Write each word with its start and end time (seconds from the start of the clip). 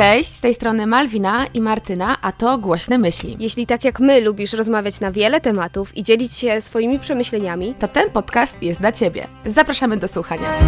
Cześć, 0.00 0.34
z 0.34 0.40
tej 0.40 0.54
strony 0.54 0.86
Malwina 0.86 1.46
i 1.54 1.60
Martyna, 1.60 2.16
a 2.22 2.32
to 2.32 2.58
Głośne 2.58 2.98
Myśli. 2.98 3.36
Jeśli 3.40 3.66
tak 3.66 3.84
jak 3.84 4.00
my 4.00 4.20
lubisz 4.20 4.52
rozmawiać 4.52 5.00
na 5.00 5.12
wiele 5.12 5.40
tematów 5.40 5.96
i 5.96 6.02
dzielić 6.02 6.32
się 6.32 6.60
swoimi 6.60 6.98
przemyśleniami, 6.98 7.74
to 7.78 7.88
ten 7.88 8.10
podcast 8.10 8.62
jest 8.62 8.80
dla 8.80 8.92
Ciebie. 8.92 9.26
Zapraszamy 9.46 9.96
do 9.96 10.08
słuchania. 10.08 10.58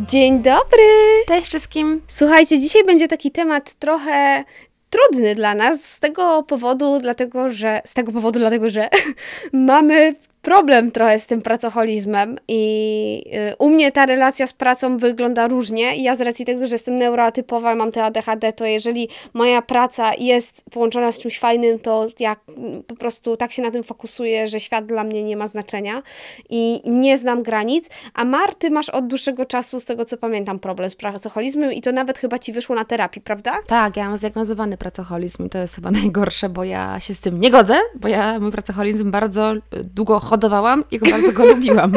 Dzień 0.00 0.42
dobry! 0.42 0.88
Cześć 1.28 1.48
wszystkim! 1.48 2.02
Słuchajcie, 2.08 2.60
dzisiaj 2.60 2.84
będzie 2.84 3.08
taki 3.08 3.30
temat 3.30 3.74
trochę 3.74 4.44
trudny 4.90 5.34
dla 5.34 5.54
nas 5.54 5.84
z 5.84 6.00
tego 6.00 6.42
powodu, 6.42 6.98
dlatego 7.00 7.48
że 7.48 7.80
z 7.84 7.94
tego 7.94 8.12
powodu, 8.12 8.38
dlatego 8.38 8.70
że 8.70 8.88
mamy 9.52 10.14
problem 10.44 10.90
trochę 10.90 11.18
z 11.18 11.26
tym 11.26 11.42
pracoholizmem 11.42 12.38
i 12.48 13.24
y, 13.52 13.56
u 13.58 13.70
mnie 13.70 13.92
ta 13.92 14.06
relacja 14.06 14.46
z 14.46 14.52
pracą 14.52 14.98
wygląda 14.98 15.48
różnie. 15.48 15.96
Ja 15.96 16.16
z 16.16 16.20
racji 16.20 16.44
tego, 16.44 16.66
że 16.66 16.74
jestem 16.74 16.98
neuroatypowa, 16.98 17.74
mam 17.74 17.92
te 17.92 18.04
ADHD, 18.04 18.52
to 18.52 18.66
jeżeli 18.66 19.08
moja 19.34 19.62
praca 19.62 20.14
jest 20.18 20.62
połączona 20.70 21.12
z 21.12 21.20
czymś 21.20 21.38
fajnym, 21.38 21.78
to 21.78 22.06
ja 22.18 22.36
mm, 22.48 22.82
po 22.82 22.96
prostu 22.96 23.36
tak 23.36 23.52
się 23.52 23.62
na 23.62 23.70
tym 23.70 23.82
fokusuję, 23.82 24.48
że 24.48 24.60
świat 24.60 24.86
dla 24.86 25.04
mnie 25.04 25.24
nie 25.24 25.36
ma 25.36 25.48
znaczenia 25.48 26.02
i 26.50 26.82
nie 26.84 27.18
znam 27.18 27.42
granic. 27.42 27.90
A 28.14 28.24
Marty 28.24 28.70
masz 28.70 28.88
od 28.88 29.06
dłuższego 29.06 29.46
czasu, 29.46 29.80
z 29.80 29.84
tego 29.84 30.04
co 30.04 30.16
pamiętam, 30.16 30.58
problem 30.58 30.90
z 30.90 30.94
pracoholizmem 30.94 31.72
i 31.72 31.82
to 31.82 31.92
nawet 31.92 32.18
chyba 32.18 32.38
Ci 32.38 32.52
wyszło 32.52 32.76
na 32.76 32.84
terapii, 32.84 33.22
prawda? 33.22 33.52
Tak, 33.66 33.96
ja 33.96 34.08
mam 34.08 34.16
zdiagnozowany 34.16 34.76
pracoholizm 34.76 35.46
i 35.46 35.50
to 35.50 35.58
jest 35.58 35.74
chyba 35.74 35.90
najgorsze, 35.90 36.48
bo 36.48 36.64
ja 36.64 37.00
się 37.00 37.14
z 37.14 37.20
tym 37.20 37.38
nie 37.38 37.50
godzę, 37.50 37.76
bo 37.94 38.08
ja 38.08 38.40
mój 38.40 38.52
pracoholizm 38.52 39.10
bardzo 39.10 39.54
y, 39.54 39.60
długo 39.94 40.20
hodowałam 40.34 40.84
i 40.90 40.98
go 40.98 41.10
bardzo 41.10 41.32
go 41.32 41.44
lubiłam. 41.54 41.92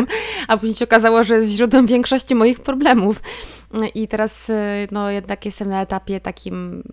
A 0.47 0.57
później 0.57 0.75
się 0.75 0.85
okazało, 0.85 1.23
że 1.23 1.35
jest 1.35 1.51
źródłem 1.51 1.87
większości 1.87 2.35
moich 2.35 2.59
problemów. 2.59 3.21
I 3.95 4.07
teraz 4.07 4.49
y, 4.49 4.53
no, 4.91 5.09
jednak 5.11 5.45
jestem 5.45 5.69
na 5.69 5.81
etapie 5.81 6.19
takim, 6.19 6.83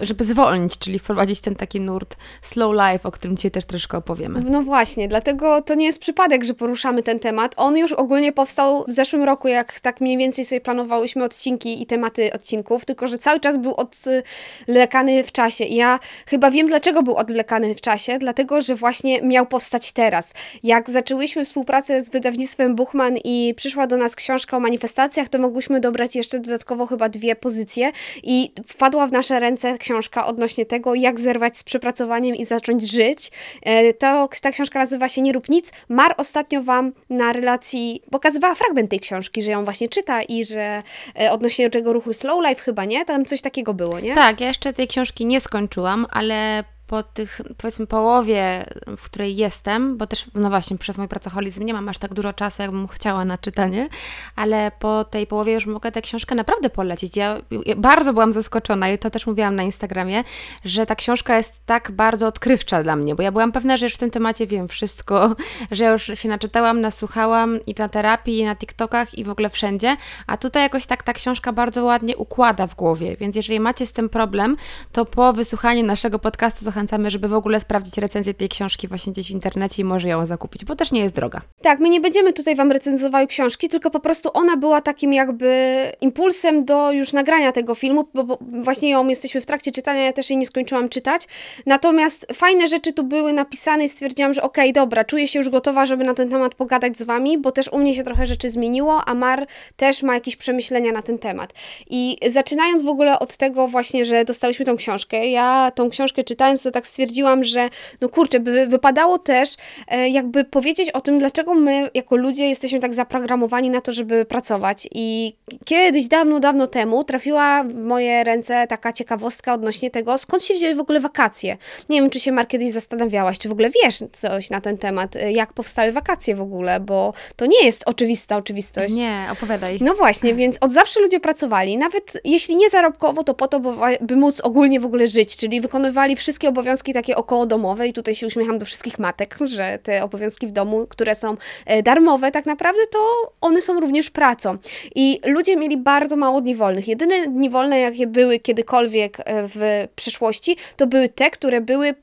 żeby 0.00 0.24
zwolnić, 0.24 0.78
czyli 0.78 0.98
wprowadzić 0.98 1.40
ten 1.40 1.54
taki 1.54 1.80
nurt 1.80 2.16
slow 2.42 2.72
life, 2.72 3.08
o 3.08 3.10
którym 3.10 3.36
dzisiaj 3.36 3.50
też 3.50 3.64
troszkę 3.64 3.98
opowiemy. 3.98 4.40
No 4.50 4.62
właśnie, 4.62 5.08
dlatego 5.08 5.62
to 5.62 5.74
nie 5.74 5.86
jest 5.86 5.98
przypadek, 5.98 6.44
że 6.44 6.54
poruszamy 6.54 7.02
ten 7.02 7.18
temat. 7.18 7.54
On 7.56 7.76
już 7.76 7.92
ogólnie 7.92 8.32
powstał 8.32 8.84
w 8.88 8.92
zeszłym 8.92 9.22
roku, 9.24 9.48
jak 9.48 9.80
tak 9.80 10.00
mniej 10.00 10.18
więcej 10.18 10.44
sobie 10.44 10.60
planowałyśmy 10.60 11.24
odcinki 11.24 11.82
i 11.82 11.86
tematy 11.86 12.32
odcinków, 12.32 12.84
tylko 12.84 13.06
że 13.06 13.18
cały 13.18 13.40
czas 13.40 13.58
był 13.58 13.74
odwlekany 13.74 15.24
w 15.24 15.32
czasie. 15.32 15.64
I 15.64 15.74
ja 15.74 16.00
chyba 16.26 16.50
wiem, 16.50 16.66
dlaczego 16.66 17.02
był 17.02 17.16
odwlekany 17.16 17.74
w 17.74 17.80
czasie, 17.80 18.18
dlatego, 18.18 18.62
że 18.62 18.74
właśnie 18.74 19.22
miał 19.22 19.46
powstać 19.46 19.92
teraz. 19.92 20.32
Jak 20.62 20.90
zaczęłyśmy 20.90 21.44
współpracę 21.44 22.02
z 22.02 22.10
wydawnictwem 22.10 22.74
Buchman 22.74 23.16
i 23.24 23.54
przyszła 23.56 23.86
do 23.86 23.96
nas 23.96 24.16
książka 24.16 24.56
o 24.56 24.60
manifestacjach, 24.60 25.28
to 25.28 25.38
mogłyśmy 25.38 25.80
dobrać 25.80 26.16
jeszcze 26.16 26.40
dodatkowo 26.40 26.86
chyba 26.86 27.08
dwie 27.08 27.36
pozycje 27.36 27.92
i 28.22 28.52
wpadła 28.66 29.06
w 29.06 29.12
nasze 29.12 29.33
ręce 29.40 29.78
książka 29.78 30.26
odnośnie 30.26 30.66
tego, 30.66 30.94
jak 30.94 31.20
zerwać 31.20 31.58
z 31.58 31.64
przepracowaniem 31.64 32.36
i 32.36 32.44
zacząć 32.44 32.90
żyć. 32.90 33.30
E, 33.62 33.92
to, 33.92 34.28
ta 34.42 34.50
książka 34.50 34.78
nazywa 34.78 35.08
się 35.08 35.22
Nie 35.22 35.32
rób 35.32 35.48
nic. 35.48 35.72
Mar 35.88 36.14
ostatnio 36.18 36.62
Wam 36.62 36.92
na 37.10 37.32
relacji 37.32 38.02
pokazywała 38.10 38.54
fragment 38.54 38.90
tej 38.90 39.00
książki, 39.00 39.42
że 39.42 39.50
ją 39.50 39.64
właśnie 39.64 39.88
czyta 39.88 40.22
i 40.22 40.44
że 40.44 40.82
e, 41.20 41.32
odnośnie 41.32 41.70
tego 41.70 41.92
ruchu 41.92 42.12
Slow 42.12 42.48
Life 42.48 42.62
chyba, 42.62 42.84
nie? 42.84 43.04
Tam 43.04 43.24
coś 43.24 43.40
takiego 43.40 43.74
było, 43.74 44.00
nie? 44.00 44.14
Tak, 44.14 44.40
ja 44.40 44.48
jeszcze 44.48 44.72
tej 44.72 44.88
książki 44.88 45.26
nie 45.26 45.40
skończyłam, 45.40 46.06
ale 46.10 46.64
po 46.86 47.02
tych, 47.02 47.40
powiedzmy, 47.58 47.86
połowie, 47.86 48.64
w 48.96 49.04
której 49.04 49.36
jestem, 49.36 49.96
bo 49.96 50.06
też, 50.06 50.26
no 50.34 50.50
właśnie, 50.50 50.78
przez 50.78 50.98
mój 50.98 51.08
pracoholizm 51.08 51.64
nie 51.64 51.74
mam 51.74 51.88
aż 51.88 51.98
tak 51.98 52.14
dużo 52.14 52.32
czasu, 52.32 52.62
jakbym 52.62 52.88
chciała 52.88 53.24
na 53.24 53.38
czytanie, 53.38 53.88
ale 54.36 54.72
po 54.78 55.04
tej 55.04 55.26
połowie 55.26 55.52
już 55.52 55.66
mogę 55.66 55.92
tę 55.92 56.02
książkę 56.02 56.34
naprawdę 56.34 56.70
polecić. 56.70 57.16
Ja, 57.16 57.40
ja 57.66 57.76
bardzo 57.76 58.12
byłam 58.12 58.32
zaskoczona 58.32 58.90
i 58.90 58.98
to 58.98 59.10
też 59.10 59.26
mówiłam 59.26 59.56
na 59.56 59.62
Instagramie, 59.62 60.24
że 60.64 60.86
ta 60.86 60.94
książka 60.94 61.36
jest 61.36 61.60
tak 61.66 61.90
bardzo 61.90 62.26
odkrywcza 62.26 62.82
dla 62.82 62.96
mnie, 62.96 63.14
bo 63.14 63.22
ja 63.22 63.32
byłam 63.32 63.52
pewna, 63.52 63.76
że 63.76 63.86
już 63.86 63.94
w 63.94 63.98
tym 63.98 64.10
temacie 64.10 64.46
wiem 64.46 64.68
wszystko, 64.68 65.36
że 65.70 65.84
już 65.84 66.10
się 66.14 66.28
naczytałam, 66.28 66.80
nasłuchałam 66.80 67.58
i 67.66 67.74
na 67.78 67.88
terapii, 67.88 68.38
i 68.38 68.44
na 68.44 68.56
TikTokach, 68.56 69.18
i 69.18 69.24
w 69.24 69.30
ogóle 69.30 69.50
wszędzie, 69.50 69.96
a 70.26 70.36
tutaj 70.36 70.62
jakoś 70.62 70.86
tak 70.86 71.02
ta 71.02 71.12
książka 71.12 71.52
bardzo 71.52 71.84
ładnie 71.84 72.16
układa 72.16 72.66
w 72.66 72.74
głowie, 72.74 73.16
więc 73.16 73.36
jeżeli 73.36 73.60
macie 73.60 73.86
z 73.86 73.92
tym 73.92 74.08
problem, 74.08 74.56
to 74.92 75.04
po 75.04 75.32
wysłuchaniu 75.32 75.86
naszego 75.86 76.18
podcastu 76.18 76.64
zachęcamy, 76.74 77.10
żeby 77.10 77.28
w 77.28 77.34
ogóle 77.34 77.60
sprawdzić 77.60 77.98
recenzję 77.98 78.34
tej 78.34 78.48
książki 78.48 78.88
właśnie 78.88 79.12
gdzieś 79.12 79.26
w 79.26 79.30
internecie 79.30 79.82
i 79.82 79.84
może 79.84 80.08
ją 80.08 80.26
zakupić, 80.26 80.64
bo 80.64 80.76
też 80.76 80.92
nie 80.92 81.00
jest 81.00 81.14
droga. 81.14 81.40
Tak, 81.62 81.80
my 81.80 81.88
nie 81.88 82.00
będziemy 82.00 82.32
tutaj 82.32 82.56
Wam 82.56 82.72
recenzowały 82.72 83.26
książki, 83.26 83.68
tylko 83.68 83.90
po 83.90 84.00
prostu 84.00 84.30
ona 84.32 84.56
była 84.56 84.80
takim 84.80 85.12
jakby 85.12 85.76
impulsem 86.00 86.64
do 86.64 86.92
już 86.92 87.12
nagrania 87.12 87.52
tego 87.52 87.74
filmu, 87.74 88.08
bo, 88.14 88.38
właśnie 88.40 88.90
ją 88.90 89.08
jesteśmy 89.08 89.40
w 89.40 89.46
trakcie 89.46 89.72
czytania, 89.72 90.04
ja 90.04 90.12
też 90.12 90.30
jej 90.30 90.36
nie 90.36 90.46
skończyłam 90.46 90.88
czytać. 90.88 91.26
Natomiast 91.66 92.26
fajne 92.32 92.68
rzeczy 92.68 92.92
tu 92.92 93.04
były 93.04 93.32
napisane 93.32 93.84
i 93.84 93.88
stwierdziłam, 93.88 94.34
że 94.34 94.42
okej, 94.42 94.70
okay, 94.70 94.82
dobra, 94.82 95.04
czuję 95.04 95.28
się 95.28 95.38
już 95.38 95.48
gotowa, 95.48 95.86
żeby 95.86 96.04
na 96.04 96.14
ten 96.14 96.30
temat 96.30 96.54
pogadać 96.54 96.98
z 96.98 97.02
Wami, 97.02 97.38
bo 97.38 97.52
też 97.52 97.68
u 97.72 97.78
mnie 97.78 97.94
się 97.94 98.04
trochę 98.04 98.26
rzeczy 98.26 98.50
zmieniło, 98.50 99.04
a 99.06 99.14
Mar 99.14 99.46
też 99.76 100.02
ma 100.02 100.14
jakieś 100.14 100.36
przemyślenia 100.36 100.92
na 100.92 101.02
ten 101.02 101.18
temat. 101.18 101.52
I 101.90 102.16
zaczynając 102.30 102.82
w 102.82 102.88
ogóle 102.88 103.18
od 103.18 103.36
tego 103.36 103.68
właśnie, 103.68 104.04
że 104.04 104.24
dostałyśmy 104.24 104.64
tą 104.64 104.76
książkę, 104.76 105.26
ja 105.26 105.70
tą 105.74 105.90
książkę 105.90 106.24
czytając, 106.24 106.63
to 106.64 106.70
tak 106.70 106.86
stwierdziłam, 106.86 107.44
że 107.44 107.70
no 108.00 108.08
kurczę, 108.08 108.40
by 108.40 108.66
wypadało 108.66 109.18
też 109.18 109.54
e, 109.88 110.08
jakby 110.08 110.44
powiedzieć 110.44 110.90
o 110.90 111.00
tym, 111.00 111.18
dlaczego 111.18 111.54
my 111.54 111.90
jako 111.94 112.16
ludzie 112.16 112.48
jesteśmy 112.48 112.80
tak 112.80 112.94
zaprogramowani 112.94 113.70
na 113.70 113.80
to, 113.80 113.92
żeby 113.92 114.24
pracować. 114.24 114.88
I 114.94 115.34
kiedyś, 115.64 116.08
dawno, 116.08 116.40
dawno 116.40 116.66
temu 116.66 117.04
trafiła 117.04 117.64
w 117.64 117.74
moje 117.74 118.24
ręce 118.24 118.66
taka 118.66 118.92
ciekawostka 118.92 119.54
odnośnie 119.54 119.90
tego, 119.90 120.18
skąd 120.18 120.44
się 120.44 120.54
wzięły 120.54 120.74
w 120.74 120.80
ogóle 120.80 121.00
wakacje. 121.00 121.56
Nie 121.88 122.00
wiem, 122.00 122.10
czy 122.10 122.20
się 122.20 122.32
Mar 122.32 122.48
kiedyś 122.48 122.72
zastanawiałaś, 122.72 123.38
czy 123.38 123.48
w 123.48 123.52
ogóle 123.52 123.70
wiesz 123.84 123.98
coś 124.12 124.50
na 124.50 124.60
ten 124.60 124.78
temat, 124.78 125.16
e, 125.16 125.32
jak 125.32 125.52
powstały 125.52 125.92
wakacje 125.92 126.36
w 126.36 126.40
ogóle, 126.40 126.80
bo 126.80 127.12
to 127.36 127.46
nie 127.46 127.64
jest 127.64 127.82
oczywista 127.86 128.36
oczywistość. 128.36 128.94
Nie, 128.94 129.26
opowiadaj. 129.32 129.78
No 129.80 129.94
właśnie, 129.94 130.34
więc 130.34 130.56
od 130.60 130.72
zawsze 130.72 131.00
ludzie 131.00 131.20
pracowali, 131.20 131.76
nawet 131.76 132.20
jeśli 132.24 132.56
nie 132.56 132.70
zarobkowo, 132.70 133.24
to 133.24 133.34
po 133.34 133.48
to, 133.48 133.60
by 134.00 134.16
móc 134.16 134.40
ogólnie 134.40 134.80
w 134.80 134.84
ogóle 134.84 135.08
żyć, 135.08 135.36
czyli 135.36 135.60
wykonywali 135.60 136.16
wszystkie 136.16 136.48
obowiązki 136.54 136.92
takie 136.92 137.16
okołodomowe 137.16 137.88
i 137.88 137.92
tutaj 137.92 138.14
się 138.14 138.26
uśmiecham 138.26 138.58
do 138.58 138.64
wszystkich 138.64 138.98
matek, 138.98 139.36
że 139.44 139.78
te 139.82 140.04
obowiązki 140.04 140.46
w 140.46 140.52
domu, 140.52 140.86
które 140.88 141.14
są 141.14 141.36
e, 141.66 141.82
darmowe 141.82 142.30
tak 142.30 142.46
naprawdę, 142.46 142.80
to 142.92 142.98
one 143.40 143.62
są 143.62 143.80
również 143.80 144.10
pracą. 144.10 144.56
I 144.94 145.20
ludzie 145.26 145.56
mieli 145.56 145.76
bardzo 145.76 146.16
mało 146.16 146.40
dni 146.40 146.54
wolnych. 146.54 146.88
Jedyne 146.88 147.26
dni 147.26 147.50
wolne, 147.50 147.78
jakie 147.78 148.06
były 148.06 148.38
kiedykolwiek 148.38 149.20
e, 149.20 149.22
w 149.48 149.88
przeszłości, 149.96 150.56
to 150.76 150.86
były 150.86 151.08
te, 151.08 151.30
które 151.30 151.60
były 151.60 151.94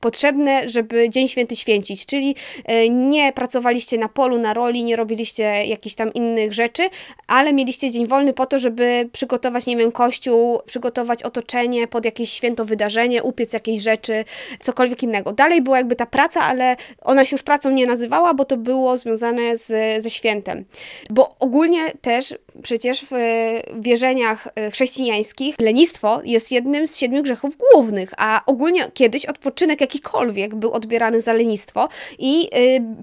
potrzebne, 0.00 0.68
żeby 0.68 1.10
Dzień 1.10 1.28
Święty 1.28 1.56
święcić, 1.56 2.06
czyli 2.06 2.34
e, 2.64 2.88
nie 2.88 3.32
pracowaliście 3.32 3.98
na 3.98 4.08
polu, 4.08 4.38
na 4.38 4.54
roli, 4.54 4.84
nie 4.84 4.96
robiliście 4.96 5.42
jakichś 5.42 5.94
tam 5.94 6.12
innych 6.12 6.52
rzeczy, 6.52 6.82
ale 7.26 7.52
mieliście 7.52 7.90
dzień 7.90 8.06
wolny 8.06 8.32
po 8.32 8.46
to, 8.46 8.58
żeby 8.58 9.08
przygotować, 9.12 9.66
nie 9.66 9.76
wiem, 9.76 9.92
kościół, 9.92 10.60
przygotować 10.66 11.22
otoczenie 11.22 11.88
pod 11.88 12.04
jakieś 12.04 12.32
święto 12.32 12.64
wydarzenie, 12.64 13.22
upiec 13.22 13.52
jakieś 13.52 13.80
rzeczy, 13.80 14.24
cokolwiek 14.60 15.02
innego. 15.02 15.32
Dalej 15.32 15.62
była 15.62 15.76
jakby 15.76 15.96
ta 15.96 16.06
praca, 16.06 16.40
ale 16.40 16.76
ona 17.02 17.24
się 17.24 17.34
już 17.34 17.42
pracą 17.42 17.70
nie 17.70 17.86
nazywała, 17.86 18.34
bo 18.34 18.44
to 18.44 18.56
było 18.56 18.98
związane 18.98 19.56
z, 19.56 20.02
ze 20.02 20.10
świętem. 20.10 20.64
Bo 21.10 21.36
ogólnie 21.38 21.92
też 22.00 22.34
przecież 22.62 23.06
w 23.10 23.14
wierzeniach 23.80 24.48
e, 24.54 24.70
chrześcijańskich 24.70 25.54
lenistwo 25.60 26.20
jest 26.24 26.52
jednym 26.52 26.86
z 26.86 26.96
siedmiu 26.96 27.22
grzechów 27.22 27.56
głównych, 27.56 28.10
a 28.16 28.42
ogólnie 28.46 28.90
kiedyś 28.94 29.26
odpoczynek 29.26 29.80
jakikolwiek 29.80 30.54
był 30.54 30.72
odbierany 30.72 31.20
za 31.20 31.32
lenistwo 31.32 31.88
i 32.18 32.42
yy, 32.42 32.48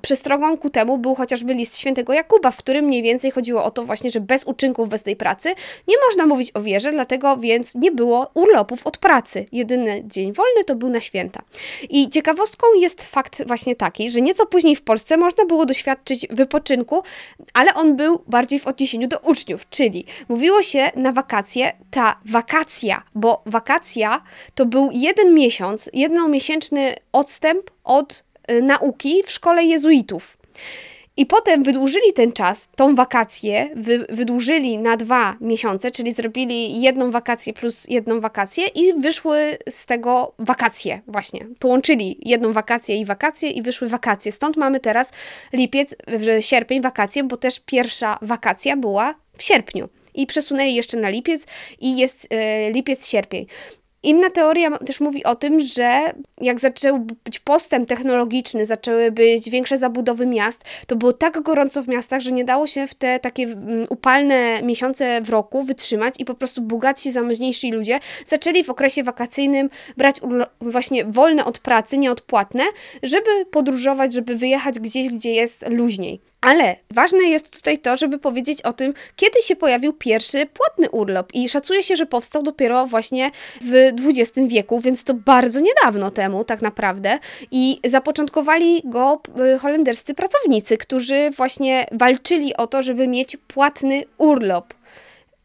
przestrogą 0.02 0.58
ku 0.58 0.70
temu 0.70 0.98
był 0.98 1.16
chociażby 1.16 1.54
list 1.54 1.78
świętego 1.78 2.14
Jakuba, 2.14 2.52
w 2.52 2.58
którym 2.58 2.86
mniej 2.86 3.04
więcej 3.04 3.32
chodziło 3.32 3.64
o 3.64 3.72
to 3.72 3.84
właśnie, 3.84 4.10
że 4.10 4.20
bez 4.20 4.44
uczynków, 4.44 4.90
bez 4.90 5.04
tej 5.04 5.16
pracy 5.16 5.50
nie 5.88 5.96
można 6.10 6.26
mówić 6.26 6.52
o 6.54 6.62
wierze, 6.62 6.92
dlatego 6.92 7.38
więc 7.38 7.76
nie 7.76 7.92
było 7.92 8.32
urlopów 8.34 8.88
od 8.88 8.98
pracy. 8.98 9.46
Jedyny 9.52 10.04
dzień 10.06 10.34
wolny 10.34 10.64
to 10.64 10.76
był 10.76 10.90
na 10.90 11.00
święta. 11.00 11.42
I 11.90 12.10
ciekawostką 12.10 12.68
jest 12.80 13.04
fakt 13.04 13.48
właśnie 13.48 13.76
taki, 13.76 14.12
że 14.12 14.22
nieco 14.22 14.46
później 14.46 14.76
w 14.76 14.82
Polsce 14.82 15.18
można 15.18 15.46
było 15.46 15.66
doświadczyć 15.66 16.28
wypoczynku, 16.30 17.04
ale 17.54 17.74
on 17.74 17.96
był 17.96 18.22
bardziej 18.28 18.60
w 18.60 18.68
odniesieniu 18.68 19.08
do 19.08 19.20
uczniów, 19.20 19.45
czyli 19.70 20.06
mówiło 20.30 20.64
się 20.64 20.92
na 20.96 21.12
wakacje 21.12 21.72
ta 21.92 22.20
wakacja, 22.26 23.04
bo 23.16 23.44
wakacja 23.46 24.22
to 24.56 24.66
był 24.66 24.90
jeden 24.94 25.34
miesiąc, 25.34 25.90
jedną 25.94 26.28
miesięczną 26.28 26.56
miesięczny 26.56 26.96
odstęp 27.12 27.72
od 27.84 28.24
y, 28.52 28.62
nauki 28.62 29.24
w 29.24 29.32
szkole 29.32 29.64
jezuitów. 29.64 30.38
I 31.18 31.26
potem 31.26 31.64
wydłużyli 31.64 32.14
ten 32.14 32.32
czas, 32.32 32.68
tą 32.76 32.96
wakację, 32.96 33.70
wy, 33.76 34.06
wydłużyli 34.10 34.78
na 34.78 34.98
dwa 34.98 35.36
miesiące, 35.42 35.92
czyli 35.92 36.12
zrobili 36.12 36.82
jedną 36.82 37.12
wakację 37.12 37.54
plus 37.54 37.78
jedną 37.88 38.20
wakację 38.20 38.68
i 38.68 38.94
wyszły 38.94 39.58
z 39.70 39.86
tego 39.86 40.34
wakacje 40.40 41.02
właśnie. 41.08 41.48
Połączyli 41.60 42.18
jedną 42.22 42.54
wakację 42.54 42.98
i 42.98 43.06
wakacje 43.06 43.50
i 43.50 43.62
wyszły 43.62 43.88
wakacje. 43.88 44.32
Stąd 44.32 44.58
mamy 44.58 44.80
teraz 44.80 45.12
lipiec, 45.54 45.96
sierpień, 46.40 46.82
wakacje, 46.82 47.24
bo 47.24 47.38
też 47.38 47.60
pierwsza 47.60 48.18
wakacja 48.22 48.78
była 48.78 49.16
w 49.38 49.44
sierpniu. 49.44 49.90
I 50.14 50.28
przesunęli 50.28 50.76
jeszcze 50.76 50.98
na 50.98 51.10
lipiec 51.10 51.46
i 51.80 51.98
jest 51.98 52.28
e, 52.30 52.72
lipiec-sierpień. 52.72 53.46
Inna 54.06 54.30
teoria 54.30 54.78
też 54.78 55.00
mówi 55.00 55.24
o 55.24 55.36
tym, 55.36 55.60
że 55.60 56.02
jak 56.42 56.60
zaczął 56.60 57.00
być 57.00 57.40
postęp 57.40 57.90
technologiczny, 57.90 58.66
zaczęły 58.66 59.12
być 59.12 59.50
większe 59.50 59.78
zabudowy 59.78 60.26
miast, 60.26 60.64
to 60.88 60.96
było 60.96 61.14
tak 61.14 61.42
gorąco 61.42 61.84
w 61.84 61.88
miastach, 61.88 62.22
że 62.22 62.32
nie 62.32 62.46
dało 62.46 62.68
się 62.68 62.88
w 62.88 62.96
te 62.96 63.20
takie 63.20 63.44
mm, 63.44 63.88
upalne 63.90 64.62
miesiące 64.64 65.22
w 65.22 65.30
roku 65.30 65.64
wytrzymać 65.64 66.16
i 66.20 66.26
po 66.26 66.36
prostu 66.36 66.62
bogatsi, 66.62 67.12
zamożniejsi 67.12 67.72
ludzie 67.72 68.00
zaczęli 68.26 68.64
w 68.64 68.70
okresie 68.70 69.04
wakacyjnym 69.04 69.70
brać 69.98 70.22
właśnie 70.62 71.06
wolne 71.06 71.46
od 71.46 71.60
pracy, 71.60 71.98
nieodpłatne, 71.98 72.64
żeby 73.04 73.46
podróżować, 73.52 74.14
żeby 74.14 74.36
wyjechać 74.36 74.80
gdzieś, 74.80 75.10
gdzie 75.10 75.32
jest 75.32 75.66
luźniej. 75.70 76.22
Ale 76.46 76.76
ważne 76.92 77.24
jest 77.24 77.58
tutaj 77.58 77.78
to, 77.78 77.98
żeby 77.98 78.20
powiedzieć 78.20 78.62
o 78.62 78.74
tym, 78.74 78.94
kiedy 79.16 79.42
się 79.42 79.56
pojawił 79.56 79.94
pierwszy 79.94 80.46
płatny 80.46 80.90
urlop. 80.90 81.34
I 81.34 81.50
szacuje 81.50 81.84
się, 81.84 81.96
że 81.96 82.06
powstał 82.06 82.44
dopiero 82.44 82.88
właśnie 82.88 83.32
w 83.62 83.92
XX 84.00 84.48
wieku, 84.48 84.80
więc 84.80 85.04
to 85.04 85.14
bardzo 85.14 85.60
niedawno 85.60 86.12
temu, 86.12 86.44
tak 86.44 86.62
naprawdę. 86.62 87.20
I 87.52 87.80
zapoczątkowali 87.86 88.82
go 88.86 89.22
y, 89.56 89.60
holenderscy 89.60 90.14
pracownicy, 90.14 90.78
którzy 90.78 91.30
właśnie 91.38 91.86
walczyli 91.92 92.56
o 92.56 92.68
to, 92.68 92.82
żeby 92.82 93.08
mieć 93.08 93.38
płatny 93.48 94.04
urlop. 94.18 94.74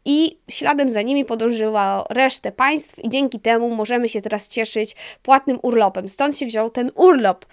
I 0.05 0.37
śladem 0.49 0.89
za 0.89 1.01
nimi 1.01 1.25
podążyła 1.25 2.05
resztę 2.09 2.51
państw, 2.51 3.03
i 3.03 3.09
dzięki 3.09 3.39
temu 3.39 3.75
możemy 3.75 4.09
się 4.09 4.21
teraz 4.21 4.47
cieszyć 4.47 4.95
płatnym 5.23 5.59
urlopem. 5.61 6.09
Stąd 6.09 6.37
się 6.37 6.45
wziął 6.45 6.69
ten 6.69 6.91
urlop. 6.95 7.45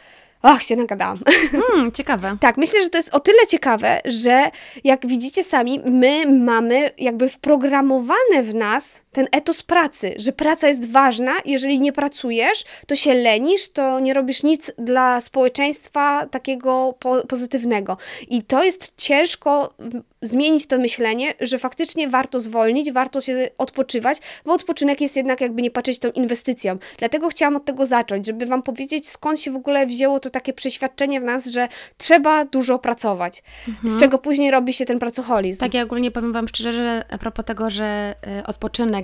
Ach, 0.42 0.62
się 0.62 0.76
nagadałam. 0.76 1.18
Hmm, 1.68 1.92
ciekawe. 1.92 2.36
tak, 2.40 2.56
myślę, 2.56 2.82
że 2.82 2.90
to 2.90 2.98
jest 2.98 3.14
o 3.14 3.20
tyle 3.20 3.46
ciekawe, 3.48 4.00
że 4.04 4.50
jak 4.84 5.06
widzicie 5.06 5.44
sami, 5.44 5.80
my 5.84 6.26
mamy 6.26 6.90
jakby 6.98 7.28
wprogramowane 7.28 8.42
w 8.42 8.54
nas 8.54 9.02
ten 9.18 9.28
etos 9.32 9.62
pracy, 9.62 10.14
że 10.16 10.32
praca 10.32 10.68
jest 10.68 10.90
ważna, 10.90 11.32
jeżeli 11.44 11.80
nie 11.80 11.92
pracujesz, 11.92 12.64
to 12.86 12.96
się 12.96 13.14
lenisz, 13.14 13.68
to 13.68 14.00
nie 14.00 14.14
robisz 14.14 14.42
nic 14.42 14.72
dla 14.78 15.20
społeczeństwa 15.20 16.26
takiego 16.26 16.94
po 16.98 17.26
pozytywnego. 17.26 17.96
I 18.28 18.42
to 18.42 18.64
jest 18.64 18.92
ciężko 18.96 19.74
zmienić 20.22 20.66
to 20.66 20.78
myślenie, 20.78 21.34
że 21.40 21.58
faktycznie 21.58 22.08
warto 22.08 22.40
zwolnić, 22.40 22.92
warto 22.92 23.20
się 23.20 23.48
odpoczywać, 23.58 24.18
bo 24.44 24.52
odpoczynek 24.52 25.00
jest 25.00 25.16
jednak 25.16 25.40
jakby 25.40 25.62
nie 25.62 25.70
patrzeć 25.70 25.98
tą 25.98 26.10
inwestycją. 26.10 26.78
Dlatego 26.98 27.28
chciałam 27.28 27.56
od 27.56 27.64
tego 27.64 27.86
zacząć, 27.86 28.26
żeby 28.26 28.46
Wam 28.46 28.62
powiedzieć, 28.62 29.08
skąd 29.08 29.40
się 29.40 29.50
w 29.50 29.56
ogóle 29.56 29.86
wzięło 29.86 30.20
to 30.20 30.30
takie 30.30 30.52
przeświadczenie 30.52 31.20
w 31.20 31.24
nas, 31.24 31.46
że 31.46 31.68
trzeba 31.96 32.44
dużo 32.44 32.78
pracować, 32.78 33.42
mhm. 33.68 33.88
z 33.96 34.00
czego 34.00 34.18
później 34.18 34.50
robi 34.50 34.72
się 34.72 34.84
ten 34.84 34.98
pracoholizm. 34.98 35.60
Tak, 35.60 35.74
ja 35.74 35.82
ogólnie 35.82 36.10
powiem 36.10 36.32
Wam 36.32 36.48
szczerze, 36.48 36.72
że 36.72 37.04
a 37.10 37.18
propos 37.18 37.44
tego, 37.44 37.70
że 37.70 38.14
y, 38.40 38.46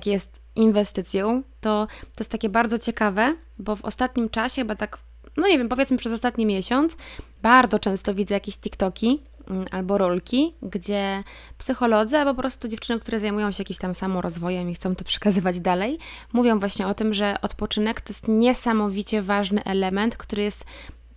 jest 0.07 0.41
inwestycją, 0.57 1.43
to 1.61 1.87
to 2.01 2.21
jest 2.21 2.31
takie 2.31 2.49
bardzo 2.49 2.79
ciekawe, 2.79 3.37
bo 3.59 3.77
w 3.77 3.85
ostatnim 3.85 4.29
czasie, 4.29 4.63
chyba 4.63 4.75
tak, 4.75 4.99
no 5.37 5.49
nie 5.49 5.59
wiem, 5.59 5.69
powiedzmy 5.69 5.97
przez 5.97 6.13
ostatni 6.13 6.47
miesiąc, 6.47 6.97
bardzo 7.43 7.79
często 7.79 8.15
widzę 8.15 8.35
jakieś 8.35 8.57
TikToki 8.57 9.23
mm, 9.51 9.65
albo 9.71 9.99
rolki, 9.99 10.55
gdzie 10.63 11.25
psycholodzy, 11.59 12.19
albo 12.19 12.35
po 12.35 12.41
prostu 12.41 12.69
dziewczyny, 12.69 13.01
które 13.01 13.21
zajmują 13.21 13.51
się 13.51 13.61
jakimś 13.61 13.79
tam 13.79 13.95
samorozwojem 13.95 14.71
i 14.71 14.75
chcą 14.75 14.97
to 14.97 15.05
przekazywać 15.05 15.61
dalej, 15.61 15.99
mówią 16.33 16.59
właśnie 16.59 16.87
o 16.87 16.95
tym, 16.95 17.15
że 17.15 17.37
odpoczynek 17.43 18.01
to 18.01 18.13
jest 18.13 18.29
niesamowicie 18.29 19.23
ważny 19.23 19.65
element, 19.65 20.17
który 20.17 20.43
jest 20.43 20.65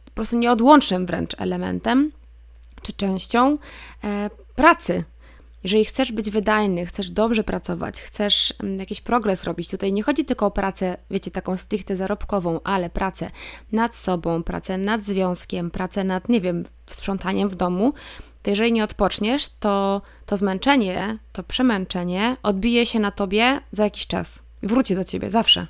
po 0.06 0.12
prostu 0.12 0.38
nieodłącznym 0.38 1.06
wręcz 1.06 1.36
elementem 1.42 2.12
czy 2.81 2.94
częścią 2.94 3.57
e, 4.04 4.30
pracy 4.56 5.04
jeżeli 5.63 5.86
chcesz 5.86 6.12
być 6.12 6.30
wydajny, 6.30 6.86
chcesz 6.86 7.09
dobrze 7.09 7.44
pracować, 7.44 8.01
chcesz 8.01 8.54
mm, 8.63 8.80
jakiś 8.80 9.01
progres 9.01 9.44
robić, 9.44 9.69
tutaj 9.69 9.94
nie 9.94 10.04
chodzi 10.04 10.25
tylko 10.25 10.45
o 10.45 10.51
pracę, 10.51 10.98
wiecie, 11.12 11.31
taką 11.31 11.57
stricte 11.57 11.95
zarobkową, 11.95 12.59
ale 12.63 12.89
pracę 12.89 13.31
nad 13.71 13.95
sobą, 13.95 14.44
pracę 14.44 14.77
nad 14.77 15.04
związkiem, 15.04 15.71
pracę 15.71 16.04
nad, 16.04 16.30
nie 16.30 16.42
wiem, 16.42 16.63
sprzątaniem 16.86 17.50
w 17.50 17.56
domu, 17.56 17.94
to 18.44 18.50
jeżeli 18.50 18.74
nie 18.74 18.83
odpoczniesz, 18.83 19.50
to 19.59 20.01
to 20.25 20.38
zmęczenie, 20.38 21.18
to 21.33 21.44
przemęczenie 21.44 22.38
odbije 22.44 22.86
się 22.86 23.00
na 23.00 23.12
tobie 23.12 23.59
za 23.71 23.83
jakiś 23.83 24.07
czas. 24.07 24.46
Wróci 24.63 24.95
do 24.95 25.04
ciebie 25.04 25.30
zawsze. 25.30 25.68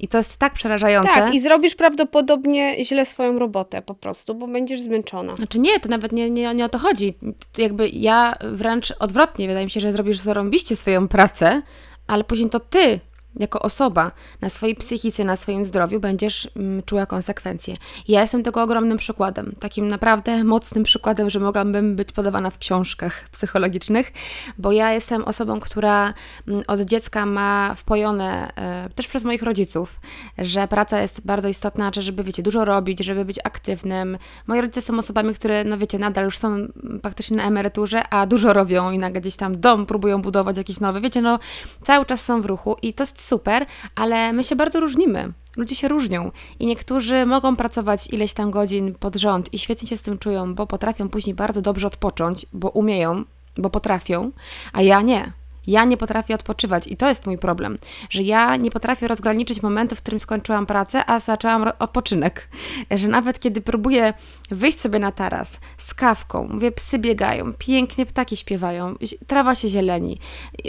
I 0.00 0.08
to 0.08 0.18
jest 0.18 0.36
tak 0.36 0.52
przerażające. 0.52 1.14
Tak, 1.14 1.34
i 1.34 1.40
zrobisz 1.40 1.74
prawdopodobnie 1.74 2.84
źle 2.84 3.06
swoją 3.06 3.38
robotę 3.38 3.82
po 3.82 3.94
prostu, 3.94 4.34
bo 4.34 4.46
będziesz 4.48 4.80
zmęczona. 4.80 5.36
Znaczy 5.36 5.58
nie, 5.58 5.80
to 5.80 5.88
nawet 5.88 6.12
nie, 6.12 6.30
nie, 6.30 6.54
nie 6.54 6.64
o 6.64 6.68
to 6.68 6.78
chodzi. 6.78 7.14
Jakby 7.58 7.88
ja 7.88 8.36
wręcz 8.52 8.94
odwrotnie, 8.98 9.48
wydaje 9.48 9.66
mi 9.66 9.70
się, 9.70 9.80
że 9.80 9.92
zrobisz 9.92 10.18
zarąbiście 10.18 10.76
swoją 10.76 11.08
pracę, 11.08 11.62
ale 12.06 12.24
później 12.24 12.50
to 12.50 12.60
ty 12.60 13.00
jako 13.36 13.62
osoba 13.62 14.12
na 14.40 14.48
swojej 14.48 14.76
psychice, 14.76 15.24
na 15.24 15.36
swoim 15.36 15.64
zdrowiu 15.64 16.00
będziesz 16.00 16.48
mm, 16.56 16.82
czuła 16.82 17.06
konsekwencje. 17.06 17.76
Ja 18.08 18.20
jestem 18.22 18.42
tego 18.42 18.62
ogromnym 18.62 18.98
przykładem, 18.98 19.54
takim 19.60 19.88
naprawdę 19.88 20.44
mocnym 20.44 20.84
przykładem, 20.84 21.30
że 21.30 21.40
mogłabym 21.40 21.96
być 21.96 22.12
podawana 22.12 22.50
w 22.50 22.58
książkach 22.58 23.28
psychologicznych, 23.32 24.12
bo 24.58 24.72
ja 24.72 24.92
jestem 24.92 25.24
osobą, 25.24 25.60
która 25.60 26.14
mm, 26.48 26.62
od 26.66 26.80
dziecka 26.80 27.26
ma 27.26 27.74
wpojone 27.74 28.52
e, 28.56 28.88
też 28.94 29.08
przez 29.08 29.24
moich 29.24 29.42
rodziców, 29.42 30.00
że 30.38 30.68
praca 30.68 31.02
jest 31.02 31.20
bardzo 31.20 31.48
istotna, 31.48 31.90
czy 31.90 32.02
żeby, 32.02 32.22
wiecie, 32.22 32.42
dużo 32.42 32.64
robić, 32.64 33.04
żeby 33.04 33.24
być 33.24 33.38
aktywnym. 33.44 34.18
Moi 34.46 34.60
rodzice 34.60 34.82
są 34.82 34.98
osobami, 34.98 35.34
które, 35.34 35.64
no 35.64 35.78
wiecie, 35.78 35.98
nadal 35.98 36.24
już 36.24 36.38
są 36.38 36.56
praktycznie 37.02 37.36
na 37.36 37.42
emeryturze, 37.42 38.08
a 38.08 38.26
dużo 38.26 38.52
robią 38.52 38.90
i 38.90 38.98
nagle 38.98 39.20
gdzieś 39.20 39.36
tam 39.36 39.60
dom 39.60 39.86
próbują 39.86 40.22
budować 40.22 40.56
jakiś 40.56 40.80
nowy. 40.80 41.00
Wiecie, 41.00 41.22
no 41.22 41.38
cały 41.82 42.06
czas 42.06 42.24
są 42.24 42.42
w 42.42 42.46
ruchu 42.46 42.76
i 42.82 42.92
to 42.92 43.02
jest 43.02 43.22
super, 43.26 43.66
ale 43.94 44.32
my 44.32 44.44
się 44.44 44.56
bardzo 44.56 44.80
różnimy. 44.80 45.32
Ludzie 45.56 45.74
się 45.74 45.88
różnią 45.88 46.30
i 46.58 46.66
niektórzy 46.66 47.26
mogą 47.26 47.56
pracować 47.56 48.06
ileś 48.12 48.32
tam 48.32 48.50
godzin 48.50 48.94
pod 48.94 49.16
rząd 49.16 49.54
i 49.54 49.58
świetnie 49.58 49.88
się 49.88 49.96
z 49.96 50.02
tym 50.02 50.18
czują, 50.18 50.54
bo 50.54 50.66
potrafią 50.66 51.08
później 51.08 51.34
bardzo 51.34 51.62
dobrze 51.62 51.86
odpocząć, 51.86 52.46
bo 52.52 52.70
umieją, 52.70 53.24
bo 53.56 53.70
potrafią, 53.70 54.30
a 54.72 54.82
ja 54.82 55.02
nie. 55.02 55.32
Ja 55.66 55.84
nie 55.84 55.96
potrafię 55.96 56.34
odpoczywać 56.34 56.86
i 56.86 56.96
to 56.96 57.08
jest 57.08 57.26
mój 57.26 57.38
problem, 57.38 57.78
że 58.10 58.22
ja 58.22 58.56
nie 58.56 58.70
potrafię 58.70 59.08
rozgraniczyć 59.08 59.62
momentu, 59.62 59.96
w 59.96 60.02
którym 60.02 60.20
skończyłam 60.20 60.66
pracę, 60.66 61.10
a 61.10 61.20
zaczęłam 61.20 61.70
odpoczynek. 61.78 62.48
Że 62.90 63.08
nawet 63.08 63.40
kiedy 63.40 63.60
próbuję 63.60 64.14
wyjść 64.50 64.80
sobie 64.80 64.98
na 64.98 65.12
taras 65.12 65.60
z 65.78 65.94
kawką, 65.94 66.48
mówię, 66.50 66.72
psy 66.72 66.98
biegają, 66.98 67.52
pięknie 67.58 68.06
ptaki 68.06 68.36
śpiewają, 68.36 68.94
trawa 69.26 69.54
się 69.54 69.68
zieleni, 69.68 70.20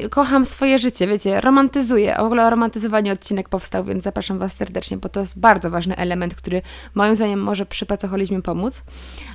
kocham 0.10 0.46
swoje 0.46 0.80
życie, 0.80 1.08
wiecie, 1.08 1.42
romantyzuję. 1.42 2.16
W 2.20 2.24
ogóle 2.24 2.48
o 2.48 2.50
romantyzowaniu 2.50 3.14
odcinek 3.14 3.50
powstał, 3.50 3.84
więc 3.84 4.04
zapraszam 4.04 4.40
Was 4.40 4.54
serdecznie, 4.54 4.98
bo 4.98 5.10
to 5.10 5.20
jest 5.20 5.40
bardzo 5.40 5.70
ważny 5.70 5.96
element, 5.96 6.36
który 6.36 6.62
moim 6.96 7.16
zdaniem 7.16 7.40
może 7.40 7.66
przy 7.66 7.86
pracoholizmie 7.86 8.42
pomóc. 8.42 8.84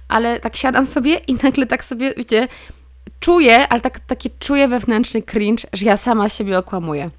Ale 0.08 0.40
tak 0.40 0.56
siadam 0.56 0.86
sobie 0.86 1.14
i 1.14 1.34
nagle 1.34 1.66
tak 1.66 1.84
sobie, 1.84 2.14
wiecie, 2.16 2.48
czuję, 3.20 3.68
ale 3.68 3.80
tak, 3.80 4.00
taki 4.00 4.30
czuję 4.38 4.68
wewnętrzny 4.68 5.22
cringe, 5.22 5.66
że 5.72 5.86
ja 5.86 5.96
sama 5.96 6.28
siebie 6.28 6.58
okłamuję. 6.58 7.10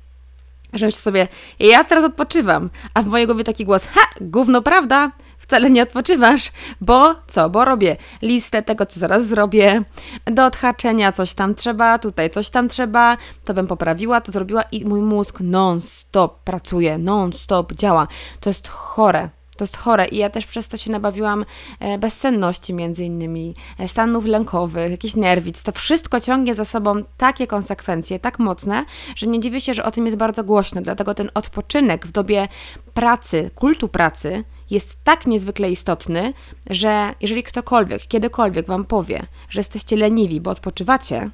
Że 0.73 0.85
myślę 0.85 1.01
sobie, 1.01 1.27
ja 1.59 1.83
teraz 1.83 2.05
odpoczywam, 2.05 2.69
a 2.93 3.01
w 3.01 3.05
mojej 3.05 3.27
głowie 3.27 3.43
taki 3.43 3.65
głos, 3.65 3.87
ha, 3.87 4.01
gówno 4.21 4.61
prawda, 4.61 5.11
wcale 5.37 5.69
nie 5.69 5.83
odpoczywasz, 5.83 6.51
bo 6.81 7.15
co, 7.27 7.49
bo 7.49 7.65
robię 7.65 7.97
listę 8.21 8.61
tego, 8.61 8.85
co 8.85 8.99
zaraz 8.99 9.27
zrobię, 9.27 9.83
do 10.25 10.45
odhaczenia 10.45 11.11
coś 11.11 11.33
tam 11.33 11.55
trzeba, 11.55 11.99
tutaj 11.99 12.29
coś 12.29 12.49
tam 12.49 12.69
trzeba, 12.69 13.17
to 13.43 13.53
bym 13.53 13.67
poprawiła, 13.67 14.21
to 14.21 14.31
zrobiła 14.31 14.61
i 14.61 14.85
mój 14.85 15.01
mózg 15.01 15.39
non-stop 15.41 16.39
pracuje, 16.43 16.97
non-stop 16.97 17.73
działa. 17.73 18.07
To 18.39 18.49
jest 18.49 18.67
chore. 18.67 19.29
To 19.57 19.63
jest 19.63 19.77
chore 19.77 20.07
i 20.07 20.17
ja 20.17 20.29
też 20.29 20.45
przez 20.45 20.67
to 20.67 20.77
się 20.77 20.91
nabawiłam 20.91 21.45
e, 21.79 21.97
bezsenności 21.97 22.73
między 22.73 23.03
innymi, 23.03 23.55
e, 23.79 23.87
stanów 23.87 24.25
lękowych, 24.25 24.91
jakichś 24.91 25.15
nerwic. 25.15 25.63
To 25.63 25.71
wszystko 25.71 26.19
ciągnie 26.19 26.55
za 26.55 26.65
sobą 26.65 27.03
takie 27.17 27.47
konsekwencje, 27.47 28.19
tak 28.19 28.39
mocne, 28.39 28.85
że 29.15 29.27
nie 29.27 29.39
dziwię 29.39 29.61
się, 29.61 29.73
że 29.73 29.83
o 29.83 29.91
tym 29.91 30.05
jest 30.05 30.17
bardzo 30.17 30.43
głośno. 30.43 30.81
Dlatego 30.81 31.13
ten 31.13 31.29
odpoczynek 31.33 32.07
w 32.07 32.11
dobie 32.11 32.47
pracy, 32.93 33.51
kultu 33.55 33.87
pracy 33.87 34.43
jest 34.69 34.97
tak 35.03 35.27
niezwykle 35.27 35.71
istotny, 35.71 36.33
że 36.69 37.15
jeżeli 37.21 37.43
ktokolwiek, 37.43 38.07
kiedykolwiek 38.07 38.67
Wam 38.67 38.85
powie, 38.85 39.25
że 39.49 39.59
jesteście 39.59 39.95
leniwi, 39.95 40.41
bo 40.41 40.51
odpoczywacie, 40.51 41.29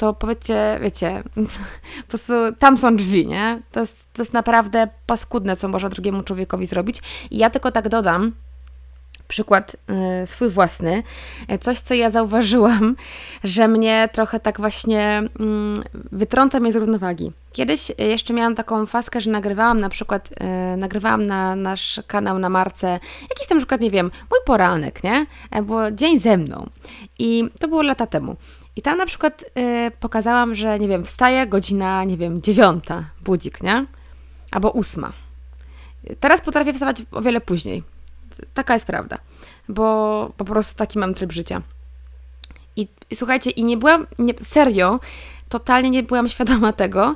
to 0.00 0.14
powiedzcie, 0.14 0.78
wiecie, 0.82 1.22
po 2.04 2.08
prostu 2.08 2.34
tam 2.58 2.78
są 2.78 2.96
drzwi, 2.96 3.26
nie? 3.26 3.60
To 3.72 3.80
jest, 3.80 4.06
to 4.12 4.22
jest 4.22 4.32
naprawdę 4.32 4.88
paskudne, 5.06 5.56
co 5.56 5.68
można 5.68 5.88
drugiemu 5.88 6.22
człowiekowi 6.22 6.66
zrobić. 6.66 7.02
I 7.30 7.38
ja 7.38 7.50
tylko 7.50 7.72
tak 7.72 7.88
dodam, 7.88 8.32
przykład 9.28 9.76
y, 10.22 10.26
swój 10.26 10.50
własny, 10.50 11.02
coś, 11.60 11.80
co 11.80 11.94
ja 11.94 12.10
zauważyłam, 12.10 12.96
że 13.44 13.68
mnie 13.68 14.08
trochę 14.12 14.40
tak 14.40 14.60
właśnie 14.60 15.22
y, 15.22 15.28
wytrąca 16.12 16.60
mnie 16.60 16.72
z 16.72 16.76
równowagi. 16.76 17.32
Kiedyś 17.52 17.92
jeszcze 17.98 18.34
miałam 18.34 18.54
taką 18.54 18.86
faskę, 18.86 19.20
że 19.20 19.30
nagrywałam 19.30 19.80
na 19.80 19.88
przykład, 19.88 20.30
y, 20.74 20.76
nagrywałam 20.76 21.22
na 21.22 21.56
nasz 21.56 22.00
kanał 22.06 22.38
na 22.38 22.48
marce 22.48 23.00
jakiś 23.30 23.48
tam 23.48 23.58
przykład, 23.58 23.80
nie 23.80 23.90
wiem, 23.90 24.10
mój 24.30 24.40
poranek, 24.46 25.04
nie? 25.04 25.26
Było 25.62 25.90
dzień 25.90 26.20
ze 26.20 26.36
mną 26.36 26.66
i 27.18 27.44
to 27.58 27.68
było 27.68 27.82
lata 27.82 28.06
temu. 28.06 28.36
I 28.80 28.82
tam 28.82 28.98
na 28.98 29.06
przykład 29.06 29.44
y, 29.58 29.90
pokazałam, 30.00 30.54
że 30.54 30.78
nie 30.78 30.88
wiem, 30.88 31.04
wstaje 31.04 31.46
godzina, 31.46 32.04
nie 32.04 32.16
wiem, 32.16 32.42
dziewiąta, 32.42 33.04
budzik, 33.24 33.62
nie? 33.62 33.86
Albo 34.50 34.70
ósma. 34.70 35.12
Teraz 36.20 36.40
potrafię 36.40 36.72
wstawać 36.72 37.02
o 37.10 37.22
wiele 37.22 37.40
później. 37.40 37.82
Taka 38.54 38.74
jest 38.74 38.86
prawda, 38.86 39.18
bo 39.68 40.32
po 40.36 40.44
prostu 40.44 40.76
taki 40.76 40.98
mam 40.98 41.14
tryb 41.14 41.32
życia. 41.32 41.62
I, 42.76 42.88
i 43.10 43.16
słuchajcie, 43.16 43.50
i 43.50 43.64
nie 43.64 43.76
byłam, 43.76 44.06
nie, 44.18 44.34
serio, 44.42 45.00
totalnie 45.48 45.90
nie 45.90 46.02
byłam 46.02 46.28
świadoma 46.28 46.72
tego, 46.72 47.14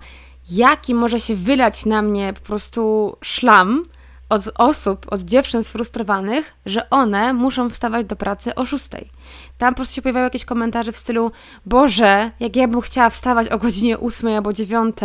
jaki 0.51 0.95
może 0.95 1.21
się 1.21 1.35
wylać 1.35 1.87
na 1.87 2.03
mnie 2.03 2.33
po 2.33 2.41
prostu 2.41 3.17
szlam, 3.23 3.83
od 4.29 4.43
osób, 4.55 5.07
od 5.11 5.21
dziewczyn 5.21 5.65
sfrustrowanych, 5.65 6.55
że 6.67 6.91
one 6.91 7.35
muszą 7.35 7.71
wstawać 7.71 8.07
do 8.07 8.17
pracy 8.17 8.55
o 8.55 8.67
6. 8.67 8.89
Tam 9.59 9.75
po 9.75 9.77
prostu 9.77 9.95
się 9.95 10.03
pojawiały 10.03 10.25
jakieś 10.25 10.45
komentarze 10.45 10.93
w 10.93 10.97
stylu 10.97 11.31
Boże, 11.67 12.31
jak 12.41 12.57
ja 12.57 12.69
bym 12.69 12.81
chciała 12.81 13.11
wstawać 13.11 13.49
o 13.49 13.59
godzinie 13.59 13.99
8 13.99 14.31
albo 14.31 14.53
9, 14.53 14.97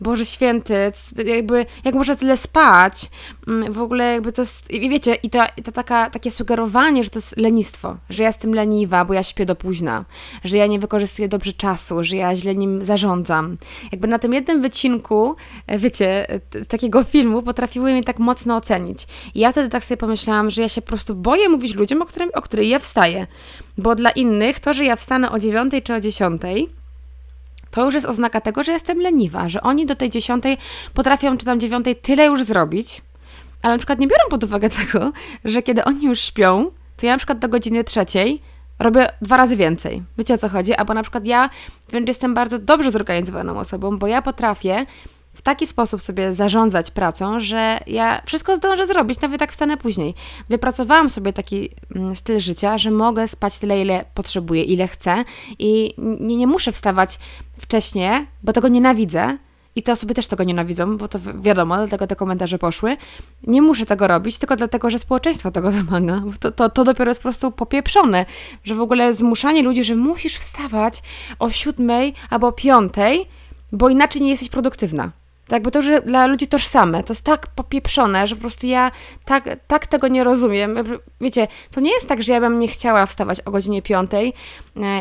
Boże 0.00 0.26
święty, 0.26 0.92
jakby, 1.26 1.66
jak 1.84 1.94
można 1.94 2.16
tyle 2.16 2.36
spać, 2.36 3.10
mm, 3.48 3.72
w 3.72 3.80
ogóle 3.80 4.12
jakby 4.12 4.32
to 4.32 4.42
jest, 4.42 4.70
i 4.70 4.90
wiecie, 4.90 5.14
i 5.14 5.30
to, 5.30 5.44
to 5.64 5.72
taka, 5.72 6.10
takie 6.10 6.30
sugerowanie, 6.30 7.04
że 7.04 7.10
to 7.10 7.18
jest 7.18 7.36
lenistwo, 7.36 7.96
że 8.10 8.22
ja 8.22 8.28
jestem 8.28 8.54
leniwa, 8.54 9.04
bo 9.04 9.14
ja 9.14 9.22
śpię 9.22 9.46
do 9.46 9.56
późna, 9.56 10.04
że 10.44 10.56
ja 10.56 10.66
nie 10.66 10.78
wykorzystuję 10.78 11.28
dobrze 11.28 11.52
czasu, 11.52 12.04
że 12.04 12.16
ja 12.16 12.36
źle 12.36 12.54
nim 12.54 12.84
zarządzam. 12.84 13.56
Jakby 13.92 14.08
na 14.08 14.18
tym 14.18 14.32
jednym 14.32 14.62
wycinku, 14.62 15.36
e, 15.66 15.78
wiecie, 15.78 16.26
takiego 16.68 17.04
filmu 17.04 17.42
potrafiły 17.42 17.92
mnie 17.92 18.04
tak 18.04 18.18
mocno 18.18 18.41
ocenić. 18.50 19.06
I 19.34 19.40
ja 19.40 19.52
wtedy 19.52 19.68
tak 19.68 19.84
sobie 19.84 19.96
pomyślałam, 19.98 20.50
że 20.50 20.62
ja 20.62 20.68
się 20.68 20.82
po 20.82 20.88
prostu 20.88 21.14
boję 21.14 21.48
mówić 21.48 21.74
ludziom, 21.74 22.02
o, 22.02 22.06
którym, 22.06 22.30
o 22.34 22.42
której 22.42 22.68
ja 22.68 22.78
wstaję. 22.78 23.26
Bo 23.78 23.94
dla 23.94 24.10
innych 24.10 24.60
to, 24.60 24.72
że 24.72 24.84
ja 24.84 24.96
wstanę 24.96 25.30
o 25.30 25.38
9 25.38 25.72
czy 25.84 25.94
o 25.94 26.00
10, 26.00 26.42
to 27.70 27.84
już 27.84 27.94
jest 27.94 28.06
oznaka 28.06 28.40
tego, 28.40 28.62
że 28.62 28.72
jestem 28.72 29.00
leniwa, 29.00 29.48
że 29.48 29.62
oni 29.62 29.86
do 29.86 29.96
tej 29.96 30.10
10 30.10 30.44
potrafią, 30.94 31.38
czy 31.38 31.46
tam 31.46 31.60
9 31.60 31.86
tyle 32.02 32.24
już 32.24 32.44
zrobić, 32.44 33.02
ale 33.62 33.74
na 33.74 33.78
przykład 33.78 33.98
nie 33.98 34.06
biorą 34.06 34.24
pod 34.30 34.44
uwagę 34.44 34.70
tego, 34.70 35.12
że 35.44 35.62
kiedy 35.62 35.84
oni 35.84 36.06
już 36.06 36.20
śpią, 36.20 36.70
to 36.96 37.06
ja 37.06 37.12
na 37.12 37.18
przykład 37.18 37.38
do 37.38 37.48
godziny 37.48 37.84
trzeciej 37.84 38.42
robię 38.78 39.12
dwa 39.22 39.36
razy 39.36 39.56
więcej. 39.56 40.02
Wiecie 40.18 40.34
o 40.34 40.38
co 40.38 40.48
chodzi? 40.48 40.74
Albo 40.74 40.94
na 40.94 41.02
przykład 41.02 41.26
ja 41.26 41.50
wręcz 41.88 42.08
jestem 42.08 42.34
bardzo 42.34 42.58
dobrze 42.58 42.90
zorganizowaną 42.90 43.58
osobą, 43.58 43.98
bo 43.98 44.06
ja 44.06 44.22
potrafię 44.22 44.86
w 45.34 45.42
taki 45.42 45.66
sposób 45.66 46.02
sobie 46.02 46.34
zarządzać 46.34 46.90
pracą, 46.90 47.40
że 47.40 47.80
ja 47.86 48.22
wszystko 48.26 48.56
zdążę 48.56 48.86
zrobić, 48.86 49.20
nawet 49.20 49.40
tak 49.40 49.52
wstanę 49.52 49.76
później. 49.76 50.14
Wypracowałam 50.48 51.10
sobie 51.10 51.32
taki 51.32 51.70
mm, 51.94 52.16
styl 52.16 52.40
życia, 52.40 52.78
że 52.78 52.90
mogę 52.90 53.28
spać 53.28 53.58
tyle, 53.58 53.82
ile 53.82 54.04
potrzebuję, 54.14 54.62
ile 54.62 54.88
chcę 54.88 55.24
i 55.58 55.94
nie, 55.98 56.36
nie 56.36 56.46
muszę 56.46 56.72
wstawać 56.72 57.18
wcześniej, 57.58 58.26
bo 58.42 58.52
tego 58.52 58.68
nienawidzę. 58.68 59.38
I 59.76 59.82
te 59.82 59.92
osoby 59.92 60.14
też 60.14 60.26
tego 60.26 60.44
nienawidzą, 60.44 60.96
bo 60.96 61.08
to 61.08 61.18
wiadomo, 61.34 61.76
dlatego 61.76 62.06
te 62.06 62.16
komentarze 62.16 62.58
poszły. 62.58 62.96
Nie 63.46 63.62
muszę 63.62 63.86
tego 63.86 64.06
robić, 64.06 64.38
tylko 64.38 64.56
dlatego, 64.56 64.90
że 64.90 64.98
społeczeństwo 64.98 65.50
tego 65.50 65.70
wymaga. 65.82 66.22
To, 66.40 66.52
to, 66.52 66.70
to 66.70 66.84
dopiero 66.84 67.10
jest 67.10 67.20
po 67.20 67.22
prostu 67.22 67.52
popieprzone, 67.52 68.26
że 68.64 68.74
w 68.74 68.80
ogóle 68.80 69.14
zmuszanie 69.14 69.62
ludzi, 69.62 69.84
że 69.84 69.96
musisz 69.96 70.36
wstawać 70.36 71.02
o 71.38 71.50
siódmej 71.50 72.14
albo 72.30 72.46
o 72.46 72.52
piątej, 72.52 73.26
bo 73.72 73.88
inaczej 73.88 74.22
nie 74.22 74.30
jesteś 74.30 74.48
produktywna. 74.48 75.21
Tak, 75.52 75.62
bo 75.62 75.70
to 75.70 75.78
już 75.82 76.02
dla 76.06 76.26
ludzi 76.26 76.46
tożsame. 76.46 77.04
To 77.04 77.12
jest 77.12 77.24
tak 77.24 77.46
popieprzone, 77.46 78.26
że 78.26 78.36
po 78.36 78.40
prostu 78.40 78.66
ja 78.66 78.90
tak, 79.24 79.44
tak 79.66 79.86
tego 79.86 80.08
nie 80.08 80.24
rozumiem. 80.24 80.76
Wiecie, 81.20 81.48
to 81.70 81.80
nie 81.80 81.90
jest 81.92 82.08
tak, 82.08 82.22
że 82.22 82.32
ja 82.32 82.40
bym 82.40 82.58
nie 82.58 82.68
chciała 82.68 83.06
wstawać 83.06 83.40
o 83.40 83.50
godzinie 83.50 83.82
5 83.82 84.10
e, 84.14 84.22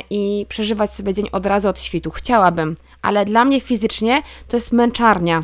i 0.09 0.45
przeżywać 0.49 0.93
sobie 0.93 1.13
dzień 1.13 1.29
od 1.31 1.45
razu 1.45 1.69
od 1.69 1.79
świtu. 1.79 2.11
Chciałabym, 2.11 2.75
ale 3.01 3.25
dla 3.25 3.45
mnie 3.45 3.61
fizycznie 3.61 4.23
to 4.47 4.57
jest 4.57 4.71
męczarnia. 4.71 5.43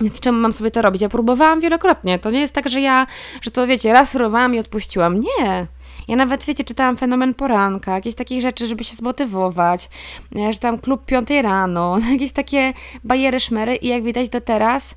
Więc 0.00 0.20
czemu 0.20 0.38
mam 0.38 0.52
sobie 0.52 0.70
to 0.70 0.82
robić? 0.82 1.02
Ja 1.02 1.08
próbowałam 1.08 1.60
wielokrotnie. 1.60 2.18
To 2.18 2.30
nie 2.30 2.40
jest 2.40 2.54
tak, 2.54 2.68
że 2.68 2.80
ja, 2.80 3.06
że 3.42 3.50
to 3.50 3.66
wiecie, 3.66 3.92
raz 3.92 4.12
próbowałam 4.12 4.54
i 4.54 4.58
odpuściłam. 4.58 5.20
Nie. 5.20 5.66
Ja 6.08 6.16
nawet, 6.16 6.44
wiecie, 6.44 6.64
czytałam 6.64 6.96
Fenomen 6.96 7.34
Poranka, 7.34 7.94
jakieś 7.94 8.14
takie 8.14 8.40
rzeczy, 8.40 8.66
żeby 8.66 8.84
się 8.84 8.94
zmotywować, 8.94 9.88
że 10.50 10.58
tam 10.58 10.78
klub 10.78 11.04
piątej 11.06 11.42
rano, 11.42 11.98
jakieś 12.12 12.32
takie 12.32 12.72
bajery, 13.04 13.40
szmery 13.40 13.76
i 13.76 13.88
jak 13.88 14.02
widać 14.02 14.28
do 14.28 14.40
teraz, 14.40 14.94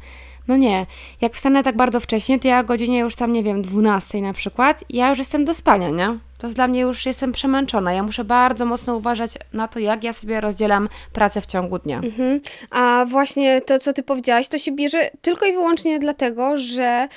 no 0.47 0.57
nie, 0.57 0.85
jak 1.21 1.33
wstanę 1.33 1.63
tak 1.63 1.75
bardzo 1.75 1.99
wcześnie, 1.99 2.39
to 2.39 2.47
ja 2.47 2.59
o 2.59 2.63
godzinie 2.63 2.99
już 2.99 3.15
tam, 3.15 3.31
nie 3.31 3.43
wiem, 3.43 3.61
12 3.61 4.21
na 4.21 4.33
przykład, 4.33 4.83
ja 4.89 5.09
już 5.09 5.19
jestem 5.19 5.45
do 5.45 5.53
spania, 5.53 5.89
nie? 5.89 6.17
To 6.37 6.49
dla 6.49 6.67
mnie 6.67 6.81
już 6.81 7.05
jestem 7.05 7.31
przemęczona. 7.31 7.93
Ja 7.93 8.03
muszę 8.03 8.23
bardzo 8.23 8.65
mocno 8.65 8.95
uważać 8.95 9.31
na 9.53 9.67
to, 9.67 9.79
jak 9.79 10.03
ja 10.03 10.13
sobie 10.13 10.41
rozdzielam 10.41 10.89
pracę 11.13 11.41
w 11.41 11.45
ciągu 11.45 11.79
dnia. 11.79 11.97
Mhm. 11.97 12.41
A 12.69 13.05
właśnie 13.09 13.61
to, 13.61 13.79
co 13.79 13.93
ty 13.93 14.03
powiedziałaś, 14.03 14.47
to 14.47 14.57
się 14.57 14.71
bierze 14.71 15.09
tylko 15.21 15.45
i 15.45 15.51
wyłącznie 15.51 15.99
dlatego, 15.99 16.57
że 16.57 17.07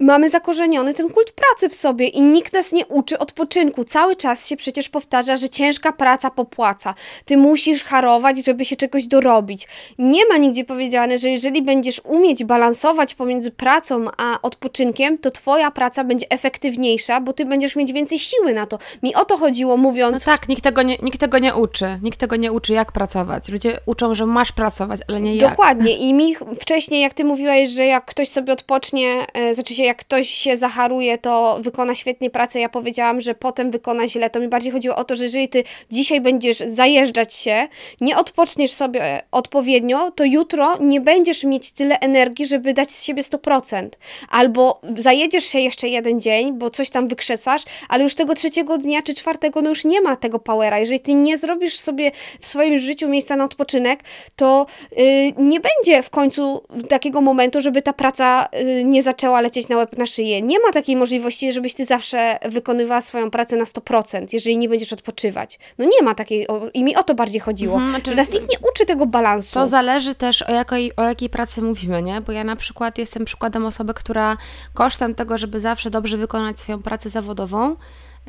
mamy 0.00 0.30
zakorzeniony 0.30 0.94
ten 0.94 1.10
kult 1.10 1.32
pracy 1.32 1.68
w 1.68 1.74
sobie 1.74 2.06
i 2.06 2.22
nikt 2.22 2.52
nas 2.52 2.72
nie 2.72 2.86
uczy 2.86 3.18
odpoczynku. 3.18 3.84
Cały 3.84 4.16
czas 4.16 4.46
się 4.46 4.56
przecież 4.56 4.88
powtarza, 4.88 5.36
że 5.36 5.48
ciężka 5.48 5.92
praca 5.92 6.30
popłaca. 6.30 6.94
Ty 7.24 7.36
musisz 7.36 7.84
harować, 7.84 8.44
żeby 8.44 8.64
się 8.64 8.76
czegoś 8.76 9.06
dorobić. 9.06 9.68
Nie 9.98 10.26
ma 10.26 10.36
nigdzie 10.36 10.64
powiedziane, 10.64 11.18
że 11.18 11.30
jeżeli 11.30 11.62
będziesz 11.62 12.00
umieć 12.04 12.44
balansować 12.44 13.14
pomiędzy 13.14 13.50
pracą 13.50 14.04
a 14.16 14.42
odpoczynkiem, 14.42 15.18
to 15.18 15.30
twoja 15.30 15.70
praca 15.70 16.04
będzie 16.04 16.26
efektywniejsza, 16.30 17.20
bo 17.20 17.32
ty 17.32 17.44
będziesz 17.44 17.76
mieć 17.76 17.92
więcej 17.92 18.18
siły 18.18 18.54
na 18.54 18.66
to. 18.66 18.78
Mi 19.02 19.14
o 19.14 19.24
to 19.24 19.36
chodziło, 19.36 19.76
mówiąc... 19.76 20.26
No 20.26 20.32
tak, 20.32 20.48
nikt 20.48 20.62
tego 20.62 20.82
nie, 20.82 20.96
nikt 21.02 21.20
tego 21.20 21.38
nie 21.38 21.54
uczy. 21.54 21.98
Nikt 22.02 22.18
tego 22.18 22.36
nie 22.36 22.52
uczy, 22.52 22.72
jak 22.72 22.92
pracować. 22.92 23.48
Ludzie 23.48 23.80
uczą, 23.86 24.14
że 24.14 24.26
masz 24.26 24.52
pracować, 24.52 25.00
ale 25.08 25.20
nie 25.20 25.36
jak. 25.36 25.50
Dokładnie. 25.50 25.96
I 25.96 26.14
mi 26.14 26.36
wcześniej, 26.60 27.02
jak 27.02 27.14
ty 27.14 27.24
mówiłaś, 27.24 27.70
że 27.70 27.84
jak 27.84 28.04
ktoś 28.04 28.28
sobie 28.28 28.52
odpocznie, 28.52 29.26
e, 29.34 29.54
znaczy 29.54 29.74
się 29.74 29.87
jak 29.88 29.98
ktoś 29.98 30.28
się 30.28 30.56
zacharuje, 30.56 31.18
to 31.18 31.58
wykona 31.62 31.94
świetnie 31.94 32.30
pracę. 32.30 32.60
Ja 32.60 32.68
powiedziałam, 32.68 33.20
że 33.20 33.34
potem 33.34 33.70
wykona 33.70 34.08
źle. 34.08 34.30
To 34.30 34.40
mi 34.40 34.48
bardziej 34.48 34.72
chodziło 34.72 34.96
o 34.96 35.04
to, 35.04 35.16
że 35.16 35.24
jeżeli 35.24 35.48
ty 35.48 35.64
dzisiaj 35.90 36.20
będziesz 36.20 36.58
zajeżdżać 36.58 37.34
się, 37.34 37.68
nie 38.00 38.16
odpoczniesz 38.16 38.70
sobie 38.70 39.22
odpowiednio, 39.30 40.10
to 40.10 40.24
jutro 40.24 40.76
nie 40.80 41.00
będziesz 41.00 41.44
mieć 41.44 41.72
tyle 41.72 42.00
energii, 42.00 42.46
żeby 42.46 42.74
dać 42.74 42.90
z 42.90 43.04
siebie 43.04 43.22
100%. 43.22 43.88
Albo 44.28 44.80
zajedziesz 44.96 45.44
się 45.44 45.58
jeszcze 45.58 45.88
jeden 45.88 46.20
dzień, 46.20 46.52
bo 46.58 46.70
coś 46.70 46.90
tam 46.90 47.08
wykrzesasz, 47.08 47.62
ale 47.88 48.02
już 48.04 48.14
tego 48.14 48.34
trzeciego 48.34 48.78
dnia 48.78 49.02
czy 49.02 49.14
czwartego, 49.14 49.62
no 49.62 49.68
już 49.68 49.84
nie 49.84 50.00
ma 50.00 50.16
tego 50.16 50.38
powera. 50.38 50.78
Jeżeli 50.78 51.00
ty 51.00 51.14
nie 51.14 51.38
zrobisz 51.38 51.78
sobie 51.78 52.10
w 52.40 52.46
swoim 52.46 52.78
życiu 52.78 53.08
miejsca 53.08 53.36
na 53.36 53.44
odpoczynek, 53.44 54.00
to 54.36 54.66
yy, 54.96 55.06
nie 55.38 55.60
będzie 55.60 56.02
w 56.02 56.10
końcu 56.10 56.62
takiego 56.88 57.20
momentu, 57.20 57.60
żeby 57.60 57.82
ta 57.82 57.92
praca 57.92 58.48
yy, 58.52 58.84
nie 58.84 59.02
zaczęła 59.02 59.40
lecieć 59.40 59.68
na 59.68 59.76
łeb 59.78 59.98
na 59.98 60.06
szyję. 60.06 60.42
Nie 60.42 60.60
ma 60.60 60.72
takiej 60.72 60.96
możliwości, 60.96 61.52
żebyś 61.52 61.74
ty 61.74 61.84
zawsze 61.84 62.38
wykonywała 62.48 63.00
swoją 63.00 63.30
pracę 63.30 63.56
na 63.56 63.64
100%, 63.64 64.26
jeżeli 64.32 64.58
nie 64.58 64.68
będziesz 64.68 64.92
odpoczywać. 64.92 65.58
No 65.78 65.84
nie 65.84 66.02
ma 66.02 66.14
takiej, 66.14 66.46
i 66.74 66.84
mi 66.84 66.96
o 66.96 67.02
to 67.02 67.14
bardziej 67.14 67.40
chodziło. 67.40 67.74
Mhm, 67.74 67.90
znaczy, 67.90 68.16
nas 68.16 68.32
nikt 68.32 68.50
nie 68.50 68.58
uczy 68.70 68.86
tego 68.86 69.06
balansu. 69.06 69.54
To 69.54 69.66
zależy 69.66 70.14
też 70.14 70.42
o 70.42 70.52
jakiej, 70.52 70.96
o 70.96 71.02
jakiej 71.02 71.30
pracy 71.30 71.62
mówimy, 71.62 72.02
nie? 72.02 72.20
Bo 72.20 72.32
ja 72.32 72.44
na 72.44 72.56
przykład 72.56 72.98
jestem 72.98 73.24
przykładem 73.24 73.66
osoby, 73.66 73.94
która 73.94 74.36
kosztem 74.74 75.14
tego, 75.14 75.38
żeby 75.38 75.60
zawsze 75.60 75.90
dobrze 75.90 76.16
wykonać 76.16 76.60
swoją 76.60 76.82
pracę 76.82 77.10
zawodową, 77.10 77.76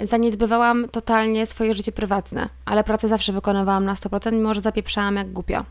zaniedbywałam 0.03 0.89
totalnie 0.89 1.45
swoje 1.45 1.73
życie 1.73 1.91
prywatne, 1.91 2.49
ale 2.65 2.83
pracę 2.83 3.07
zawsze 3.07 3.33
wykonywałam 3.33 3.85
na 3.85 3.93
100%, 3.93 4.33
mimo 4.33 4.53
że 4.53 4.61
zapieprzałam 4.61 5.15
jak 5.15 5.31
głupio. 5.31 5.65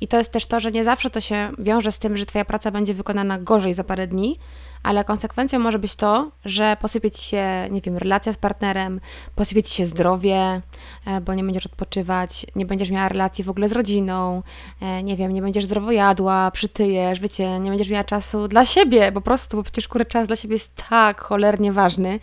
I 0.00 0.08
to 0.08 0.18
jest 0.18 0.32
też 0.32 0.46
to, 0.46 0.60
że 0.60 0.70
nie 0.70 0.84
zawsze 0.84 1.10
to 1.10 1.20
się 1.20 1.50
wiąże 1.58 1.92
z 1.92 1.98
tym, 1.98 2.16
że 2.16 2.26
Twoja 2.26 2.44
praca 2.44 2.70
będzie 2.70 2.94
wykonana 2.94 3.38
gorzej 3.38 3.74
za 3.74 3.84
parę 3.84 4.06
dni, 4.06 4.38
ale 4.82 5.04
konsekwencją 5.04 5.58
może 5.58 5.78
być 5.78 5.96
to, 5.96 6.30
że 6.44 6.76
posypie 6.80 7.10
ci 7.10 7.22
się, 7.22 7.68
nie 7.70 7.80
wiem, 7.80 7.96
relacja 7.96 8.32
z 8.32 8.38
partnerem, 8.38 9.00
posypie 9.34 9.62
ci 9.62 9.74
się 9.74 9.86
zdrowie, 9.86 10.62
e, 11.06 11.20
bo 11.20 11.34
nie 11.34 11.44
będziesz 11.44 11.66
odpoczywać, 11.66 12.46
nie 12.56 12.66
będziesz 12.66 12.90
miała 12.90 13.08
relacji 13.08 13.44
w 13.44 13.50
ogóle 13.50 13.68
z 13.68 13.72
rodziną, 13.72 14.42
e, 14.80 15.02
nie 15.02 15.16
wiem, 15.16 15.32
nie 15.32 15.42
będziesz 15.42 15.64
zdrowo 15.64 15.92
jadła, 15.92 16.50
przytyjesz, 16.50 17.20
wiecie, 17.20 17.60
nie 17.60 17.70
będziesz 17.70 17.90
miała 17.90 18.04
czasu 18.04 18.48
dla 18.48 18.64
siebie, 18.64 19.12
po 19.12 19.20
prostu, 19.20 19.56
bo 19.56 19.62
przecież 19.62 19.88
kurę 19.88 20.04
czas 20.04 20.26
dla 20.26 20.36
siebie 20.36 20.54
jest 20.54 20.84
tak 20.88 21.20
cholernie 21.20 21.72
ważny, 21.72 22.20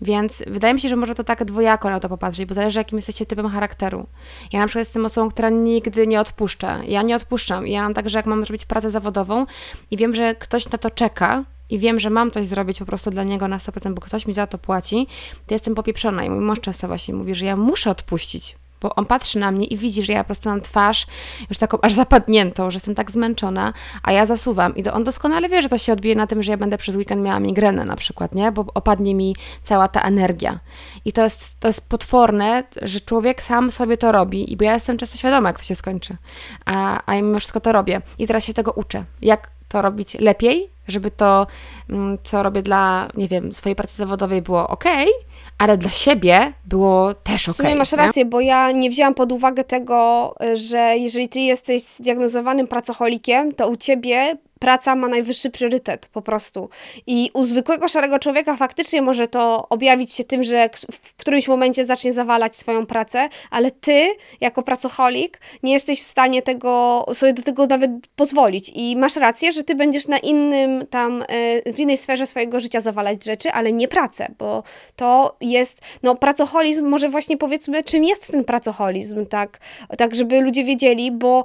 więc 0.00 0.42
wydaje 0.46 0.74
mi 0.74 0.80
się, 0.80 0.88
że 0.88 0.96
może 0.96 1.14
to 1.14 1.24
tak 1.24 1.44
dwojako 1.44 1.90
na 1.90 2.00
to 2.00 2.08
popatrzeć, 2.08 2.46
bo 2.46 2.54
zależy 2.54 2.78
jakim 2.78 2.98
jesteście 2.98 3.26
typem 3.26 3.48
charakteru. 3.48 4.06
Ja 4.52 4.60
na 4.60 4.66
przykład 4.66 4.86
jestem 4.86 5.04
osobą, 5.04 5.28
która 5.28 5.48
nigdy 5.48 6.06
nie 6.06 6.20
odpuszcza. 6.20 6.84
Ja 6.84 7.02
nie 7.02 7.16
odpuszczam. 7.16 7.66
Ja 7.66 7.82
mam 7.82 7.94
tak, 7.94 8.10
że 8.10 8.18
jak 8.18 8.26
mam 8.26 8.44
zrobić 8.44 8.64
pracę 8.64 8.90
zawodową 8.90 9.46
i 9.90 9.96
wiem, 9.96 10.14
że 10.14 10.34
ktoś 10.34 10.70
na 10.70 10.78
to 10.78 10.90
czeka, 10.90 11.44
i 11.70 11.78
wiem, 11.78 12.00
że 12.00 12.10
mam 12.10 12.30
coś 12.30 12.46
zrobić 12.46 12.78
po 12.78 12.86
prostu 12.86 13.10
dla 13.10 13.24
niego 13.24 13.48
na 13.48 13.58
100%, 13.58 13.94
bo 13.94 14.00
ktoś 14.00 14.26
mi 14.26 14.32
za 14.32 14.46
to 14.46 14.58
płaci, 14.58 15.06
to 15.46 15.54
jestem 15.54 15.74
popieprzona. 15.74 16.24
I 16.24 16.30
mój 16.30 16.40
mąż 16.40 16.60
często 16.60 16.86
właśnie 16.86 17.14
mówi, 17.14 17.34
że 17.34 17.46
ja 17.46 17.56
muszę 17.56 17.90
odpuścić, 17.90 18.56
bo 18.80 18.94
on 18.94 19.06
patrzy 19.06 19.38
na 19.38 19.50
mnie 19.50 19.66
i 19.66 19.76
widzi, 19.76 20.02
że 20.02 20.12
ja 20.12 20.24
po 20.24 20.26
prostu 20.26 20.48
mam 20.48 20.60
twarz 20.60 21.06
już 21.50 21.58
taką 21.58 21.78
aż 21.80 21.92
zapadniętą, 21.92 22.70
że 22.70 22.76
jestem 22.76 22.94
tak 22.94 23.10
zmęczona, 23.10 23.72
a 24.02 24.12
ja 24.12 24.26
zasuwam. 24.26 24.76
I 24.76 24.88
on 24.88 25.04
doskonale 25.04 25.48
wie, 25.48 25.62
że 25.62 25.68
to 25.68 25.78
się 25.78 25.92
odbije 25.92 26.14
na 26.14 26.26
tym, 26.26 26.42
że 26.42 26.52
ja 26.52 26.56
będę 26.56 26.78
przez 26.78 26.96
weekend 26.96 27.22
miała 27.22 27.40
migrenę 27.40 27.84
na 27.84 27.96
przykład, 27.96 28.34
nie? 28.34 28.52
Bo 28.52 28.64
opadnie 28.74 29.14
mi 29.14 29.36
cała 29.62 29.88
ta 29.88 30.00
energia. 30.02 30.60
I 31.04 31.12
to 31.12 31.22
jest, 31.22 31.60
to 31.60 31.68
jest 31.68 31.88
potworne, 31.88 32.64
że 32.82 33.00
człowiek 33.00 33.42
sam 33.42 33.70
sobie 33.70 33.96
to 33.96 34.12
robi, 34.12 34.52
i 34.52 34.56
bo 34.56 34.64
ja 34.64 34.74
jestem 34.74 34.96
często 34.96 35.16
świadoma, 35.16 35.48
jak 35.48 35.58
to 35.58 35.64
się 35.64 35.74
skończy. 35.74 36.16
A, 36.64 37.02
a 37.06 37.14
mimo 37.14 37.38
wszystko 37.38 37.60
to 37.60 37.72
robię. 37.72 38.00
I 38.18 38.26
teraz 38.26 38.44
się 38.44 38.54
tego 38.54 38.72
uczę. 38.72 39.04
Jak 39.22 39.55
to 39.68 39.82
robić 39.82 40.14
lepiej, 40.20 40.70
żeby 40.88 41.10
to, 41.10 41.46
mm, 41.90 42.18
co 42.22 42.42
robię 42.42 42.62
dla, 42.62 43.08
nie 43.16 43.28
wiem, 43.28 43.54
swojej 43.54 43.76
pracy 43.76 43.96
zawodowej 43.96 44.42
było 44.42 44.68
ok, 44.68 44.84
ale 45.58 45.78
dla 45.78 45.90
siebie 45.90 46.52
było 46.64 47.14
też 47.14 47.48
ok. 47.48 47.54
W 47.54 47.56
sumie 47.56 47.74
masz 47.74 47.92
nie? 47.92 47.98
rację, 47.98 48.24
bo 48.24 48.40
ja 48.40 48.72
nie 48.72 48.90
wzięłam 48.90 49.14
pod 49.14 49.32
uwagę 49.32 49.64
tego, 49.64 50.34
że 50.54 50.78
jeżeli 50.96 51.28
ty 51.28 51.40
jesteś 51.40 51.82
zdiagnozowanym 51.82 52.66
pracocholikiem, 52.66 53.54
to 53.54 53.68
u 53.68 53.76
ciebie 53.76 54.36
praca 54.58 54.94
ma 54.94 55.08
najwyższy 55.08 55.50
priorytet 55.50 56.08
po 56.12 56.22
prostu. 56.22 56.68
I 57.06 57.30
u 57.34 57.44
zwykłego 57.44 57.88
szarego 57.88 58.18
człowieka 58.18 58.56
faktycznie 58.56 59.02
może 59.02 59.28
to 59.28 59.68
objawić 59.68 60.12
się 60.12 60.24
tym, 60.24 60.44
że 60.44 60.70
w 60.92 61.14
którymś 61.14 61.48
momencie 61.48 61.84
zacznie 61.84 62.12
zawalać 62.12 62.56
swoją 62.56 62.86
pracę, 62.86 63.28
ale 63.50 63.70
ty, 63.70 64.08
jako 64.40 64.62
pracocholik, 64.62 65.40
nie 65.62 65.72
jesteś 65.72 66.00
w 66.00 66.04
stanie 66.04 66.42
tego, 66.42 67.04
sobie 67.12 67.32
do 67.32 67.42
tego 67.42 67.66
nawet 67.66 67.90
pozwolić. 68.16 68.72
I 68.74 68.96
masz 68.96 69.16
rację, 69.16 69.52
że 69.52 69.64
ty 69.64 69.74
będziesz 69.74 70.08
na 70.08 70.18
innym 70.18 70.86
tam, 70.86 71.22
e, 71.28 71.72
w 71.72 71.80
innej 71.80 71.96
sferze 71.96 72.26
swojego 72.26 72.60
życia 72.60 72.80
zawalać 72.80 73.24
rzeczy, 73.24 73.52
ale 73.52 73.72
nie 73.72 73.88
pracę, 73.88 74.34
bo 74.38 74.62
to 74.96 75.36
jest, 75.40 75.80
no 76.02 76.14
pracocholizm, 76.14 76.86
może 76.86 77.08
właśnie 77.08 77.36
powiedzmy, 77.36 77.84
czym 77.84 78.04
jest 78.04 78.32
ten 78.32 78.44
pracocholizm, 78.44 79.26
tak, 79.26 79.60
tak 79.98 80.14
żeby 80.14 80.40
ludzie 80.40 80.64
wiedzieli, 80.64 81.12
bo 81.12 81.44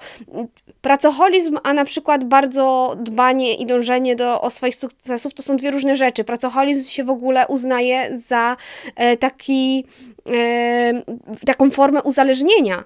pracocholizm, 0.82 1.58
a 1.64 1.74
na 1.74 1.86
przykład 1.86 2.24
bardzo 2.24 2.96
dbanie 3.04 3.56
i 3.56 3.66
dążenie 3.66 4.16
do, 4.16 4.42
o 4.42 4.50
swoich 4.50 4.76
sukcesów 4.76 5.34
to 5.34 5.44
są 5.44 5.56
dwie 5.56 5.72
różne 5.72 5.96
rzeczy. 5.96 6.24
Pracoholizm 6.24 6.90
się 6.90 7.04
w 7.04 7.10
ogóle 7.10 7.48
uznaje 7.48 8.18
za 8.18 8.58
e, 8.96 9.18
taki, 9.18 9.86
e, 10.30 11.02
taką 11.46 11.72
formę 11.72 12.04
uzależnienia 12.04 12.84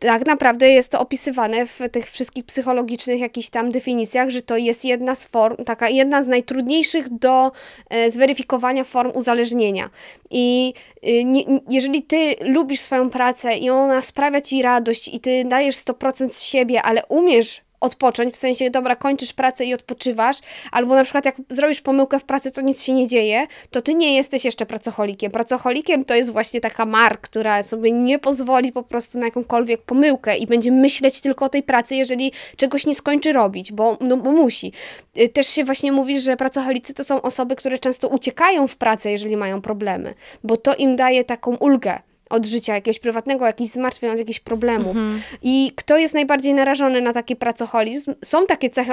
tak 0.00 0.26
naprawdę 0.26 0.70
jest 0.70 0.92
to 0.92 1.00
opisywane 1.00 1.66
w 1.66 1.78
tych 1.92 2.10
wszystkich 2.10 2.44
psychologicznych 2.44 3.20
jakichś 3.20 3.48
tam 3.48 3.70
definicjach, 3.70 4.30
że 4.30 4.42
to 4.42 4.56
jest 4.56 4.84
jedna 4.84 5.14
z 5.14 5.26
form, 5.26 5.64
taka 5.64 5.88
jedna 5.88 6.22
z 6.22 6.26
najtrudniejszych 6.26 7.08
do 7.18 7.52
e, 7.90 8.10
zweryfikowania 8.10 8.84
form 8.84 9.12
uzależnienia. 9.14 9.90
I 10.30 10.74
e, 11.02 11.24
nie, 11.24 11.42
jeżeli 11.70 12.02
ty 12.02 12.34
lubisz 12.40 12.80
swoją 12.80 13.10
pracę 13.10 13.56
i 13.56 13.70
ona 13.70 14.02
sprawia 14.02 14.40
ci 14.40 14.62
radość 14.62 15.08
i 15.08 15.20
ty 15.20 15.44
dajesz 15.44 15.76
100% 15.76 16.30
z 16.30 16.42
siebie, 16.42 16.82
ale 16.82 17.02
umiesz 17.08 17.67
odpocząć, 17.80 18.34
w 18.34 18.36
sensie, 18.36 18.70
dobra, 18.70 18.96
kończysz 18.96 19.32
pracę 19.32 19.64
i 19.64 19.74
odpoczywasz, 19.74 20.36
albo 20.72 20.94
na 20.94 21.04
przykład 21.04 21.24
jak 21.24 21.36
zrobisz 21.48 21.80
pomyłkę 21.80 22.18
w 22.18 22.24
pracy, 22.24 22.50
to 22.50 22.60
nic 22.60 22.82
się 22.82 22.92
nie 22.92 23.06
dzieje, 23.06 23.46
to 23.70 23.80
ty 23.80 23.94
nie 23.94 24.16
jesteś 24.16 24.44
jeszcze 24.44 24.66
pracocholikiem. 24.66 25.32
Pracocholikiem 25.32 26.04
to 26.04 26.14
jest 26.14 26.32
właśnie 26.32 26.60
taka 26.60 26.86
mark, 26.86 27.20
która 27.20 27.62
sobie 27.62 27.92
nie 27.92 28.18
pozwoli 28.18 28.72
po 28.72 28.82
prostu 28.82 29.18
na 29.18 29.24
jakąkolwiek 29.24 29.82
pomyłkę 29.82 30.36
i 30.36 30.46
będzie 30.46 30.72
myśleć 30.72 31.20
tylko 31.20 31.44
o 31.44 31.48
tej 31.48 31.62
pracy, 31.62 31.94
jeżeli 31.96 32.32
czegoś 32.56 32.86
nie 32.86 32.94
skończy 32.94 33.32
robić, 33.32 33.72
bo, 33.72 33.96
no, 34.00 34.16
bo 34.16 34.32
musi. 34.32 34.72
Y, 35.18 35.28
też 35.28 35.46
się 35.46 35.64
właśnie 35.64 35.92
mówi, 35.92 36.20
że 36.20 36.36
pracocholicy 36.36 36.94
to 36.94 37.04
są 37.04 37.22
osoby, 37.22 37.56
które 37.56 37.78
często 37.78 38.08
uciekają 38.08 38.66
w 38.66 38.76
pracę, 38.76 39.10
jeżeli 39.10 39.36
mają 39.36 39.62
problemy, 39.62 40.14
bo 40.44 40.56
to 40.56 40.74
im 40.74 40.96
daje 40.96 41.24
taką 41.24 41.56
ulgę 41.56 42.07
od 42.30 42.46
życia 42.46 42.74
jakiegoś 42.74 42.98
prywatnego, 42.98 43.46
jakichś 43.46 43.70
zmartwień, 43.70 44.10
od 44.10 44.18
jakichś 44.18 44.40
problemów. 44.40 44.96
Mhm. 44.96 45.20
I 45.42 45.72
kto 45.76 45.98
jest 45.98 46.14
najbardziej 46.14 46.54
narażony 46.54 47.00
na 47.00 47.12
taki 47.12 47.36
pracoholizm? 47.36 48.14
Są 48.24 48.46
takie 48.46 48.70
cechy 48.70 48.92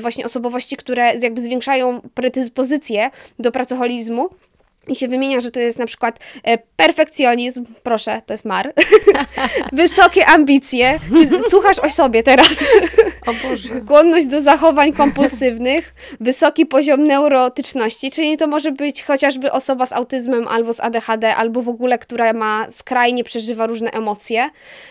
właśnie 0.00 0.24
osobowości, 0.24 0.76
które 0.76 1.14
jakby 1.14 1.40
zwiększają 1.40 2.00
predyspozycję 2.14 3.10
do 3.38 3.52
pracoholizmu, 3.52 4.30
i 4.88 4.94
się 4.94 5.08
wymienia, 5.08 5.40
że 5.40 5.50
to 5.50 5.60
jest 5.60 5.78
na 5.78 5.86
przykład 5.86 6.18
e, 6.44 6.58
perfekcjonizm, 6.76 7.64
proszę, 7.82 8.22
to 8.26 8.34
jest 8.34 8.44
mar, 8.44 8.74
wysokie 9.72 10.26
ambicje, 10.26 10.98
czy 11.16 11.50
słuchasz 11.50 11.78
o 11.78 11.90
sobie 11.90 12.22
teraz? 12.22 12.64
O 13.26 13.48
Boże. 13.48 13.68
Skłonność 13.84 14.26
do 14.26 14.42
zachowań 14.42 14.92
kompulsywnych, 14.92 15.94
wysoki 16.20 16.66
poziom 16.66 17.04
neurotyczności, 17.04 18.10
czyli 18.10 18.36
to 18.36 18.46
może 18.46 18.72
być 18.72 19.02
chociażby 19.02 19.52
osoba 19.52 19.86
z 19.86 19.92
autyzmem 19.92 20.48
albo 20.48 20.74
z 20.74 20.80
ADHD, 20.80 21.36
albo 21.36 21.62
w 21.62 21.68
ogóle, 21.68 21.98
która 21.98 22.32
ma 22.32 22.66
skrajnie 22.70 23.24
przeżywa 23.24 23.66
różne 23.66 23.90
emocje 23.90 24.50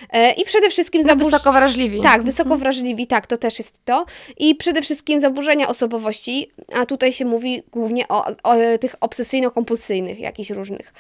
e, 0.10 0.32
i 0.32 0.46
przede 0.46 0.70
wszystkim... 0.70 1.02
No, 1.02 1.08
zaburz... 1.08 1.26
Wysoko 1.26 1.54
wrażliwi. 1.54 2.02
Tak, 2.02 2.24
wysoko 2.24 2.48
mhm. 2.48 2.60
wrażliwi, 2.60 3.08
tak, 3.08 3.28
to 3.28 3.38
też 3.38 3.60
jest 3.60 3.86
to. 3.86 4.06
I 4.38 4.56
przede 4.56 4.82
wszystkim 4.82 5.20
zaburzenia 5.20 5.67
osobowości, 5.67 6.52
a 6.74 6.86
tutaj 6.86 7.13
się 7.13 7.26
mówi 7.26 7.63
głównie 7.72 8.08
o, 8.08 8.26
o 8.43 8.56
tych 8.80 8.96
obsesyjno-kompulsywnych 9.00 9.85
depresyjnych 9.86 10.19
jakichś 10.19 10.50
różnych. 10.50 10.93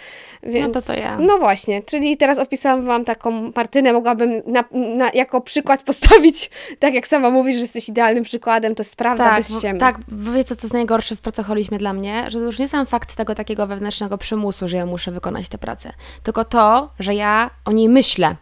Więc, 0.43 0.67
no 0.67 0.73
to 0.73 0.81
to 0.81 0.93
ja. 0.93 1.17
No 1.19 1.37
właśnie, 1.37 1.83
czyli 1.83 2.17
teraz 2.17 2.39
opisałam 2.39 2.85
Wam 2.85 3.05
taką 3.05 3.51
Martynę, 3.55 3.93
mogłabym 3.93 4.41
na, 4.45 4.63
na, 4.71 5.11
jako 5.13 5.41
przykład 5.41 5.83
postawić, 5.83 6.49
tak 6.79 6.93
jak 6.93 7.07
sama 7.07 7.29
mówisz, 7.29 7.55
że 7.55 7.61
jesteś 7.61 7.89
idealnym 7.89 8.23
przykładem, 8.23 8.75
to 8.75 8.83
jest 8.83 8.95
prawda 8.95 9.23
tak, 9.23 9.37
bez 9.37 9.57
ściemy. 9.57 9.79
Tak, 9.79 9.99
wiecie 10.07 10.43
co 10.43 10.55
to 10.55 10.61
jest 10.61 10.73
najgorsze 10.73 11.15
w 11.15 11.21
pracoholizmie 11.21 11.77
dla 11.77 11.93
mnie? 11.93 12.25
Że 12.27 12.39
to 12.39 12.45
już 12.45 12.59
nie 12.59 12.67
sam 12.67 12.85
fakt 12.85 13.15
tego 13.15 13.35
takiego 13.35 13.67
wewnętrznego 13.67 14.17
przymusu, 14.17 14.67
że 14.67 14.77
ja 14.77 14.85
muszę 14.85 15.11
wykonać 15.11 15.49
tę 15.49 15.57
pracę, 15.57 15.93
tylko 16.23 16.45
to, 16.45 16.89
że 16.99 17.15
ja 17.15 17.49
o 17.65 17.71
niej 17.71 17.89
myślę. 17.89 18.35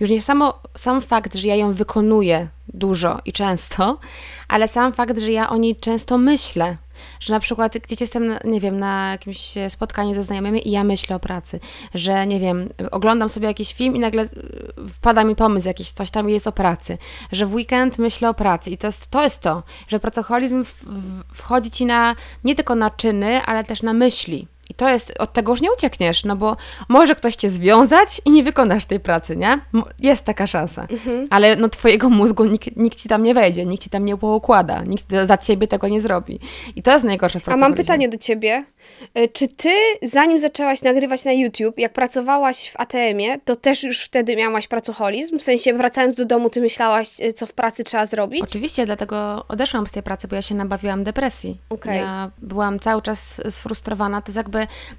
Już 0.00 0.10
nie 0.10 0.22
samo, 0.22 0.58
sam 0.76 1.00
fakt, 1.00 1.34
że 1.34 1.48
ja 1.48 1.56
ją 1.56 1.72
wykonuję 1.72 2.48
dużo 2.68 3.20
i 3.24 3.32
często, 3.32 3.98
ale 4.48 4.68
sam 4.68 4.92
fakt, 4.92 5.20
że 5.20 5.32
ja 5.32 5.50
o 5.50 5.56
niej 5.56 5.76
często 5.76 6.18
myślę. 6.18 6.76
Że 7.20 7.34
na 7.34 7.40
przykład 7.40 7.78
gdzieś 7.78 8.00
jestem, 8.00 8.34
nie 8.44 8.60
wiem, 8.60 8.78
na 8.78 9.10
jakimś 9.10 9.54
spotkaniu 9.68 10.14
ze 10.14 10.22
znajomymi 10.22 10.68
i 10.68 10.70
ja 10.70 10.84
myślę 10.84 11.16
o 11.16 11.20
pracy, 11.20 11.60
że 11.94 12.26
nie 12.26 12.40
wiem, 12.40 12.68
oglądam 12.90 13.28
sobie 13.28 13.48
jakiś 13.48 13.74
film 13.74 13.96
i 13.96 13.98
nagle 13.98 14.22
y, 14.22 14.28
wpada 14.88 15.24
mi 15.24 15.36
pomysł 15.36 15.68
jakiś, 15.68 15.90
coś 15.90 16.10
tam 16.10 16.28
jest 16.28 16.46
o 16.46 16.52
pracy, 16.52 16.98
że 17.32 17.46
w 17.46 17.54
weekend 17.54 17.98
myślę 17.98 18.28
o 18.28 18.34
pracy 18.34 18.70
i 18.70 18.78
to 18.78 18.86
jest 18.86 19.10
to, 19.10 19.22
jest 19.22 19.40
to 19.40 19.62
że 19.88 20.00
pracoholizm 20.00 20.64
wchodzi 21.34 21.70
ci 21.70 21.86
na, 21.86 22.16
nie 22.44 22.54
tylko 22.54 22.74
na 22.74 22.90
czyny, 22.90 23.42
ale 23.42 23.64
też 23.64 23.82
na 23.82 23.92
myśli. 23.92 24.48
I 24.70 24.74
to 24.74 24.88
jest, 24.88 25.14
od 25.18 25.32
tego 25.32 25.52
już 25.52 25.60
nie 25.60 25.72
uciekniesz, 25.72 26.24
no 26.24 26.36
bo 26.36 26.56
może 26.88 27.14
ktoś 27.14 27.36
cię 27.36 27.48
związać 27.48 28.20
i 28.24 28.30
nie 28.30 28.42
wykonasz 28.42 28.84
tej 28.84 29.00
pracy, 29.00 29.36
nie? 29.36 29.60
Jest 30.00 30.24
taka 30.24 30.46
szansa. 30.46 30.86
Mhm. 30.90 31.26
Ale 31.30 31.56
no 31.56 31.68
twojego 31.68 32.10
mózgu 32.10 32.44
nikt, 32.44 32.76
nikt 32.76 32.98
ci 32.98 33.08
tam 33.08 33.22
nie 33.22 33.34
wejdzie, 33.34 33.66
nikt 33.66 33.84
ci 33.84 33.90
tam 33.90 34.04
nie 34.04 34.16
poukłada, 34.16 34.82
nikt 34.82 35.06
za 35.24 35.36
ciebie 35.36 35.66
tego 35.66 35.88
nie 35.88 36.00
zrobi. 36.00 36.40
I 36.76 36.82
to 36.82 36.92
jest 36.92 37.04
najgorsze 37.04 37.40
w 37.40 37.48
A 37.48 37.56
mam 37.56 37.74
pytanie 37.74 38.08
do 38.08 38.18
ciebie. 38.18 38.64
E, 39.14 39.28
czy 39.28 39.48
ty, 39.48 39.70
zanim 40.02 40.38
zaczęłaś 40.38 40.82
nagrywać 40.82 41.24
na 41.24 41.32
YouTube, 41.32 41.78
jak 41.78 41.92
pracowałaś 41.92 42.70
w 42.70 42.80
ATM-ie, 42.80 43.38
to 43.44 43.56
też 43.56 43.82
już 43.82 44.04
wtedy 44.04 44.36
miałaś 44.36 44.66
pracoholizm? 44.66 45.38
W 45.38 45.42
sensie 45.42 45.74
wracając 45.74 46.14
do 46.14 46.24
domu, 46.24 46.50
ty 46.50 46.60
myślałaś, 46.60 47.08
e, 47.20 47.32
co 47.32 47.46
w 47.46 47.52
pracy 47.52 47.84
trzeba 47.84 48.06
zrobić? 48.06 48.42
Oczywiście, 48.42 48.86
dlatego 48.86 49.44
odeszłam 49.48 49.86
z 49.86 49.90
tej 49.90 50.02
pracy, 50.02 50.28
bo 50.28 50.36
ja 50.36 50.42
się 50.42 50.54
nabawiłam 50.54 51.04
depresji. 51.04 51.60
Okay. 51.70 51.96
Ja 51.96 52.30
byłam 52.38 52.80
cały 52.80 53.02
czas 53.02 53.40
sfrustrowana, 53.50 54.22
to 54.22 54.28
jest 54.28 54.36
jakby 54.36 54.53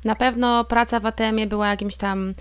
na 0.05 0.15
pewno 0.15 0.63
praca 0.63 0.99
w 0.99 1.05
ATM-ie 1.05 1.47
była 1.47 1.67
jakimś 1.67 1.97
tam 1.97 2.33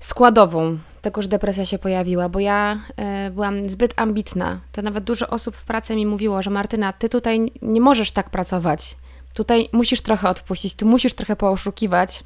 składową 0.00 0.78
tego, 1.02 1.22
że 1.22 1.28
depresja 1.28 1.64
się 1.64 1.78
pojawiła, 1.78 2.28
bo 2.28 2.40
ja 2.40 2.80
y, 3.26 3.30
byłam 3.30 3.68
zbyt 3.68 3.94
ambitna. 3.96 4.60
To 4.72 4.82
nawet 4.82 5.04
dużo 5.04 5.28
osób 5.28 5.56
w 5.56 5.64
pracy 5.64 5.96
mi 5.96 6.06
mówiło, 6.06 6.42
że 6.42 6.50
Martyna, 6.50 6.92
ty 6.92 7.08
tutaj 7.08 7.52
nie 7.62 7.80
możesz 7.80 8.10
tak 8.10 8.30
pracować. 8.30 8.96
Tutaj 9.34 9.68
musisz 9.72 10.00
trochę 10.00 10.28
odpuścić, 10.28 10.74
tu 10.74 10.86
musisz 10.86 11.14
trochę 11.14 11.36
pooszukiwać 11.36 12.24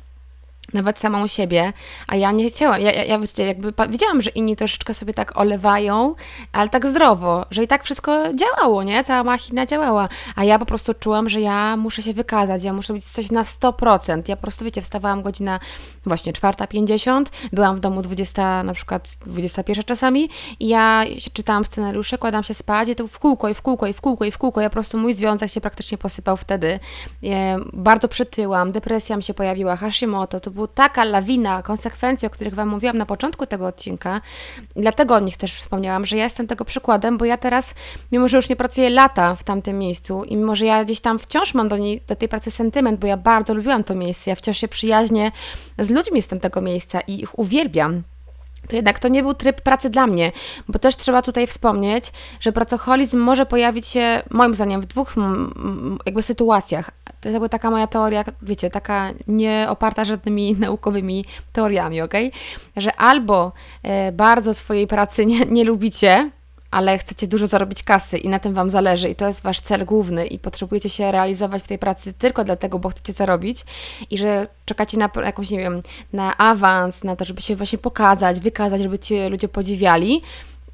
nawet 0.74 0.98
samą 0.98 1.26
siebie, 1.26 1.72
a 2.06 2.16
ja 2.16 2.32
nie 2.32 2.50
chciałam, 2.50 2.80
ja, 2.80 2.92
ja, 2.92 3.04
ja 3.04 3.18
wiecie, 3.18 3.46
jakby 3.46 3.72
wiedziałam, 3.88 4.22
że 4.22 4.30
inni 4.30 4.56
troszeczkę 4.56 4.94
sobie 4.94 5.14
tak 5.14 5.38
olewają, 5.38 6.14
ale 6.52 6.68
tak 6.68 6.86
zdrowo, 6.86 7.44
że 7.50 7.64
i 7.64 7.68
tak 7.68 7.84
wszystko 7.84 8.34
działało, 8.34 8.82
nie? 8.82 9.04
Cała 9.04 9.24
machina 9.24 9.66
działała, 9.66 10.08
a 10.36 10.44
ja 10.44 10.58
po 10.58 10.66
prostu 10.66 10.94
czułam, 10.94 11.28
że 11.28 11.40
ja 11.40 11.76
muszę 11.76 12.02
się 12.02 12.12
wykazać, 12.12 12.64
ja 12.64 12.72
muszę 12.72 12.92
być 12.92 13.04
coś 13.04 13.30
na 13.30 13.42
100%. 13.42 14.22
Ja 14.28 14.36
po 14.36 14.42
prostu, 14.42 14.64
wiecie, 14.64 14.82
wstawałam 14.82 15.22
godzina 15.22 15.60
właśnie 16.06 16.32
4.50, 16.32 17.24
byłam 17.52 17.76
w 17.76 17.80
domu 17.80 18.02
20, 18.02 18.62
na 18.62 18.74
przykład 18.74 19.08
21 19.26 19.84
czasami 19.84 20.30
i 20.60 20.68
ja 20.68 21.04
czytałam 21.32 21.64
scenariusze, 21.64 22.18
kładam 22.18 22.42
się 22.42 22.54
spać 22.54 22.88
i 22.88 22.94
to 22.94 23.06
w 23.06 23.18
kółko 23.18 23.48
i 23.48 23.54
w 23.54 23.62
kółko 23.62 23.86
i 23.86 23.92
w 23.92 24.00
kółko 24.00 24.24
i 24.24 24.30
w 24.30 24.38
kółko, 24.38 24.60
ja 24.60 24.68
po 24.68 24.72
prostu 24.72 24.98
mój 24.98 25.14
związek 25.14 25.50
się 25.50 25.60
praktycznie 25.60 25.98
posypał 25.98 26.36
wtedy. 26.36 26.80
Ja 27.22 27.56
bardzo 27.72 28.08
przytyłam, 28.08 28.72
depresja 28.72 29.16
mi 29.16 29.22
się 29.22 29.34
pojawiła, 29.34 29.76
Hashimoto, 29.76 30.40
to 30.40 30.50
było 30.50 30.59
była 30.60 30.68
taka 30.74 31.04
lawina 31.04 31.62
konsekwencji, 31.62 32.26
o 32.26 32.30
których 32.30 32.54
Wam 32.54 32.68
mówiłam 32.68 32.98
na 32.98 33.06
początku 33.06 33.46
tego 33.46 33.66
odcinka. 33.66 34.20
Dlatego 34.76 35.14
o 35.14 35.20
nich 35.20 35.36
też 35.36 35.54
wspomniałam, 35.54 36.06
że 36.06 36.16
ja 36.16 36.24
jestem 36.24 36.46
tego 36.46 36.64
przykładem, 36.64 37.18
bo 37.18 37.24
ja 37.24 37.36
teraz, 37.36 37.74
mimo 38.12 38.28
że 38.28 38.36
już 38.36 38.48
nie 38.48 38.56
pracuję 38.56 38.90
lata 38.90 39.34
w 39.34 39.44
tamtym 39.44 39.78
miejscu 39.78 40.24
i 40.24 40.36
mimo 40.36 40.56
że 40.56 40.66
ja 40.66 40.84
gdzieś 40.84 41.00
tam 41.00 41.18
wciąż 41.18 41.54
mam 41.54 41.68
do, 41.68 41.76
niej, 41.76 42.02
do 42.06 42.16
tej 42.16 42.28
pracy 42.28 42.50
sentyment, 42.50 43.00
bo 43.00 43.06
ja 43.06 43.16
bardzo 43.16 43.54
lubiłam 43.54 43.84
to 43.84 43.94
miejsce, 43.94 44.30
ja 44.30 44.36
wciąż 44.36 44.58
się 44.58 44.68
przyjaźnię 44.68 45.32
z 45.78 45.90
ludźmi 45.90 46.22
z 46.22 46.28
tamtego 46.28 46.60
miejsca 46.60 47.00
i 47.00 47.22
ich 47.22 47.38
uwielbiam 47.38 48.02
to 48.70 48.76
jednak 48.76 48.98
to 48.98 49.08
nie 49.08 49.22
był 49.22 49.34
tryb 49.34 49.60
pracy 49.60 49.90
dla 49.90 50.06
mnie, 50.06 50.32
bo 50.68 50.78
też 50.78 50.96
trzeba 50.96 51.22
tutaj 51.22 51.46
wspomnieć, 51.46 52.12
że 52.40 52.52
pracoholizm 52.52 53.18
może 53.18 53.46
pojawić 53.46 53.86
się 53.86 54.22
moim 54.30 54.54
zdaniem 54.54 54.80
w 54.80 54.86
dwóch 54.86 55.14
jakby 56.06 56.22
sytuacjach. 56.22 56.90
To 57.04 57.28
jest 57.28 57.32
jakby 57.32 57.48
taka 57.48 57.70
moja 57.70 57.86
teoria, 57.86 58.24
wiecie, 58.42 58.70
taka 58.70 59.10
nie 59.26 59.66
oparta 59.68 60.04
żadnymi 60.04 60.52
naukowymi 60.60 61.24
teoriami, 61.52 62.00
ok? 62.00 62.14
Że 62.76 62.96
albo 62.96 63.52
e, 63.82 64.12
bardzo 64.12 64.54
swojej 64.54 64.86
pracy 64.86 65.26
nie, 65.26 65.46
nie 65.46 65.64
lubicie, 65.64 66.30
ale 66.70 66.98
chcecie 66.98 67.26
dużo 67.26 67.46
zarobić 67.46 67.82
kasy 67.82 68.18
i 68.18 68.28
na 68.28 68.38
tym 68.38 68.54
Wam 68.54 68.70
zależy 68.70 69.08
i 69.08 69.14
to 69.14 69.26
jest 69.26 69.42
Wasz 69.42 69.60
cel 69.60 69.84
główny 69.84 70.26
i 70.26 70.38
potrzebujecie 70.38 70.88
się 70.88 71.12
realizować 71.12 71.62
w 71.62 71.68
tej 71.68 71.78
pracy 71.78 72.12
tylko 72.12 72.44
dlatego, 72.44 72.78
bo 72.78 72.88
chcecie 72.88 73.12
zarobić 73.12 73.64
i 74.10 74.18
że 74.18 74.46
czekacie 74.64 74.98
na 74.98 75.10
jakąś, 75.24 75.50
nie 75.50 75.58
wiem, 75.58 75.82
na 76.12 76.38
awans, 76.38 77.04
na 77.04 77.16
to, 77.16 77.24
żeby 77.24 77.42
się 77.42 77.56
właśnie 77.56 77.78
pokazać, 77.78 78.40
wykazać, 78.40 78.82
żeby 78.82 78.98
Cię 78.98 79.28
ludzie 79.28 79.48
podziwiali, 79.48 80.22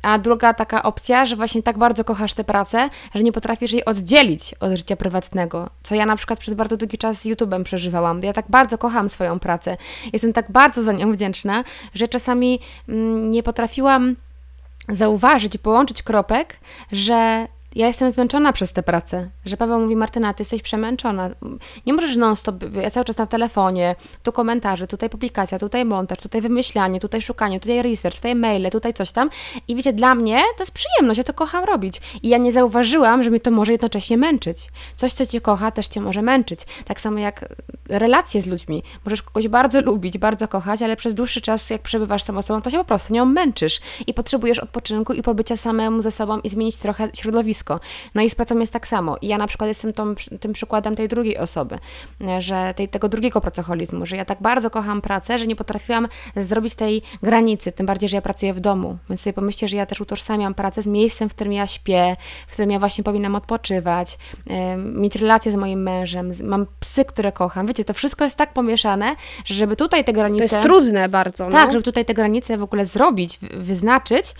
a 0.03 0.19
druga 0.19 0.55
taka 0.55 0.83
opcja, 0.83 1.27
że 1.27 1.37
właśnie 1.37 1.63
tak 1.63 1.79
bardzo 1.79 2.05
kochasz 2.05 2.35
tę 2.35 2.45
pracę, 2.45 2.91
że 3.15 3.23
nie 3.23 3.33
potrafisz 3.33 3.73
jej 3.73 3.85
oddzielić 3.85 4.55
od 4.61 4.73
życia 4.73 4.97
prywatnego. 4.97 5.71
Co 5.83 5.95
ja 5.95 6.07
na 6.07 6.17
przykład 6.17 6.39
przez 6.39 6.55
bardzo 6.55 6.77
długi 6.77 6.99
czas 6.99 7.21
z 7.21 7.25
YouTube'em 7.25 7.63
przeżywałam. 7.63 8.23
Ja 8.23 8.33
tak 8.33 8.45
bardzo 8.49 8.79
kocham 8.79 9.11
swoją 9.11 9.39
pracę. 9.39 9.77
Jestem 10.13 10.33
tak 10.33 10.51
bardzo 10.51 10.83
za 10.83 10.93
nią 10.93 11.13
wdzięczna, 11.13 11.65
że 11.95 12.09
czasami 12.09 12.61
mm, 12.89 13.31
nie 13.31 13.43
potrafiłam 13.43 14.17
zauważyć 14.89 15.59
połączyć 15.59 16.03
kropek, 16.03 16.61
że 16.93 17.49
ja 17.77 17.87
jestem 17.87 18.11
zmęczona 18.11 18.53
przez 18.53 18.73
tę 18.73 18.83
pracę, 18.83 19.31
że 19.45 19.57
Paweł 19.57 19.81
mówi, 19.81 19.97
Martyna, 19.97 20.35
ty 20.35 20.41
jesteś 20.41 20.63
przemęczona, 20.63 21.31
nie 21.87 21.93
możesz 21.93 22.17
non-stop, 22.17 22.57
ja 22.83 22.91
cały 22.91 23.05
czas 23.05 23.19
na 23.19 23.27
telefonie, 23.27 23.95
tu 24.23 24.33
komentarze, 24.33 24.87
tutaj 24.87 25.11
publikacja, 25.11 25.59
tutaj 25.59 25.85
montaż, 25.85 26.19
tutaj 26.19 26.41
wymyślanie, 26.41 27.01
tutaj 27.01 27.23
szukanie, 27.23 27.61
tutaj 27.61 27.83
research, 27.83 28.17
tutaj 28.17 28.35
maile, 28.35 28.71
tutaj 28.71 28.95
coś 28.95 29.13
tam 29.13 29.31
i 29.69 29.77
wiecie, 29.77 29.93
dla 29.93 30.15
mnie 30.15 30.43
to 30.57 30.63
jest 30.63 30.73
przyjemność, 30.73 31.19
ja 31.19 31.25
to 31.25 31.33
kocham 31.33 31.65
robić 31.65 32.01
i 32.23 32.29
ja 32.29 32.39
nie 32.39 32.53
zauważyłam, 32.53 33.23
że 33.23 33.31
mnie 33.31 33.41
to 33.41 33.51
może 33.51 33.73
jednocześnie 33.73 34.17
męczyć. 34.17 34.59
Coś, 34.97 35.13
co 35.13 35.27
Cię 35.27 35.41
kocha, 35.41 35.71
też 35.71 35.87
Cię 35.87 36.01
może 36.01 36.23
męczyć. 36.23 36.61
Tak 36.85 37.01
samo 37.01 37.19
jak 37.19 37.55
relacje 37.89 38.43
z 38.43 38.47
ludźmi. 38.47 38.83
Możesz 39.05 39.23
kogoś 39.23 39.49
bardzo 39.49 39.81
lubić, 39.81 40.19
bardzo 40.19 40.49
kochać, 40.49 40.83
ale 40.83 40.97
przez 40.97 41.15
dłuższy 41.15 41.41
czas, 41.41 41.71
jak 41.71 41.83
przebywasz 41.83 42.23
z 42.23 42.25
tą 42.25 42.39
osobą, 42.39 42.63
to 42.63 42.71
się 42.71 42.79
po 42.79 42.85
prostu 42.85 43.15
nią 43.15 43.25
męczysz 43.25 43.81
i 44.07 44.15
potrzebujesz 44.15 44.59
odpoczynku 44.59 45.13
i 45.13 45.23
pobycia 45.23 45.57
samemu 45.57 46.03
ze 46.03 46.11
sobą 46.11 46.41
i 46.41 46.49
zmienić 46.49 46.77
trochę 46.77 47.09
środowisko 47.15 47.66
no 48.15 48.23
i 48.23 48.31
z 48.31 48.35
pracą 48.35 48.59
jest 48.59 48.73
tak 48.73 48.89
samo. 48.89 49.17
I 49.23 49.27
ja 49.29 49.39
na 49.39 49.47
przykład 49.47 49.69
jestem 49.69 49.93
tą, 49.93 50.15
tym 50.41 50.53
przykładem 50.53 50.97
tej 50.97 51.09
drugiej 51.09 51.39
osoby, 51.39 51.79
że 52.39 52.75
tej, 52.77 52.89
tego 52.89 53.09
drugiego 53.09 53.41
pracoholizmu, 53.41 54.07
że 54.07 54.17
ja 54.17 54.25
tak 54.25 54.43
bardzo 54.43 54.71
kocham 54.71 55.01
pracę, 55.01 55.39
że 55.39 55.47
nie 55.47 55.57
potrafiłam 55.57 56.09
zrobić 56.37 56.75
tej 56.75 57.03
granicy, 57.23 57.73
tym 57.73 57.87
bardziej, 57.87 58.09
że 58.09 58.17
ja 58.17 58.23
pracuję 58.23 58.55
w 58.55 58.61
domu. 58.61 58.99
Więc 59.09 59.21
sobie 59.21 59.33
pomyślcie, 59.33 59.69
że 59.69 59.77
ja 59.77 59.87
też 59.87 60.01
utożsamiam 60.01 60.55
pracę 60.55 60.83
z 60.83 60.87
miejscem, 60.87 61.29
w 61.29 61.35
którym 61.35 61.53
ja 61.53 61.67
śpię, 61.67 62.17
w 62.47 62.53
którym 62.53 62.71
ja 62.71 62.79
właśnie 62.79 63.05
powinnam 63.05 63.35
odpoczywać, 63.35 64.19
mieć 64.77 65.17
relacje 65.17 65.53
z 65.53 65.57
moim 65.57 65.83
mężem, 65.83 66.33
mam 66.43 66.67
psy, 66.81 67.05
które 67.05 67.33
kocham. 67.33 67.67
Wiecie, 67.67 67.85
to 67.85 67.95
wszystko 67.95 68.25
jest 68.25 68.37
tak 68.37 68.53
pomieszane, 68.53 69.17
że 69.45 69.55
żeby 69.55 69.77
tutaj 69.77 70.05
te 70.05 70.13
granice... 70.13 70.49
To 70.49 70.57
jest 70.57 70.69
trudne 70.69 71.09
bardzo, 71.09 71.45
no. 71.45 71.53
Tak, 71.53 71.73
żeby 71.73 71.85
tutaj 71.85 72.05
te 72.05 72.15
granice 72.15 72.59
w 72.59 72.63
ogóle 72.63 72.87
zrobić, 72.87 73.39
wyznaczyć, 73.55 74.35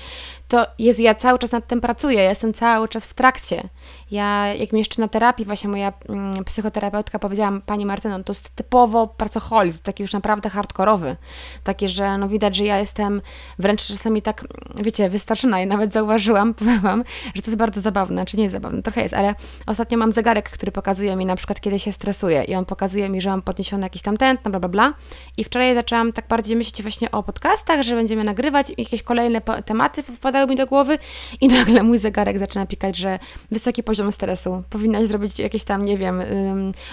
to 0.49 0.67
Jezu, 0.79 1.03
ja 1.03 1.15
cały 1.15 1.39
czas 1.39 1.53
nad 1.53 1.67
tym 1.67 1.81
pracuję, 1.81 2.23
ja 2.23 2.29
jestem 2.29 2.53
cały 2.53 2.89
czas 2.89 3.07
w 3.07 3.15
trakcie. 3.17 3.69
Ja, 4.11 4.55
jak 4.55 4.73
mi 4.73 4.79
jeszcze 4.79 5.03
na 5.03 5.09
terapii, 5.09 5.47
właśnie 5.47 5.71
moja 5.71 5.93
mm, 6.09 6.45
psychoterapeutka 6.45 7.19
powiedziała, 7.19 7.53
Pani 7.67 7.87
Martyno, 7.87 8.25
to 8.25 8.33
jest 8.33 8.51
typowo 8.51 9.07
pracoholizm, 9.07 9.79
taki 9.83 10.03
już 10.03 10.13
naprawdę 10.13 10.51
hardkorowy. 10.51 11.17
Taki, 11.65 11.89
że 11.89 12.19
no 12.19 12.29
widać, 12.29 12.57
że 12.57 12.65
ja 12.65 12.79
jestem 12.79 13.23
wręcz 13.59 13.87
czasami 13.87 14.23
tak, 14.23 14.45
wiecie, 14.83 15.09
wystraszona 15.09 15.61
i 15.61 15.67
nawet 15.67 15.93
zauważyłam, 15.93 16.55
powiem 16.59 16.81
Wam, 16.81 17.05
że 17.35 17.43
to 17.43 17.51
jest 17.51 17.59
bardzo 17.59 17.81
zabawne, 17.81 18.27
czy 18.27 18.37
nie 18.37 18.51
zabawne, 18.51 18.83
trochę 18.83 19.03
jest, 19.03 19.15
ale 19.15 19.35
ostatnio 19.67 19.99
mam 19.99 20.13
zegarek, 20.13 20.51
który 20.51 20.73
pokazuje 20.73 21.17
mi 21.17 21.27
na 21.27 21.37
przykład, 21.37 21.61
kiedy 21.61 21.79
się 21.79 21.93
stresuję 21.93 22.45
i 22.45 22.55
on 22.55 22.65
pokazuje 22.65 23.09
mi, 23.09 23.21
że 23.21 23.31
mam 23.31 23.43
podniesiony 23.43 23.83
jakiś 23.83 24.03
tam 24.03 24.17
tętno, 24.17 24.51
bla, 24.51 24.61
bla, 24.61 24.69
bla. 24.69 24.95
I 25.37 25.45
wczoraj 25.45 25.75
zaczęłam 25.75 26.13
tak 26.13 26.29
bardziej 26.29 26.57
myśleć 26.57 26.83
właśnie 26.83 27.11
o 27.11 27.23
podcastach, 27.23 27.83
że 27.83 27.95
będziemy 27.95 28.25
nagrywać 28.25 28.73
jakieś 28.79 29.03
kolejne 29.03 29.41
tematy 29.41 30.03
wpadały 30.03 30.47
mi 30.47 30.57
do 30.57 30.67
głowy 30.67 30.99
i 31.41 31.49
nagle 31.49 31.83
mój 31.83 31.99
zegarek 31.99 32.39
zaczyna 32.39 32.67
pikać, 32.67 32.97
że 32.97 33.19
wysoki 33.51 33.83
poziom 33.83 33.96
stresu, 34.13 34.63
powinnaś 34.71 35.07
zrobić 35.07 35.39
jakieś 35.39 35.65
tam, 35.65 35.85
nie 35.85 35.99
wiem, 35.99 36.23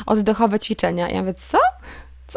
oddechowe 0.05 0.59
ćwiczenia. 0.59 1.09
Ja 1.09 1.19
mówię, 1.19 1.33
co? 1.33 1.57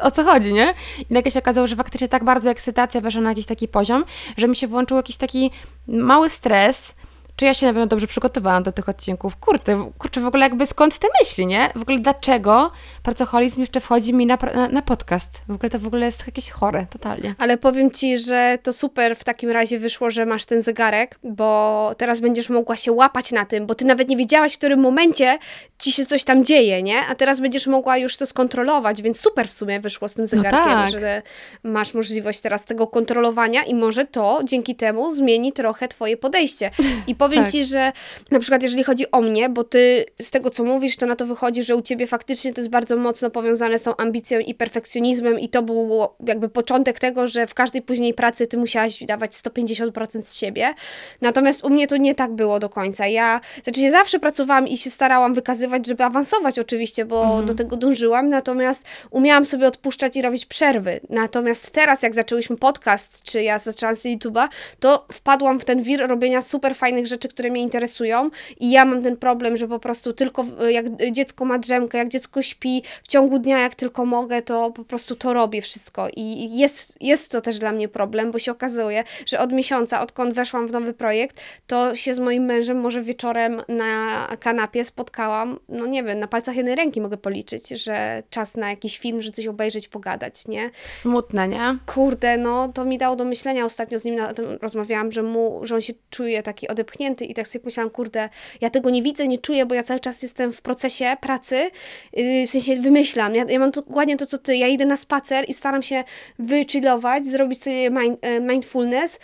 o 0.02 0.10
co 0.10 0.24
chodzi, 0.24 0.52
nie? 0.52 0.74
I 1.10 1.14
nagle 1.14 1.30
się 1.30 1.38
okazało, 1.38 1.66
że 1.66 1.76
faktycznie 1.76 2.08
tak 2.08 2.24
bardzo 2.24 2.50
ekscytacja 2.50 3.00
weszła 3.00 3.20
na 3.20 3.28
jakiś 3.28 3.46
taki 3.46 3.68
poziom, 3.68 4.04
że 4.36 4.48
mi 4.48 4.56
się 4.56 4.68
włączył 4.68 4.96
jakiś 4.96 5.16
taki 5.16 5.50
mały 5.86 6.30
stres, 6.30 6.94
czy 7.36 7.44
ja 7.44 7.54
się 7.54 7.66
na 7.66 7.72
pewno 7.72 7.86
dobrze 7.86 8.06
przygotowałam 8.06 8.62
do 8.62 8.72
tych 8.72 8.88
odcinków. 8.88 9.36
Kurczę, 9.36 9.90
kurczę, 9.98 10.20
w 10.20 10.26
ogóle 10.26 10.46
jakby 10.46 10.66
skąd 10.66 10.98
te 10.98 11.08
myśli, 11.20 11.46
nie? 11.46 11.70
W 11.74 11.82
ogóle 11.82 11.98
dlaczego 11.98 12.70
pracoholizm 13.02 13.60
jeszcze 13.60 13.80
wchodzi 13.80 14.14
mi 14.14 14.26
na, 14.26 14.38
na, 14.54 14.68
na, 14.68 14.82
podcast? 14.82 15.42
W 15.48 15.54
ogóle 15.54 15.70
to 15.70 15.78
w 15.78 15.86
ogóle 15.86 16.06
jest 16.06 16.26
jakieś 16.26 16.50
chore, 16.50 16.86
totalnie. 16.90 17.34
Ale 17.38 17.58
powiem 17.58 17.90
Ci, 17.90 18.18
że 18.18 18.58
to 18.62 18.72
super 18.72 19.16
w 19.16 19.24
takim 19.24 19.50
razie 19.50 19.78
wyszło, 19.78 20.10
że 20.10 20.26
masz 20.26 20.44
ten 20.44 20.62
zegarek, 20.62 21.18
bo 21.24 21.90
teraz 21.98 22.20
będziesz 22.20 22.50
mogła 22.50 22.76
się 22.76 22.92
łapać 22.92 23.32
na 23.32 23.44
tym, 23.44 23.66
bo 23.66 23.74
Ty 23.74 23.84
nawet 23.84 24.08
nie 24.08 24.16
wiedziałaś, 24.16 24.54
w 24.54 24.58
którym 24.58 24.80
momencie 24.80 25.38
Ci 25.78 25.92
się 25.92 26.06
coś 26.06 26.24
tam 26.24 26.44
dzieje, 26.44 26.82
nie? 26.82 27.00
A 27.10 27.14
teraz 27.14 27.40
będziesz 27.40 27.66
mogła 27.66 27.98
już 27.98 28.16
to 28.16 28.26
skontrolować, 28.26 29.02
więc 29.02 29.20
super 29.20 29.48
w 29.48 29.52
sumie 29.52 29.80
wyszło 29.80 30.08
z 30.08 30.14
tym 30.14 30.22
no 30.22 30.28
zegarkiem, 30.28 30.72
no 30.72 30.84
tak. 30.84 30.90
że 30.90 31.22
masz 31.62 31.94
możliwość 31.94 32.40
teraz 32.40 32.64
tego 32.64 32.86
kontrolowania 32.86 33.62
i 33.62 33.74
może 33.74 34.04
to 34.04 34.40
dzięki 34.44 34.74
temu 34.74 35.10
zmieni 35.10 35.52
trochę 35.52 35.88
Twoje 35.88 36.16
podejście. 36.16 36.70
I 37.06 37.14
po 37.14 37.25
powiem 37.28 37.44
tak. 37.44 37.52
ci, 37.52 37.64
że 37.64 37.92
na 38.30 38.38
przykład 38.38 38.62
jeżeli 38.62 38.84
chodzi 38.84 39.10
o 39.10 39.20
mnie, 39.20 39.48
bo 39.48 39.64
ty 39.64 40.04
z 40.22 40.30
tego 40.30 40.50
co 40.50 40.64
mówisz, 40.64 40.96
to 40.96 41.06
na 41.06 41.16
to 41.16 41.26
wychodzi, 41.26 41.62
że 41.62 41.76
u 41.76 41.82
ciebie 41.82 42.06
faktycznie 42.06 42.52
to 42.52 42.60
jest 42.60 42.70
bardzo 42.70 42.96
mocno 42.96 43.30
powiązane 43.30 43.78
z 43.78 43.82
tą 43.82 43.96
ambicją 43.96 44.38
i 44.38 44.54
perfekcjonizmem 44.54 45.40
i 45.40 45.48
to 45.48 45.62
był 45.62 46.06
jakby 46.26 46.48
początek 46.48 46.98
tego, 46.98 47.28
że 47.28 47.46
w 47.46 47.54
każdej 47.54 47.82
później 47.82 48.14
pracy 48.14 48.46
ty 48.46 48.56
musiałaś 48.56 49.04
dawać 49.04 49.32
150% 49.32 50.22
z 50.22 50.36
siebie. 50.36 50.74
Natomiast 51.20 51.64
u 51.64 51.70
mnie 51.70 51.86
to 51.86 51.96
nie 51.96 52.14
tak 52.14 52.32
było 52.32 52.58
do 52.58 52.68
końca. 52.68 53.06
Ja, 53.06 53.40
znaczy 53.64 53.80
się 53.80 53.90
zawsze 53.90 54.18
pracowałam 54.18 54.68
i 54.68 54.78
się 54.78 54.90
starałam 54.90 55.34
wykazywać, 55.34 55.86
żeby 55.86 56.04
awansować 56.04 56.58
oczywiście, 56.58 57.04
bo 57.04 57.24
mhm. 57.24 57.46
do 57.46 57.54
tego 57.54 57.76
dążyłam, 57.76 58.28
natomiast 58.28 58.84
umiałam 59.10 59.44
sobie 59.44 59.66
odpuszczać 59.66 60.16
i 60.16 60.22
robić 60.22 60.46
przerwy. 60.46 61.00
Natomiast 61.10 61.70
teraz, 61.70 62.02
jak 62.02 62.14
zaczęłyśmy 62.14 62.56
podcast, 62.56 63.22
czy 63.22 63.42
ja 63.42 63.58
zaczęłam 63.58 63.96
z 63.96 64.04
YouTube'a, 64.04 64.48
to 64.80 65.06
wpadłam 65.12 65.60
w 65.60 65.64
ten 65.64 65.82
wir 65.82 66.08
robienia 66.08 66.42
super 66.42 66.74
fajnych 66.74 67.06
rzeczy 67.06 67.15
rzeczy, 67.16 67.28
które 67.28 67.50
mnie 67.50 67.62
interesują 67.62 68.30
i 68.60 68.70
ja 68.70 68.84
mam 68.84 69.02
ten 69.02 69.16
problem, 69.16 69.56
że 69.56 69.68
po 69.68 69.78
prostu 69.78 70.12
tylko 70.12 70.44
jak 70.68 70.86
dziecko 71.12 71.44
ma 71.44 71.58
drzemkę, 71.58 71.98
jak 71.98 72.08
dziecko 72.08 72.42
śpi 72.42 72.82
w 73.02 73.08
ciągu 73.08 73.38
dnia, 73.38 73.58
jak 73.58 73.74
tylko 73.74 74.04
mogę, 74.04 74.42
to 74.42 74.70
po 74.70 74.84
prostu 74.84 75.16
to 75.16 75.32
robię 75.32 75.62
wszystko 75.62 76.08
i 76.16 76.56
jest, 76.58 76.94
jest 77.00 77.32
to 77.32 77.40
też 77.40 77.58
dla 77.58 77.72
mnie 77.72 77.88
problem, 77.88 78.30
bo 78.30 78.38
się 78.38 78.52
okazuje, 78.52 79.04
że 79.26 79.38
od 79.38 79.52
miesiąca, 79.52 80.00
odkąd 80.00 80.34
weszłam 80.34 80.68
w 80.68 80.72
nowy 80.72 80.92
projekt, 80.92 81.40
to 81.66 81.94
się 81.94 82.14
z 82.14 82.18
moim 82.18 82.44
mężem 82.44 82.80
może 82.80 83.02
wieczorem 83.02 83.60
na 83.68 84.28
kanapie 84.40 84.84
spotkałam, 84.84 85.58
no 85.68 85.86
nie 85.86 86.04
wiem, 86.04 86.18
na 86.18 86.28
palcach 86.28 86.56
jednej 86.56 86.74
ręki 86.74 87.00
mogę 87.00 87.16
policzyć, 87.16 87.68
że 87.68 88.22
czas 88.30 88.56
na 88.56 88.70
jakiś 88.70 88.98
film, 88.98 89.22
że 89.22 89.30
coś 89.30 89.46
obejrzeć, 89.46 89.88
pogadać, 89.88 90.48
nie? 90.48 90.70
Smutne, 90.90 91.48
nie? 91.48 91.78
Kurde, 91.86 92.36
no 92.36 92.68
to 92.74 92.84
mi 92.84 92.98
dało 92.98 93.16
do 93.16 93.24
myślenia, 93.24 93.64
ostatnio 93.64 93.98
z 93.98 94.04
nim 94.04 94.14
na 94.14 94.34
tym 94.34 94.46
rozmawiałam, 94.62 95.12
że 95.12 95.22
mu, 95.22 95.60
że 95.62 95.74
on 95.74 95.80
się 95.80 95.92
czuje 96.10 96.42
taki 96.42 96.68
odepchnięty 96.68 97.05
i 97.06 97.34
tak 97.34 97.48
sobie 97.48 97.64
myślałam, 97.64 97.90
kurde, 97.90 98.28
ja 98.60 98.70
tego 98.70 98.90
nie 98.90 99.02
widzę, 99.02 99.28
nie 99.28 99.38
czuję, 99.38 99.66
bo 99.66 99.74
ja 99.74 99.82
cały 99.82 100.00
czas 100.00 100.22
jestem 100.22 100.52
w 100.52 100.62
procesie 100.62 101.16
pracy, 101.20 101.70
yy, 102.12 102.46
w 102.46 102.50
sensie 102.50 102.76
wymyślam. 102.76 103.34
Ja, 103.34 103.44
ja 103.48 103.58
mam 103.58 103.70
dokładnie 103.70 104.16
to, 104.16 104.26
co 104.26 104.38
ty, 104.38 104.56
ja 104.56 104.68
idę 104.68 104.86
na 104.86 104.96
spacer 104.96 105.44
i 105.48 105.54
staram 105.54 105.82
się 105.82 106.04
wychillować, 106.38 107.26
zrobić 107.26 107.62
sobie 107.62 107.90
mind, 107.90 108.22
yy, 108.22 108.40
mindfulness, 108.40 109.18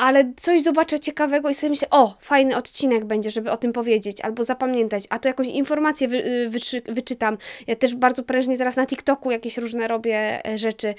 ale 0.00 0.32
coś 0.36 0.62
zobaczę 0.62 1.00
ciekawego 1.00 1.50
i 1.50 1.54
sobie 1.54 1.70
myślę, 1.70 1.88
o, 1.90 2.14
fajny 2.20 2.56
odcinek 2.56 3.04
będzie, 3.04 3.30
żeby 3.30 3.50
o 3.50 3.56
tym 3.56 3.72
powiedzieć, 3.72 4.20
albo 4.20 4.44
zapamiętać, 4.44 5.04
a 5.10 5.18
to 5.18 5.28
jakąś 5.28 5.46
informację 5.46 6.08
wy, 6.08 6.26
y, 6.26 6.48
wyczy, 6.48 6.82
wyczytam. 6.86 7.38
Ja 7.66 7.76
też 7.76 7.94
bardzo 7.94 8.22
prężnie 8.22 8.58
teraz 8.58 8.76
na 8.76 8.86
TikToku 8.86 9.30
jakieś 9.30 9.58
różne 9.58 9.88
robię 9.88 10.46
e, 10.46 10.58
rzeczy 10.58 10.94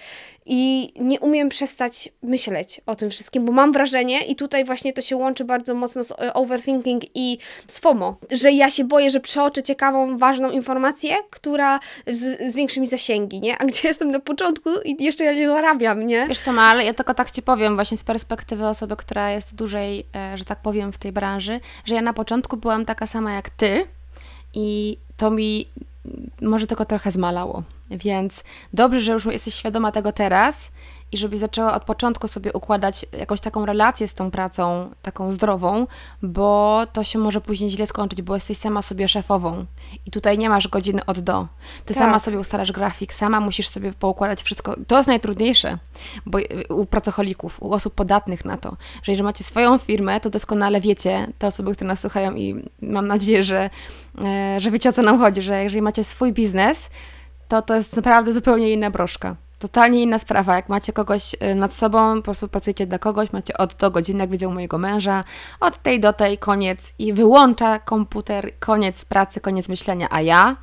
i 0.46 0.94
nie 1.00 1.20
umiem 1.20 1.50
przestać 1.50 2.10
myśleć 2.24 2.82
o 2.86 2.96
tym 2.96 3.10
wszystkim, 3.10 3.46
bo 3.46 3.52
mam 3.52 3.72
wrażenie 3.72 4.26
i 4.26 4.36
tutaj 4.36 4.66
właśnie 4.66 4.94
to 4.94 5.02
się 5.02 5.16
łączy 5.16 5.44
bardzo 5.46 5.76
mocno 5.76 6.04
z 6.04 6.12
e, 6.12 6.34
overthinking 6.34 7.04
i 7.16 7.38
z 7.68 7.80
FOMO, 7.80 8.18
że 8.32 8.52
ja 8.52 8.70
się 8.70 8.84
boję, 8.84 9.12
że 9.12 9.20
przeoczę 9.20 9.64
ciekawą, 9.64 10.18
ważną 10.18 10.50
informację, 10.50 11.16
która 11.30 11.80
z, 12.08 12.52
zwiększy 12.52 12.80
mi 12.80 12.88
zasięgi, 12.88 13.42
nie? 13.42 13.58
A 13.58 13.66
gdzie 13.66 13.88
jestem 13.88 14.12
na 14.12 14.20
początku 14.20 14.70
i 14.86 15.04
jeszcze 15.04 15.24
ja 15.24 15.34
nie 15.34 15.48
zarabiam, 15.48 16.08
nie? 16.08 16.28
Wiesz 16.28 16.40
co, 16.40 16.52
ale 16.52 16.86
ja 16.86 16.94
tylko 16.94 17.14
tak 17.14 17.32
Ci 17.32 17.42
powiem 17.42 17.76
właśnie 17.76 17.98
z 17.98 18.04
perspektywy 18.04 18.68
osoby, 18.68 18.89
osoby, 18.90 18.96
która 18.96 19.32
jest 19.32 19.56
dłużej, 19.56 20.06
e, 20.16 20.38
że 20.38 20.46
tak 20.46 20.62
powiem, 20.62 20.92
w 20.92 20.98
tej 20.98 21.12
branży, 21.12 21.60
że 21.86 21.96
ja 21.96 22.02
na 22.02 22.14
początku 22.14 22.58
byłam 22.58 22.86
taka 22.86 23.08
sama 23.08 23.34
jak 23.34 23.50
ty 23.50 23.86
i 24.54 24.98
to 25.18 25.32
mi 25.32 25.68
może 26.42 26.68
tylko 26.68 26.86
trochę 26.86 27.12
zmalało. 27.12 27.64
Więc 27.92 28.44
dobrze, 28.74 29.02
że 29.02 29.14
już 29.14 29.26
jesteś 29.26 29.54
świadoma 29.54 29.92
tego 29.92 30.12
teraz 30.12 30.72
i 31.12 31.18
żebyś 31.18 31.40
zaczęła 31.40 31.74
od 31.74 31.84
początku 31.84 32.28
sobie 32.28 32.54
układać 32.54 33.06
jakąś 33.12 33.42
taką 33.42 33.66
relację 33.66 34.08
z 34.08 34.14
tą 34.14 34.32
pracą, 34.32 34.90
taką 35.02 35.32
zdrową, 35.32 35.88
bo 36.22 36.82
to 36.94 37.04
się 37.04 37.20
może 37.20 37.42
później 37.42 37.70
źle 37.70 37.86
skończyć, 37.86 38.22
bo 38.22 38.34
jesteś 38.34 38.58
sama 38.58 38.82
sobie 38.82 39.08
szefową 39.08 39.66
i 40.06 40.12
tutaj 40.12 40.38
nie 40.38 40.50
masz 40.50 40.68
godziny 40.68 41.06
od 41.06 41.20
do. 41.20 41.48
Ty 41.86 41.94
Tak. 41.94 42.04
sama 42.04 42.20
sobie 42.20 42.40
ustalasz 42.40 42.72
grafik, 42.72 43.14
sama 43.14 43.40
musisz 43.40 43.70
sobie 43.70 43.94
poukładać 43.94 44.42
wszystko. 44.42 44.76
To 44.88 44.98
jest 44.98 45.08
najtrudniejsze, 45.08 45.78
bo 46.26 46.40
u 46.70 46.86
pracocholików, 46.86 47.62
u 47.62 47.74
osób 47.74 47.94
podatnych 47.94 48.46
na 48.46 48.58
to, 48.58 48.70
że 49.04 49.12
jeżeli 49.12 49.24
macie 49.24 49.44
swoją 49.44 49.78
firmę, 49.78 50.20
to 50.20 50.30
doskonale 50.30 50.82
wiecie, 50.82 51.28
te 51.40 51.48
osoby, 51.48 51.76
które 51.76 51.88
nas 51.88 52.00
słuchają 52.00 52.36
i 52.36 52.70
mam 52.82 53.08
nadzieję, 53.08 53.44
że, 53.44 53.70
e, 54.24 54.60
że 54.60 54.72
wiecie 54.72 54.90
o 54.90 54.94
co 54.94 55.02
nam 55.02 55.20
chodzi, 55.20 55.42
że 55.42 55.64
jeżeli 55.64 55.82
macie 55.82 56.04
swój 56.04 56.34
biznes, 56.34 56.90
to 57.48 57.62
to 57.62 57.76
jest 57.76 57.96
naprawdę 57.96 58.34
zupełnie 58.34 58.74
inna 58.74 58.92
broszka. 58.92 59.36
Totalnie 59.60 60.04
inna 60.04 60.20
sprawa. 60.20 60.56
Jak 60.56 60.70
macie 60.70 60.94
kogoś 60.94 61.34
y, 61.34 61.56
nad 61.56 61.74
sobą, 61.74 62.16
po 62.16 62.22
prostu 62.22 62.48
pracujecie 62.48 62.88
dla 62.88 63.00
kogoś, 63.00 63.34
macie 63.34 63.58
od 63.58 63.74
do 63.74 63.92
godziny, 63.92 64.20
jak 64.20 64.30
widzę 64.30 64.48
mojego 64.48 64.78
męża, 64.78 65.24
od 65.60 65.84
tej 65.84 66.00
do 66.00 66.14
tej, 66.14 66.38
koniec 66.38 66.94
i 67.00 67.14
wyłącza 67.14 67.80
komputer, 67.80 68.60
koniec 68.60 69.06
pracy, 69.06 69.42
koniec 69.42 69.70
myślenia, 69.70 70.08
a 70.12 70.22
ja? 70.22 70.56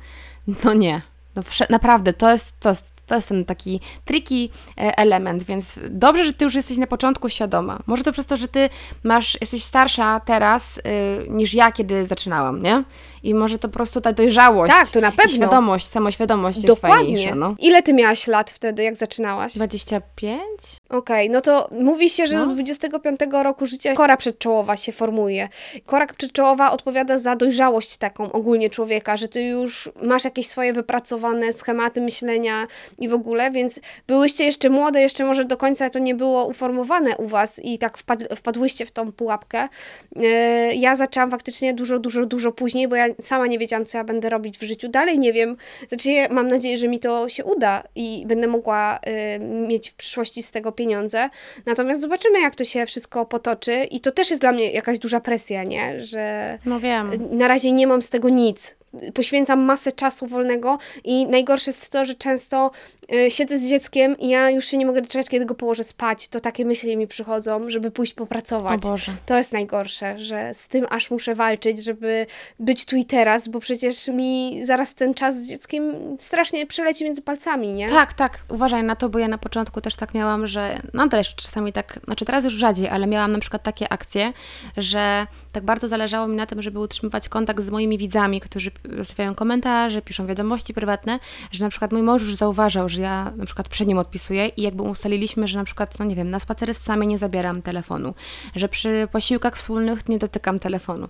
No 0.63 0.73
nie. 0.73 1.01
No 1.35 1.43
naprawdę, 1.69 2.13
to 2.13 2.31
jest, 2.31 2.59
to 2.59 2.69
jest, 2.69 2.96
to 3.07 3.15
jest 3.15 3.27
ten 3.29 3.45
taki 3.45 3.79
tricky 4.05 4.49
e, 4.77 4.97
element, 4.97 5.43
więc 5.43 5.79
dobrze, 5.89 6.25
że 6.25 6.33
ty 6.33 6.45
już 6.45 6.55
jesteś 6.55 6.77
na 6.77 6.87
początku 6.87 7.29
świadoma. 7.29 7.79
Może 7.87 8.03
to 8.03 8.11
przez 8.11 8.25
to, 8.25 8.37
że 8.37 8.47
ty 8.47 8.69
masz, 9.03 9.37
jesteś 9.41 9.63
starsza 9.63 10.19
teraz 10.19 10.77
y, 10.77 10.81
niż 11.29 11.53
ja, 11.53 11.71
kiedy 11.71 12.05
zaczynałam, 12.05 12.61
nie? 12.61 12.83
I 13.23 13.33
może 13.33 13.59
to 13.59 13.67
po 13.67 13.73
prostu 13.73 14.01
ta 14.01 14.13
dojrzałość 14.13 14.73
Tak, 14.73 14.89
to 14.89 15.01
na 15.01 15.11
pewno. 15.11 15.35
świadomość, 15.35 15.87
samoświadomość 15.87 16.57
jest 16.57 16.67
Dokładnie. 16.67 16.97
fajniejsza, 16.97 17.35
no. 17.35 17.55
Ile 17.59 17.83
ty 17.83 17.93
miałaś 17.93 18.27
lat 18.27 18.51
wtedy, 18.51 18.83
jak 18.83 18.95
zaczynałaś? 18.95 19.53
25? 19.53 20.41
Okej, 20.89 21.29
no 21.29 21.41
to 21.41 21.69
mówi 21.71 22.09
się, 22.09 22.27
że 22.27 22.35
No. 22.35 22.47
do 22.47 22.55
25 22.55 23.19
roku 23.43 23.65
życia 23.65 23.93
kora 23.93 24.17
przedczołowa 24.17 24.75
się 24.75 24.91
formuje. 24.91 25.49
Kora 25.85 26.07
przedczołowa 26.07 26.71
odpowiada 26.71 27.19
za 27.19 27.35
dojrzałość 27.35 27.97
taką 27.97 28.31
ogólnie 28.31 28.69
człowieka, 28.69 29.17
że 29.17 29.27
ty 29.27 29.43
już 29.43 29.89
masz 30.03 30.23
jakieś 30.23 30.47
swoje 30.47 30.73
wypracowane 30.73 31.53
schematy 31.53 32.01
myślenia 32.01 32.67
i 32.99 33.09
w 33.09 33.13
ogóle, 33.13 33.51
więc 33.51 33.79
byłyście 34.07 34.43
jeszcze 34.45 34.69
młode, 34.69 35.01
jeszcze 35.01 35.25
może 35.25 35.45
do 35.45 35.57
końca 35.57 35.89
to 35.89 35.99
nie 35.99 36.15
było 36.15 36.45
uformowane 36.45 37.17
u 37.17 37.27
was 37.27 37.59
i 37.63 37.77
tak 37.77 37.97
wpad, 37.97 38.19
wpadłyście 38.35 38.85
w 38.85 38.91
tą 38.91 39.11
pułapkę. 39.11 39.67
E, 40.15 40.73
Ja 40.75 40.95
zaczęłam 40.95 41.31
faktycznie 41.31 41.73
dużo, 41.73 41.99
dużo, 41.99 42.25
dużo 42.25 42.51
później, 42.51 42.87
bo 42.87 42.95
ja 42.95 43.05
sama 43.21 43.47
nie 43.47 43.59
wiedziałam, 43.59 43.85
co 43.85 43.97
ja 43.97 44.03
będę 44.03 44.29
robić 44.29 44.57
w 44.57 44.63
życiu. 44.63 44.87
Dalej 44.87 45.19
nie 45.19 45.33
wiem. 45.33 45.57
Znaczy, 45.87 46.09
mam 46.29 46.47
nadzieję, 46.47 46.77
że 46.77 46.87
mi 46.87 46.99
to 46.99 47.29
się 47.29 47.45
uda 47.45 47.83
i 47.95 48.23
będę 48.27 48.47
mogła 48.47 48.99
y, 49.35 49.39
mieć 49.39 49.89
w 49.89 49.93
przyszłości 49.93 50.43
z 50.43 50.51
tego 50.51 50.71
pieniądze. 50.77 51.29
Natomiast 51.65 52.01
zobaczymy, 52.01 52.39
jak 52.41 52.55
to 52.55 52.63
się 52.63 52.85
wszystko 52.85 53.25
potoczy. 53.25 53.83
I 53.83 53.99
to 54.01 54.11
też 54.11 54.29
jest 54.29 54.41
dla 54.41 54.51
mnie 54.51 54.71
jakaś 54.71 54.99
duża 54.99 55.19
presja, 55.19 55.63
nie? 55.63 56.03
Że 56.05 56.57
No 56.65 56.79
wiem. 56.79 57.11
na 57.31 57.47
razie 57.47 57.71
nie 57.71 57.87
mam 57.87 58.01
z 58.01 58.09
tego 58.09 58.29
nic. 58.29 58.75
Poświęcam 59.13 59.61
masę 59.61 59.91
czasu 59.91 60.27
wolnego 60.27 60.77
i 61.03 61.27
najgorsze 61.27 61.71
jest 61.71 61.91
to, 61.91 62.05
że 62.05 62.15
często 62.15 62.71
y, 63.13 63.31
siedzę 63.31 63.57
z 63.57 63.69
dzieckiem 63.69 64.17
i 64.19 64.29
ja 64.29 64.49
już 64.49 64.65
się 64.65 64.77
nie 64.77 64.85
mogę 64.85 65.01
doczekać, 65.01 65.29
kiedy 65.29 65.45
go 65.45 65.55
położę 65.55 65.83
spać. 65.83 66.27
To 66.27 66.39
takie 66.39 66.65
myśli 66.65 66.97
mi 66.97 67.07
przychodzą, 67.07 67.69
żeby 67.69 67.91
pójść 67.91 68.13
popracować. 68.13 68.81
Boże. 68.81 69.11
To 69.25 69.37
jest 69.37 69.53
najgorsze, 69.53 70.19
że 70.19 70.53
z 70.53 70.67
tym 70.67 70.85
aż 70.89 71.11
muszę 71.11 71.35
walczyć, 71.35 71.83
żeby 71.83 72.25
być 72.59 72.85
tu 72.85 72.95
i 72.95 73.05
teraz, 73.05 73.47
bo 73.47 73.59
przecież 73.59 74.07
mi 74.07 74.61
zaraz 74.65 74.93
ten 74.93 75.13
czas 75.13 75.35
z 75.35 75.47
dzieckiem 75.47 75.93
strasznie 76.19 76.65
przeleci 76.65 77.03
między 77.03 77.21
palcami, 77.21 77.73
nie? 77.73 77.89
Tak, 77.89 78.13
tak, 78.13 78.39
uważaj 78.49 78.83
na 78.83 78.95
to, 78.95 79.09
bo 79.09 79.19
ja 79.19 79.27
na 79.27 79.37
początku 79.37 79.81
też 79.81 79.95
tak 79.95 80.13
miałam, 80.13 80.47
że 80.47 80.81
nadal 80.93 81.19
jeszcze 81.19 81.41
czasami 81.41 81.73
tak, 81.73 81.99
znaczy 82.03 82.25
teraz 82.25 82.43
już 82.43 82.53
rzadziej, 82.53 82.87
ale 82.89 83.07
miałam 83.07 83.31
na 83.31 83.39
przykład 83.39 83.63
takie 83.63 83.89
akcje, 83.89 84.33
że 84.77 85.27
tak 85.51 85.63
bardzo 85.63 85.87
zależało 85.87 86.27
mi 86.27 86.35
na 86.35 86.45
tym, 86.45 86.61
żeby 86.61 86.79
utrzymywać 86.79 87.29
kontakt 87.29 87.63
z 87.63 87.69
moimi 87.69 87.97
widzami, 87.97 88.41
którzy 88.41 88.71
zostawiają 88.97 89.35
komentarze, 89.35 90.01
piszą 90.01 90.27
wiadomości 90.27 90.73
prywatne, 90.73 91.19
że 91.51 91.63
na 91.63 91.69
przykład 91.69 91.91
mój 91.91 92.01
mąż 92.01 92.21
już 92.21 92.35
zauważał, 92.35 92.89
że 92.89 93.01
ja 93.01 93.31
na 93.35 93.45
przykład 93.45 93.69
przy 93.69 93.85
nim 93.85 93.97
odpisuję 93.97 94.47
i 94.47 94.61
jakby 94.61 94.83
ustaliliśmy, 94.83 95.47
że 95.47 95.59
na 95.59 95.65
przykład, 95.65 95.99
no 95.99 96.05
nie 96.05 96.15
wiem, 96.15 96.29
na 96.29 96.39
spacery 96.39 96.73
z 96.73 96.79
psami 96.79 97.07
nie 97.07 97.17
zabieram 97.17 97.61
telefonu, 97.61 98.13
że 98.55 98.69
przy 98.69 99.07
posiłkach 99.11 99.57
wspólnych 99.57 100.09
nie 100.09 100.17
dotykam 100.17 100.59
telefonu. 100.59 101.07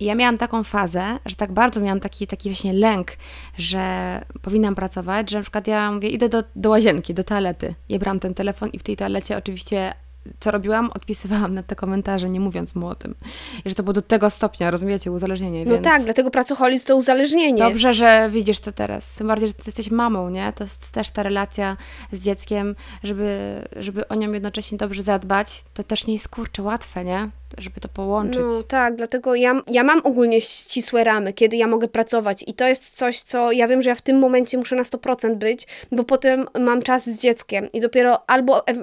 I 0.00 0.04
ja 0.04 0.14
miałam 0.14 0.38
taką 0.38 0.64
fazę, 0.64 1.18
że 1.26 1.36
tak 1.36 1.52
bardzo 1.52 1.80
miałam 1.80 2.00
taki, 2.00 2.26
taki 2.26 2.50
właśnie 2.50 2.72
lęk, 2.72 3.12
że 3.58 4.24
powinnam 4.42 4.74
pracować, 4.74 5.30
że 5.30 5.38
na 5.38 5.42
przykład 5.42 5.66
ja 5.66 5.92
mówię, 5.92 6.08
idę 6.08 6.28
do, 6.28 6.44
do 6.56 6.70
łazienki, 6.70 7.14
do 7.14 7.24
toalety. 7.24 7.74
Ja 7.88 7.98
brałam 7.98 8.20
ten 8.20 8.34
telefon 8.34 8.68
i 8.68 8.78
w 8.78 8.82
tej 8.82 8.96
toalecie 8.96 9.36
oczywiście 9.36 9.94
co 10.40 10.50
robiłam? 10.50 10.90
Odpisywałam 10.94 11.54
na 11.54 11.62
te 11.62 11.76
komentarze, 11.76 12.28
nie 12.28 12.40
mówiąc 12.40 12.74
mu 12.74 12.86
o 12.86 12.94
tym. 12.94 13.14
I 13.64 13.68
że 13.68 13.74
to 13.74 13.82
było 13.82 13.92
do 13.92 14.02
tego 14.02 14.30
stopnia, 14.30 14.70
rozumiecie, 14.70 15.12
uzależnienie. 15.12 15.64
No 15.64 15.72
więc 15.72 15.84
tak, 15.84 16.04
dlatego 16.04 16.30
pracoholizm 16.30 16.86
to 16.86 16.96
uzależnienie. 16.96 17.58
Dobrze, 17.58 17.94
że 17.94 18.28
widzisz 18.32 18.60
to 18.60 18.72
teraz. 18.72 19.14
Tym 19.14 19.26
bardziej, 19.26 19.48
że 19.48 19.54
ty 19.54 19.62
jesteś 19.66 19.90
mamą, 19.90 20.30
nie? 20.30 20.52
To 20.52 20.64
jest 20.64 20.90
też 20.90 21.10
ta 21.10 21.22
relacja 21.22 21.76
z 22.12 22.20
dzieckiem, 22.20 22.74
żeby, 23.02 23.62
żeby 23.76 24.08
o 24.08 24.14
nią 24.14 24.32
jednocześnie 24.32 24.78
dobrze 24.78 25.02
zadbać. 25.02 25.62
To 25.74 25.82
też 25.82 26.06
nie 26.06 26.12
jest 26.12 26.28
kurczę 26.28 26.62
łatwe, 26.62 27.04
nie? 27.04 27.30
Żeby 27.58 27.80
to 27.80 27.88
połączyć. 27.88 28.42
No 28.46 28.62
tak, 28.62 28.96
dlatego 28.96 29.34
ja, 29.34 29.62
ja 29.68 29.84
mam 29.84 30.00
ogólnie 30.04 30.40
ścisłe 30.40 31.04
ramy, 31.04 31.32
kiedy 31.32 31.56
ja 31.56 31.66
mogę 31.66 31.88
pracować 31.88 32.44
i 32.46 32.54
to 32.54 32.68
jest 32.68 32.90
coś, 32.90 33.20
co 33.20 33.52
ja 33.52 33.68
wiem, 33.68 33.82
że 33.82 33.90
ja 33.90 33.94
w 33.94 34.02
tym 34.02 34.18
momencie 34.18 34.58
muszę 34.58 34.76
na 34.76 34.82
100% 34.82 35.34
być, 35.34 35.66
bo 35.92 36.04
potem 36.04 36.46
mam 36.60 36.82
czas 36.82 37.10
z 37.10 37.22
dzieckiem 37.22 37.68
i 37.72 37.80
dopiero 37.80 38.30
albo 38.30 38.66
e, 38.66 38.74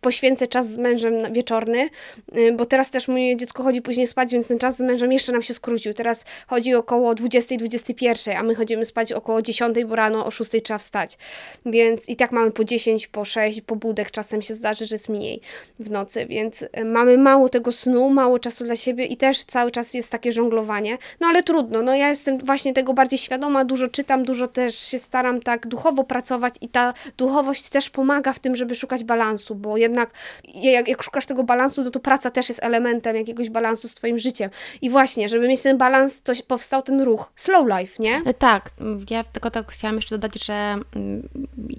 poświęcę 0.00 0.46
czas 0.46 0.68
z 0.68 0.78
mężem 0.78 1.32
wieczorny, 1.32 1.88
y, 2.36 2.52
bo 2.52 2.64
teraz 2.66 2.90
też 2.90 3.08
moje 3.08 3.36
dziecko 3.36 3.62
chodzi 3.62 3.82
później 3.82 4.06
spać, 4.06 4.32
więc 4.32 4.48
ten 4.48 4.58
czas 4.58 4.76
z 4.76 4.80
mężem 4.80 5.12
jeszcze 5.12 5.32
nam 5.32 5.42
się 5.42 5.54
skrócił. 5.54 5.94
Teraz 5.94 6.24
chodzi 6.46 6.74
około 6.74 7.12
20-21, 7.12 8.34
a 8.36 8.42
my 8.42 8.54
chodzimy 8.54 8.84
spać 8.84 9.12
około 9.12 9.42
10, 9.42 9.84
bo 9.84 9.96
rano 9.96 10.26
o 10.26 10.30
6 10.30 10.50
trzeba 10.64 10.78
wstać. 10.78 11.18
Więc 11.66 12.08
i 12.08 12.16
tak 12.16 12.32
mamy 12.32 12.50
po 12.50 12.64
10, 12.64 13.08
po 13.08 13.24
6 13.24 13.60
pobudek, 13.60 14.10
czasem 14.10 14.42
się 14.42 14.54
zdarzy, 14.54 14.86
że 14.86 14.94
jest 14.94 15.08
mniej 15.08 15.40
w 15.78 15.90
nocy, 15.90 16.26
więc 16.26 16.62
y, 16.62 16.68
mamy 16.84 17.18
mało 17.18 17.48
tego 17.48 17.72
snu, 17.72 18.09
mało 18.10 18.38
czasu 18.38 18.64
dla 18.64 18.76
siebie 18.76 19.04
i 19.04 19.16
też 19.16 19.44
cały 19.44 19.70
czas 19.70 19.94
jest 19.94 20.12
takie 20.12 20.32
żonglowanie. 20.32 20.98
No 21.20 21.28
ale 21.28 21.42
trudno, 21.42 21.82
no 21.82 21.94
ja 21.94 22.08
jestem 22.08 22.38
właśnie 22.38 22.72
tego 22.72 22.94
bardziej 22.94 23.18
świadoma, 23.18 23.64
dużo 23.64 23.88
czytam, 23.88 24.24
dużo 24.24 24.48
też 24.48 24.78
się 24.78 24.98
staram 24.98 25.40
tak 25.40 25.66
duchowo 25.66 26.04
pracować 26.04 26.54
i 26.60 26.68
ta 26.68 26.94
duchowość 27.16 27.68
też 27.68 27.90
pomaga 27.90 28.32
w 28.32 28.38
tym, 28.38 28.56
żeby 28.56 28.74
szukać 28.74 29.04
balansu, 29.04 29.54
bo 29.54 29.76
jednak 29.76 30.10
jak, 30.54 30.88
jak 30.88 31.02
szukasz 31.02 31.26
tego 31.26 31.44
balansu, 31.44 31.84
to, 31.84 31.90
to 31.90 32.00
praca 32.00 32.30
też 32.30 32.48
jest 32.48 32.62
elementem 32.62 33.16
jakiegoś 33.16 33.50
balansu 33.50 33.88
z 33.88 33.94
twoim 33.94 34.18
życiem. 34.18 34.50
I 34.82 34.90
właśnie, 34.90 35.28
żeby 35.28 35.48
mieć 35.48 35.62
ten 35.62 35.78
balans, 35.78 36.22
to 36.22 36.32
powstał 36.46 36.82
ten 36.82 37.00
ruch 37.00 37.32
slow 37.36 37.66
life, 37.78 38.02
nie? 38.02 38.22
E, 38.26 38.34
Tak, 38.34 38.70
ja 39.10 39.24
tylko 39.24 39.50
tak 39.50 39.72
chciałam 39.72 39.96
jeszcze 39.96 40.18
dodać, 40.18 40.44
że 40.44 40.54
mm, 40.54 41.28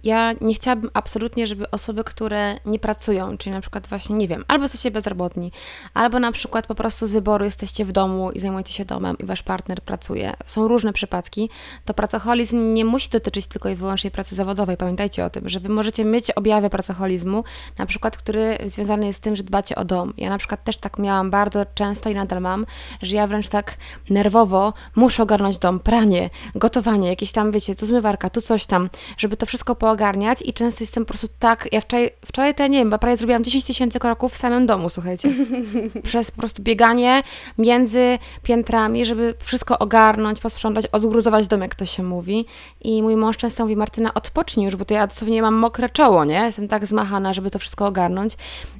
ja 0.03 0.33
nie 0.41 0.53
chciałabym 0.53 0.89
absolutnie, 0.93 1.47
żeby 1.47 1.71
osoby, 1.71 2.03
które 2.03 2.55
nie 2.65 2.79
pracują, 2.79 3.37
czyli 3.37 3.55
na 3.55 3.61
przykład 3.61 3.87
właśnie, 3.87 4.15
nie 4.15 4.27
wiem, 4.27 4.45
albo 4.47 4.63
jesteście 4.63 4.91
bezrobotni, 4.91 5.51
albo 5.93 6.19
na 6.21 6.31
przykład 6.31 6.67
po 6.67 6.75
prostu 6.75 7.07
z 7.07 7.11
wyboru 7.11 7.45
jesteście 7.45 7.85
w 7.85 7.91
domu 7.91 8.31
i 8.31 8.39
zajmujecie 8.39 8.73
się 8.73 8.85
domem 8.85 9.17
i 9.17 9.25
wasz 9.25 9.43
partner 9.43 9.81
pracuje, 9.81 10.33
są 10.45 10.67
różne 10.67 10.93
przypadki, 10.93 11.49
to 11.85 11.93
pracoholizm 11.93 12.73
nie 12.73 12.85
musi 12.85 13.09
dotyczyć 13.09 13.47
tylko 13.47 13.69
i 13.69 13.75
wyłącznie 13.75 14.11
pracy 14.11 14.35
zawodowej. 14.35 14.77
Pamiętajcie 14.77 15.25
o 15.25 15.29
tym, 15.29 15.49
że 15.49 15.59
wy 15.59 15.69
możecie 15.69 16.05
mieć 16.05 16.31
objawy 16.31 16.69
pracoholizmu, 16.69 17.43
na 17.77 17.85
przykład, 17.85 18.17
który 18.17 18.57
związany 18.65 19.05
jest 19.05 19.19
z 19.19 19.21
tym, 19.21 19.35
że 19.35 19.43
dbacie 19.43 19.75
o 19.75 19.85
dom. 19.85 20.13
Ja 20.17 20.29
na 20.29 20.37
przykład 20.37 20.63
też 20.63 20.77
tak 20.77 20.99
miałam 20.99 21.31
bardzo 21.31 21.65
często 21.75 22.09
i 22.09 22.15
nadal 22.15 22.41
mam, 22.41 22.65
że 23.01 23.15
ja 23.15 23.27
wręcz 23.27 23.49
tak 23.49 23.77
nerwowo 24.09 24.73
muszę 24.95 25.23
ogarnąć 25.23 25.57
dom, 25.57 25.79
pranie, 25.79 26.29
gotowanie, 26.55 27.09
jakieś 27.09 27.31
tam, 27.31 27.51
wiecie, 27.51 27.75
tu 27.75 27.85
zmywarka, 27.85 28.29
tu 28.29 28.41
coś 28.41 28.65
tam, 28.65 28.89
żeby 29.17 29.37
to 29.37 29.45
wszystko 29.45 29.75
poogarniać 29.75 30.41
i 30.45 30.53
często 30.53 30.83
jestem 30.83 31.05
po 31.05 31.07
prostu 31.07 31.27
tak, 31.39 31.67
ja 31.71 31.81
wczoraj, 31.81 32.09
wczoraj 32.25 32.55
to 32.55 32.63
ja 32.63 32.67
nie 32.67 32.77
wiem, 32.77 32.89
bo 32.89 32.99
prawie 32.99 33.17
zrobiłam 33.17 33.43
10 33.43 33.65
tysięcy 33.65 33.99
kroków 33.99 34.33
w 34.33 34.37
samym 34.37 34.65
domu, 34.65 34.89
słuchajcie. 34.89 35.29
Przez 36.11 36.31
po 36.31 36.37
prostu 36.37 36.63
bieganie 36.63 37.23
między 37.57 38.19
piętrami, 38.43 39.05
żeby 39.05 39.33
wszystko 39.39 39.79
ogarnąć, 39.79 40.39
posprzątać, 40.39 40.87
odgruzować 40.87 41.47
dom, 41.47 41.61
jak 41.61 41.75
to 41.75 41.85
się 41.85 42.03
mówi. 42.03 42.45
I 42.81 43.03
mój 43.03 43.15
mąż 43.15 43.37
często 43.37 43.63
mówi, 43.63 43.75
Martyna, 43.75 44.13
odpocznij 44.13 44.65
już, 44.65 44.75
bo 44.75 44.85
to 44.85 44.93
ja 44.93 45.07
dosłownie 45.07 45.41
mam 45.41 45.53
mokre 45.55 45.89
czoło, 45.89 46.25
nie? 46.25 46.35
Jestem 46.35 46.67
tak 46.67 46.85
zmachana, 46.85 47.33
żeby 47.33 47.51
to 47.51 47.59
wszystko 47.59 47.85
ogarnąć. 47.85 48.33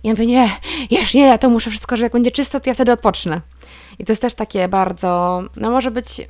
I 0.04 0.08
ja 0.08 0.14
mówię, 0.14 0.26
nie, 0.26 0.50
jeszcze 0.90 1.18
nie, 1.18 1.28
ja 1.28 1.38
to 1.38 1.50
muszę 1.50 1.70
wszystko, 1.70 1.96
że 1.96 2.04
jak 2.04 2.14
będzie 2.14 2.32
czysto, 2.32 2.60
to 2.60 2.70
ja 2.70 2.74
wtedy 2.74 2.92
odpocznę. 2.92 3.42
I 4.00 4.06
to 4.06 4.12
jest 4.12 4.22
też 4.22 4.34
takie 4.34 4.68
bardzo, 4.68 5.44
no 5.56 5.72
może 5.72 5.92
być 5.92 6.22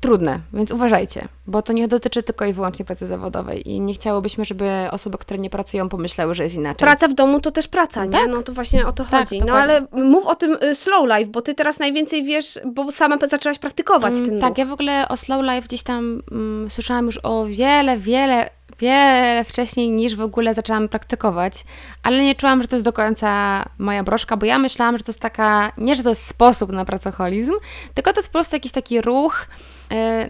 trudne, 0.00 0.40
więc 0.52 0.70
uważajcie, 0.70 1.28
bo 1.46 1.62
to 1.62 1.72
nie 1.72 1.88
dotyczy 1.88 2.22
tylko 2.22 2.44
i 2.44 2.52
wyłącznie 2.52 2.84
pracy 2.84 3.06
zawodowej 3.06 3.70
i 3.70 3.80
nie 3.80 3.94
chciałobyśmy, 3.94 4.44
żeby 4.44 4.70
osoby, 4.90 5.18
które 5.18 5.38
nie 5.38 5.50
pracują, 5.50 5.88
pomyślały, 5.88 6.34
że 6.34 6.42
jest 6.42 6.56
inaczej. 6.56 6.78
Praca 6.86 7.08
w 7.08 7.14
domu 7.14 7.40
to 7.40 7.50
też 7.52 7.68
praca, 7.68 8.04
nie? 8.04 8.10
Tak. 8.10 8.28
No 8.30 8.42
to 8.42 8.52
właśnie 8.52 8.86
o 8.86 8.92
to 8.92 9.04
Tak, 9.04 9.28
chodzi. 9.28 9.40
No 9.40 9.46
dokładnie. 9.46 9.74
ale 9.92 10.04
mów 10.04 10.26
o 10.26 10.34
tym 10.34 10.56
y, 10.62 10.74
slow 10.74 11.04
life, 11.18 11.30
bo 11.30 11.42
ty 11.42 11.54
teraz 11.54 11.78
najwięcej 11.78 12.24
wiesz, 12.24 12.58
bo 12.66 12.90
sama 12.90 13.16
zaczęłaś 13.30 13.58
praktykować 13.58 14.14
Mm, 14.14 14.26
ten 14.26 14.40
Tak, 14.40 14.48
ruch. 14.48 14.58
ja 14.58 14.66
w 14.66 14.72
ogóle 14.72 15.08
o 15.08 15.16
slow 15.16 15.42
life 15.42 15.62
gdzieś 15.62 15.82
tam 15.82 16.22
mm, 16.32 16.70
słyszałam 16.70 17.06
już 17.06 17.18
o 17.22 17.44
wiele, 17.46 17.98
wiele 17.98 18.50
wiele 18.78 19.44
wcześniej 19.44 19.90
niż 19.90 20.16
w 20.16 20.20
ogóle 20.20 20.54
zaczęłam 20.54 20.88
praktykować, 20.88 21.64
ale 22.02 22.22
nie 22.22 22.34
czułam, 22.34 22.62
że 22.62 22.68
to 22.68 22.76
jest 22.76 22.84
do 22.84 22.92
końca 22.92 23.62
moja 23.78 24.02
broszka, 24.04 24.36
bo 24.36 24.46
ja 24.46 24.58
myślałam, 24.58 24.98
że 24.98 25.04
to 25.04 25.10
jest 25.12 25.20
taka, 25.20 25.72
nie, 25.78 25.94
że 25.94 26.02
to 26.02 26.08
jest 26.08 26.26
sposób 26.26 26.72
na 26.72 26.84
pracoholizm, 26.84 27.52
tylko 27.94 28.12
to 28.12 28.18
jest 28.18 28.28
po 28.28 28.32
prostu 28.32 28.56
jakiś 28.56 28.72
taki 28.72 29.00
ruch, 29.00 29.46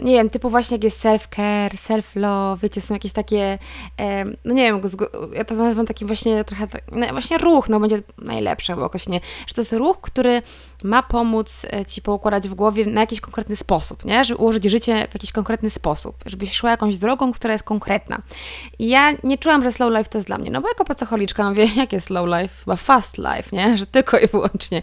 nie 0.03 0.13
wiem, 0.13 0.31
typu 0.31 0.51
właśnie 0.51 0.75
jak 0.75 0.85
jest 0.85 1.05
self-care, 1.05 1.75
self-love, 1.75 2.59
wiecie, 2.63 2.81
są 2.81 2.95
jakieś 2.95 3.13
takie, 3.13 3.59
e, 4.01 4.25
no 4.25 4.55
nie 4.55 4.63
wiem, 4.63 4.81
ja 5.33 5.45
to 5.45 5.55
nazywam 5.55 5.87
takim 5.87 6.07
właśnie 6.07 6.45
trochę, 6.45 6.67
no 6.93 7.07
właśnie 7.07 7.39
ruch, 7.39 7.69
no 7.69 7.81
będzie 7.81 8.03
najlepsze, 8.19 8.77
bo 8.77 8.83
jakoś 8.83 9.09
nie, 9.09 9.21
że 9.47 9.55
to 9.55 9.61
jest 9.61 9.73
ruch, 9.73 10.01
który 10.01 10.43
ma 10.85 11.03
pomóc 11.03 11.67
e, 11.73 11.85
Ci 11.85 12.03
poukładać 12.03 12.49
w 12.49 12.55
głowie 12.55 12.87
na 12.87 13.01
jakiś 13.01 13.21
konkretny 13.21 13.57
sposób, 13.57 14.05
nie, 14.05 14.25
żeby 14.25 14.41
ułożyć 14.41 14.65
życie 14.65 15.09
w 15.11 15.15
jakiś 15.15 15.33
konkretny 15.33 15.71
sposób, 15.71 16.17
żebyś 16.27 16.53
szła 16.53 16.71
jakąś 16.71 16.97
drogą, 16.97 17.33
która 17.33 17.53
jest 17.53 17.65
konkretna. 17.65 18.23
I 18.79 18.89
ja 18.89 19.13
nie 19.25 19.39
czułam, 19.39 19.63
że 19.63 19.73
slow 19.73 19.93
life 19.93 20.11
to 20.11 20.19
jest 20.19 20.29
dla 20.29 20.39
mnie, 20.39 20.51
no 20.51 20.61
bo 20.61 20.69
jako 20.69 20.85
pracocholiczka 20.85 21.49
mówię, 21.49 21.67
jakie 21.77 22.01
slow 22.01 22.27
life? 22.27 22.55
Chyba 22.65 22.77
fast 22.77 23.19
life, 23.19 23.57
nie, 23.57 23.77
że 23.77 23.87
tylko 23.87 24.19
i 24.19 24.27
wyłącznie. 24.27 24.83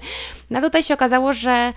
No 0.50 0.62
tutaj 0.62 0.84
się 0.84 0.94
okazało, 0.94 1.34
że 1.34 1.74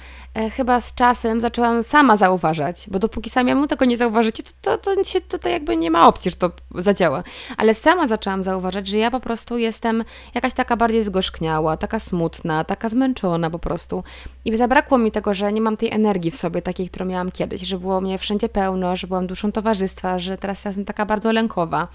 chyba 0.57 0.81
z 0.81 0.95
czasem 0.95 1.41
zaczęłam 1.41 1.83
sama 1.83 2.17
zauważać, 2.17 2.85
bo 2.91 2.99
dopóki 2.99 3.31
samemu 3.31 3.67
tego 3.67 3.85
nie 3.85 3.97
zauważycie, 3.97 4.43
to, 4.43 4.79
to, 4.79 4.95
to, 4.95 5.05
się, 5.05 5.21
to, 5.21 5.39
to 5.39 5.49
jakby 5.49 5.77
nie 5.77 5.91
ma 5.91 6.09
opcji, 6.09 6.31
że 6.31 6.37
to 6.37 6.51
zadziała. 6.75 7.23
Ale 7.57 7.75
sama 7.75 8.09
zaczęłam 8.09 8.43
zauważać, 8.43 8.89
że 8.89 8.99
ja 8.99 9.11
po 9.11 9.21
prostu 9.21 9.59
jestem 9.59 10.05
jakaś 10.35 10.55
taka 10.55 10.77
bardziej 10.77 11.03
zgorzkniała, 11.03 11.77
taka 11.77 12.01
smutna, 12.01 12.65
taka 12.65 12.89
zmęczona 12.89 13.51
po 13.51 13.59
prostu. 13.59 14.05
I 14.45 14.57
zabrakło 14.57 14.99
mi 14.99 15.13
tego, 15.13 15.35
że 15.35 15.53
nie 15.53 15.61
mam 15.61 15.77
tej 15.77 15.91
energii 15.91 16.31
w 16.31 16.37
sobie, 16.37 16.63
takiej, 16.63 16.89
którą 16.89 17.07
miałam 17.07 17.31
kiedyś, 17.31 17.63
że 17.63 17.79
było 17.79 18.01
mnie 18.01 18.19
wszędzie 18.19 18.49
pełno, 18.49 18.97
że 18.97 19.07
byłam 19.07 19.27
duszą 19.27 19.53
towarzystwa, 19.53 20.19
że 20.19 20.39
teraz 20.39 20.65
jestem 20.65 20.85
taka 20.85 21.07
bardzo 21.07 21.33
lękowa. 21.33 21.89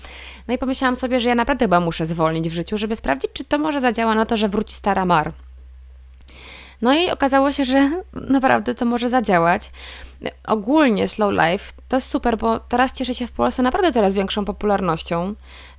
No 0.47 0.54
i 0.54 0.58
pomyślałam 0.58 0.95
sobie, 0.95 1.19
że 1.19 1.30
ja 1.30 1.36
naprawdę 1.36 1.65
chyba 1.65 1.80
muszę 1.80 2.06
zwolnić 2.06 2.49
w 2.49 2.54
życiu, 2.54 2.77
żeby 2.77 2.95
sprawdzić, 2.95 3.32
czy 3.34 3.45
to 3.45 3.58
może 3.58 3.82
zadziała 3.82 4.15
na 4.15 4.25
to, 4.25 4.38
że 4.38 4.49
wróci 4.49 4.73
stara 4.73 5.06
Mar. 5.06 5.32
No 6.82 6.94
i 6.94 7.10
okazało 7.10 7.52
się, 7.52 7.65
że 7.65 7.91
naprawdę 8.38 8.76
to 8.76 8.86
może 8.86 9.10
zadziałać. 9.10 9.72
Ogólnie 10.48 11.08
slow 11.08 11.32
life 11.32 11.74
to 11.88 11.98
jest 11.98 12.08
super, 12.08 12.38
bo 12.38 12.60
teraz 12.60 12.94
cieszy 12.94 13.15
się 13.15 13.28
w 13.28 13.32
Polsce 13.32 13.63
naprawdę 13.63 13.94
coraz 13.94 14.13
większą 14.13 14.46
popularnością. 14.46 15.36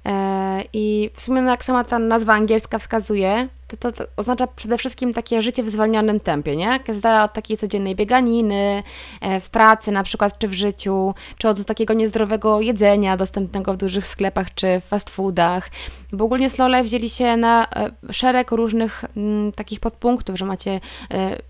E, 0.07 0.63
I 0.73 1.11
w 1.15 1.21
sumie, 1.21 1.43
no 1.43 1.51
jak 1.51 1.65
sama 1.65 1.85
ta 1.85 1.99
nazwa 1.99 2.33
angielska 2.33 2.79
wskazuje, 2.79 3.49
to, 3.77 3.93
to, 3.93 4.05
oznacza 4.17 4.47
przede 4.47 4.79
wszystkim 4.79 5.13
takie 5.13 5.43
życie 5.43 5.63
w 5.63 5.69
zwolnionym 5.69 6.21
tempie, 6.21 6.57
nie? 6.57 6.81
Z 6.89 7.01
dala 7.01 7.25
od 7.25 7.33
takiej 7.33 7.57
codziennej 7.57 7.97
bieganiny, 7.97 8.83
e, 9.21 9.41
w 9.41 9.51
pracy 9.51 9.93
na 9.93 10.03
przykład, 10.03 10.39
czy 10.39 10.49
w 10.49 10.53
życiu, 10.53 11.15
czy 11.39 11.49
od 11.49 11.65
takiego 11.65 11.95
niezdrowego 11.95 12.61
jedzenia 12.61 13.17
dostępnego 13.17 13.75
w 13.75 13.77
dużych 13.77 14.07
sklepach, 14.07 14.55
czy 14.55 14.81
w 14.81 14.85
fast 14.85 15.11
foodach. 15.11 15.71
Bo 16.13 16.25
ogólnie 16.25 16.51
slow 16.51 16.71
life 16.71 16.89
dzieli 16.89 17.11
się 17.11 17.37
na 17.37 17.67
e, 17.71 18.13
szereg 18.13 18.51
różnych 18.51 19.05
m, 19.17 19.53
takich 19.57 19.81
podpunktów, 19.81 20.39
że 20.39 20.45
macie 20.45 20.81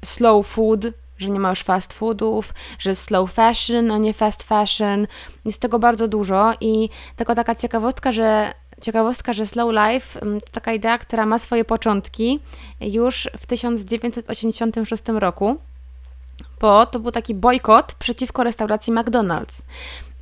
slow 0.04 0.46
food, 0.46 0.80
że 1.18 1.30
nie 1.30 1.40
ma 1.40 1.50
już 1.50 1.62
fast 1.62 1.92
foodów, 1.92 2.54
że 2.78 2.94
slow 2.94 3.32
fashion, 3.32 3.90
a 3.90 3.98
nie 3.98 4.12
fast 4.12 4.42
fashion. 4.42 5.06
Jest 5.44 5.60
tego 5.60 5.78
bardzo 5.78 6.08
dużo 6.08 6.52
i 6.60 6.88
tylko 7.16 7.34
taka 7.34 7.54
ciekawostka, 7.54 8.12
że 8.12 8.54
ciekawostka, 8.82 9.32
że 9.32 9.46
slow 9.46 9.72
life 9.72 10.20
mm, 10.20 10.40
to 10.40 10.46
taka 10.52 10.72
idea, 10.72 10.98
która 10.98 11.26
ma 11.26 11.38
swoje 11.38 11.64
początki 11.64 12.40
już 12.80 13.28
w 13.38 13.46
1986 13.46 15.02
roku, 15.08 15.56
bo 16.60 16.86
to 16.86 17.00
był 17.00 17.10
taki 17.10 17.34
bojkot 17.34 17.94
przeciwko 17.94 18.44
restauracji 18.44 18.92
McDonald's. 18.92 19.62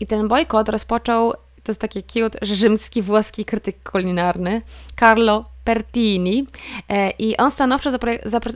I 0.01 0.07
ten 0.07 0.29
bojkot 0.29 0.69
rozpoczął 0.69 1.33
to 1.63 1.73
jest 1.73 1.81
takie 1.81 2.03
cute, 2.03 2.39
rzymski 2.43 3.03
włoski 3.03 3.45
krytyk 3.45 3.91
kulinarny 3.91 4.63
Carlo 5.01 5.45
Pertini 5.65 6.47
e, 6.89 7.11
i 7.11 7.37
on 7.37 7.51
stanowczo 7.51 7.91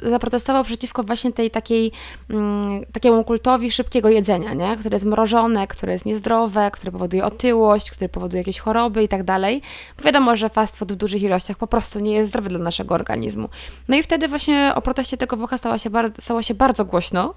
zaprotestował 0.02 0.64
przeciwko 0.64 1.02
właśnie 1.02 1.32
tej 1.32 1.50
takiej, 1.50 1.92
mm, 2.30 2.84
takiemu 2.92 3.24
kultowi 3.24 3.70
szybkiego 3.70 4.08
jedzenia, 4.08 4.54
nie? 4.54 4.76
które 4.76 4.94
jest 4.94 5.04
mrożone, 5.04 5.66
które 5.66 5.92
jest 5.92 6.06
niezdrowe, 6.06 6.70
które 6.70 6.92
powoduje 6.92 7.24
otyłość, 7.24 7.90
które 7.90 8.08
powoduje 8.08 8.40
jakieś 8.40 8.58
choroby 8.58 9.02
i 9.02 9.08
tak 9.08 9.22
dalej. 9.22 9.62
Wiadomo, 10.04 10.36
że 10.36 10.48
fast 10.48 10.76
food 10.76 10.92
w 10.92 10.96
dużych 10.96 11.22
ilościach 11.22 11.56
po 11.56 11.66
prostu 11.66 12.00
nie 12.00 12.12
jest 12.12 12.30
zdrowy 12.30 12.48
dla 12.48 12.58
naszego 12.58 12.94
organizmu. 12.94 13.48
No 13.88 13.96
i 13.96 14.02
wtedy 14.02 14.28
właśnie 14.28 14.72
o 14.74 14.82
proteście 14.82 15.16
tego 15.16 15.36
włocha 15.36 15.58
stało 15.58 15.78
się, 15.78 15.90
bardzo, 15.90 16.22
stało 16.22 16.42
się 16.42 16.54
bardzo 16.54 16.84
głośno. 16.84 17.34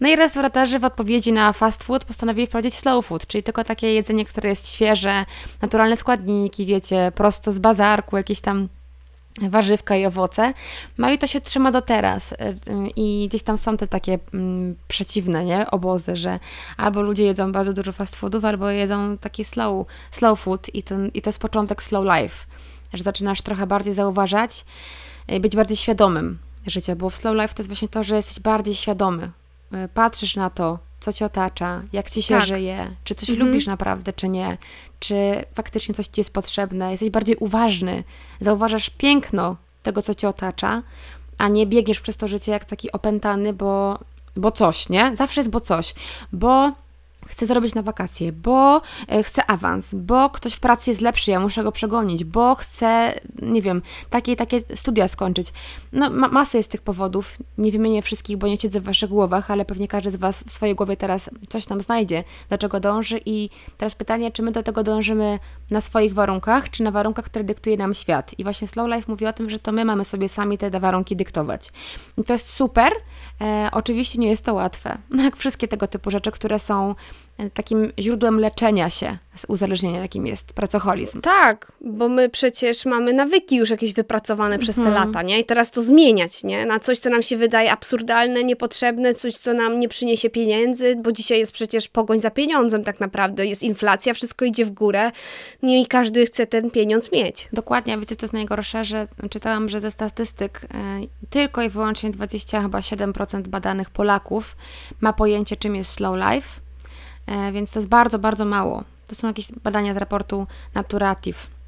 No 0.00 0.08
i 0.08 0.16
restauratorzy 0.16 0.78
w 0.78 0.84
odpowiedzi 0.84 1.32
na 1.32 1.52
fast 1.52 1.84
food 1.84 2.04
postanowili 2.04 2.46
wprowadzić 2.46 2.74
slow 2.74 3.06
food, 3.06 3.26
czyli 3.26 3.42
tylko 3.42 3.64
takie 3.64 3.94
jedzenie, 3.94 4.24
które 4.24 4.48
jest 4.48 4.74
świeże, 4.74 5.24
naturalne 5.62 5.96
składniki, 5.96 6.66
wiecie, 6.66 7.12
prosto 7.14 7.52
z 7.52 7.58
bazarku, 7.58 8.16
jakieś 8.16 8.40
tam 8.40 8.68
warzywka 9.42 9.96
i 9.96 10.06
owoce. 10.06 10.54
No 10.98 11.10
i 11.10 11.18
to 11.18 11.26
się 11.26 11.40
trzyma 11.40 11.72
do 11.72 11.82
teraz. 11.82 12.32
Y, 12.32 12.36
I 12.96 13.26
gdzieś 13.28 13.42
tam 13.42 13.58
są 13.58 13.76
te 13.76 13.88
takie 13.88 14.18
mm, 14.34 14.76
przeciwne 14.88 15.44
nie? 15.44 15.70
obozy, 15.70 16.16
że 16.16 16.40
albo 16.76 17.02
ludzie 17.02 17.24
jedzą 17.24 17.52
bardzo 17.52 17.72
dużo 17.72 17.92
fast 17.92 18.16
foodów, 18.16 18.44
albo 18.44 18.70
jedzą 18.70 19.18
taki 19.18 19.44
slow, 19.44 19.86
slow 20.10 20.40
food 20.40 20.74
i, 20.74 20.82
ten, 20.82 21.10
i 21.14 21.22
to 21.22 21.28
jest 21.28 21.38
początek 21.38 21.82
slow 21.82 22.04
life. 22.04 22.46
Że 22.94 23.04
zaczynasz 23.04 23.42
trochę 23.42 23.66
bardziej 23.66 23.94
zauważać, 23.94 24.64
y, 25.32 25.40
być 25.40 25.56
bardziej 25.56 25.76
świadomym 25.76 26.38
życia, 26.66 26.96
bo 26.96 27.10
w 27.10 27.16
slow 27.16 27.34
life 27.34 27.54
to 27.54 27.62
jest 27.62 27.68
właśnie 27.68 27.88
to, 27.88 28.02
że 28.02 28.16
jesteś 28.16 28.40
bardziej 28.40 28.74
świadomy. 28.74 29.30
Y, 29.74 29.88
patrzysz 29.94 30.36
na 30.36 30.50
to, 30.50 30.78
co 31.00 31.12
cię 31.12 31.24
otacza, 31.24 31.82
jak 31.92 32.10
ci 32.10 32.22
się 32.22 32.34
tak. 32.34 32.46
żyje, 32.46 32.90
czy 33.04 33.14
coś 33.14 33.30
mhm. 33.30 33.48
lubisz 33.48 33.66
naprawdę, 33.66 34.12
czy 34.12 34.28
nie, 34.28 34.58
czy 35.00 35.44
faktycznie 35.54 35.94
coś 35.94 36.06
ci 36.06 36.20
jest 36.20 36.32
potrzebne, 36.32 36.90
jesteś 36.90 37.10
bardziej 37.10 37.36
uważny, 37.36 38.04
zauważasz 38.40 38.90
piękno 38.90 39.56
tego, 39.82 40.02
co 40.02 40.14
cię 40.14 40.28
otacza, 40.28 40.82
a 41.38 41.48
nie 41.48 41.66
biegniesz 41.66 42.00
przez 42.00 42.16
to 42.16 42.28
życie 42.28 42.52
jak 42.52 42.64
taki 42.64 42.92
opętany, 42.92 43.52
bo, 43.52 43.98
bo 44.36 44.50
coś, 44.50 44.88
nie? 44.88 45.16
Zawsze 45.16 45.40
jest 45.40 45.50
bo 45.50 45.60
coś, 45.60 45.94
bo 46.32 46.72
chcę 47.26 47.46
zarobić 47.46 47.74
na 47.74 47.82
wakacje, 47.82 48.32
bo 48.32 48.82
e, 49.08 49.22
chcę 49.22 49.46
awans, 49.46 49.94
bo 49.94 50.30
ktoś 50.30 50.54
w 50.54 50.60
pracy 50.60 50.90
jest 50.90 51.00
lepszy, 51.00 51.30
ja 51.30 51.40
muszę 51.40 51.64
go 51.64 51.72
przegonić, 51.72 52.24
bo 52.24 52.54
chcę, 52.54 53.20
nie 53.42 53.62
wiem, 53.62 53.82
takie 54.10 54.36
takie 54.36 54.60
studia 54.74 55.08
skończyć. 55.08 55.52
No, 55.92 56.10
ma 56.10 56.28
masę 56.28 56.58
jest 56.58 56.70
tych 56.70 56.82
powodów, 56.82 57.36
nie 57.58 57.72
wymienię 57.72 58.02
wszystkich, 58.02 58.36
bo 58.36 58.46
nie 58.46 58.56
siedzę 58.56 58.80
w 58.80 58.84
Waszych 58.84 59.10
głowach, 59.10 59.50
ale 59.50 59.64
pewnie 59.64 59.88
każdy 59.88 60.10
z 60.10 60.16
Was 60.16 60.44
w 60.46 60.52
swojej 60.52 60.74
głowie 60.74 60.96
teraz 60.96 61.30
coś 61.48 61.66
tam 61.66 61.80
znajdzie, 61.80 62.24
dlaczego 62.48 62.80
dąży 62.80 63.20
i 63.26 63.50
teraz 63.78 63.94
pytanie, 63.94 64.30
czy 64.30 64.42
my 64.42 64.52
do 64.52 64.62
tego 64.62 64.82
dążymy 64.82 65.38
na 65.70 65.80
swoich 65.80 66.14
warunkach, 66.14 66.70
czy 66.70 66.82
na 66.82 66.90
warunkach, 66.90 67.24
które 67.24 67.44
dyktuje 67.44 67.76
nam 67.76 67.94
świat. 67.94 68.38
I 68.38 68.44
właśnie 68.44 68.68
Slow 68.68 68.88
Life 68.88 69.04
mówi 69.08 69.26
o 69.26 69.32
tym, 69.32 69.50
że 69.50 69.58
to 69.58 69.72
my 69.72 69.84
mamy 69.84 70.04
sobie 70.04 70.28
sami 70.28 70.58
te 70.58 70.80
warunki 70.80 71.16
dyktować. 71.16 71.72
I 72.18 72.24
to 72.24 72.32
jest 72.32 72.48
super, 72.48 72.92
e, 73.40 73.68
oczywiście 73.72 74.18
nie 74.18 74.28
jest 74.28 74.44
to 74.44 74.54
łatwe, 74.54 74.98
jak 75.24 75.36
wszystkie 75.36 75.68
tego 75.68 75.86
typu 75.86 76.10
rzeczy, 76.10 76.30
które 76.30 76.58
są 76.58 76.94
takim 77.54 77.92
źródłem 77.98 78.40
leczenia 78.40 78.90
się 78.90 79.18
z 79.34 79.44
uzależnienia, 79.48 80.00
jakim 80.00 80.26
jest 80.26 80.52
pracoholizm. 80.52 81.20
Tak, 81.20 81.72
bo 81.80 82.08
my 82.08 82.28
przecież 82.28 82.84
mamy 82.84 83.12
nawyki 83.12 83.56
już 83.56 83.70
jakieś 83.70 83.94
wypracowane 83.94 84.58
przez 84.58 84.76
te 84.76 84.82
mhm. 84.82 85.06
lata, 85.06 85.22
nie? 85.22 85.40
I 85.40 85.44
teraz 85.44 85.70
to 85.70 85.82
zmieniać, 85.82 86.44
nie? 86.44 86.66
Na 86.66 86.78
coś, 86.78 86.98
co 86.98 87.10
nam 87.10 87.22
się 87.22 87.36
wydaje 87.36 87.72
absurdalne, 87.72 88.44
niepotrzebne, 88.44 89.14
coś, 89.14 89.36
co 89.36 89.54
nam 89.54 89.80
nie 89.80 89.88
przyniesie 89.88 90.30
pieniędzy, 90.30 90.96
bo 90.96 91.12
dzisiaj 91.12 91.38
jest 91.38 91.52
przecież 91.52 91.88
pogoń 91.88 92.20
za 92.20 92.30
pieniądzem 92.30 92.84
tak 92.84 93.00
naprawdę, 93.00 93.46
jest 93.46 93.62
inflacja, 93.62 94.14
wszystko 94.14 94.44
idzie 94.44 94.64
w 94.64 94.70
górę, 94.70 95.10
no 95.62 95.74
i 95.74 95.86
każdy 95.86 96.26
chce 96.26 96.46
ten 96.46 96.70
pieniądz 96.70 97.12
mieć. 97.12 97.48
Dokładnie, 97.52 97.98
wiecie, 97.98 98.16
to 98.16 98.24
jest 98.24 98.34
najgorsze, 98.34 98.84
że 98.84 99.08
czytałam, 99.30 99.68
że 99.68 99.80
ze 99.80 99.90
statystyk 99.90 100.60
e, 100.64 100.68
tylko 101.30 101.62
i 101.62 101.68
wyłącznie 101.68 102.10
20 102.10 102.62
chyba 102.62 102.78
7% 102.78 103.48
badanych 103.48 103.90
Polaków 103.90 104.56
ma 105.00 105.12
pojęcie, 105.12 105.56
czym 105.56 105.76
jest 105.76 105.90
slow 105.92 106.16
life, 106.16 106.67
więc 107.52 107.72
to 107.72 107.78
jest 107.78 107.88
bardzo, 107.88 108.18
bardzo 108.18 108.44
mało. 108.44 108.84
To 109.06 109.14
są 109.14 109.28
jakieś 109.28 109.52
badania 109.52 109.94
z 109.94 109.96
raportu 109.96 110.46
Naturative 110.74 111.58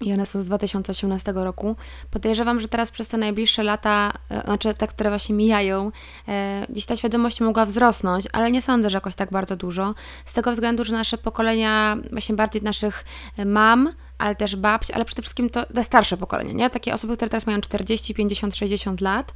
i 0.00 0.12
one 0.12 0.26
są 0.26 0.42
z 0.42 0.46
2018 0.46 1.32
roku. 1.32 1.76
Podejrzewam, 2.10 2.60
że 2.60 2.68
teraz 2.68 2.90
przez 2.90 3.08
te 3.08 3.16
najbliższe 3.18 3.62
lata, 3.62 4.12
e, 4.30 4.40
znaczy 4.40 4.74
te, 4.74 4.86
które 4.86 5.10
właśnie 5.10 5.34
mijają, 5.34 5.92
e, 6.28 6.66
gdzieś 6.68 6.86
ta 6.86 6.96
świadomość 6.96 7.40
mogła 7.40 7.66
wzrosnąć, 7.66 8.26
ale 8.32 8.50
nie 8.50 8.62
sądzę, 8.62 8.90
że 8.90 8.96
jakoś 8.96 9.14
tak 9.14 9.30
bardzo 9.30 9.56
dużo. 9.56 9.94
Z 10.24 10.32
tego 10.32 10.52
względu, 10.52 10.84
że 10.84 10.92
nasze 10.92 11.18
pokolenia, 11.18 11.96
właśnie 12.12 12.34
bardziej 12.34 12.62
naszych 12.62 13.04
mam, 13.46 13.92
ale 14.18 14.34
też 14.34 14.56
babci, 14.56 14.92
ale 14.92 15.04
przede 15.04 15.22
wszystkim 15.22 15.50
to 15.50 15.66
te 15.66 15.84
starsze 15.84 16.16
pokolenie, 16.16 16.54
nie? 16.54 16.70
Takie 16.70 16.94
osoby, 16.94 17.16
które 17.16 17.28
teraz 17.28 17.46
mają 17.46 17.60
40, 17.60 18.14
50, 18.14 18.56
60 18.56 19.00
lat, 19.00 19.32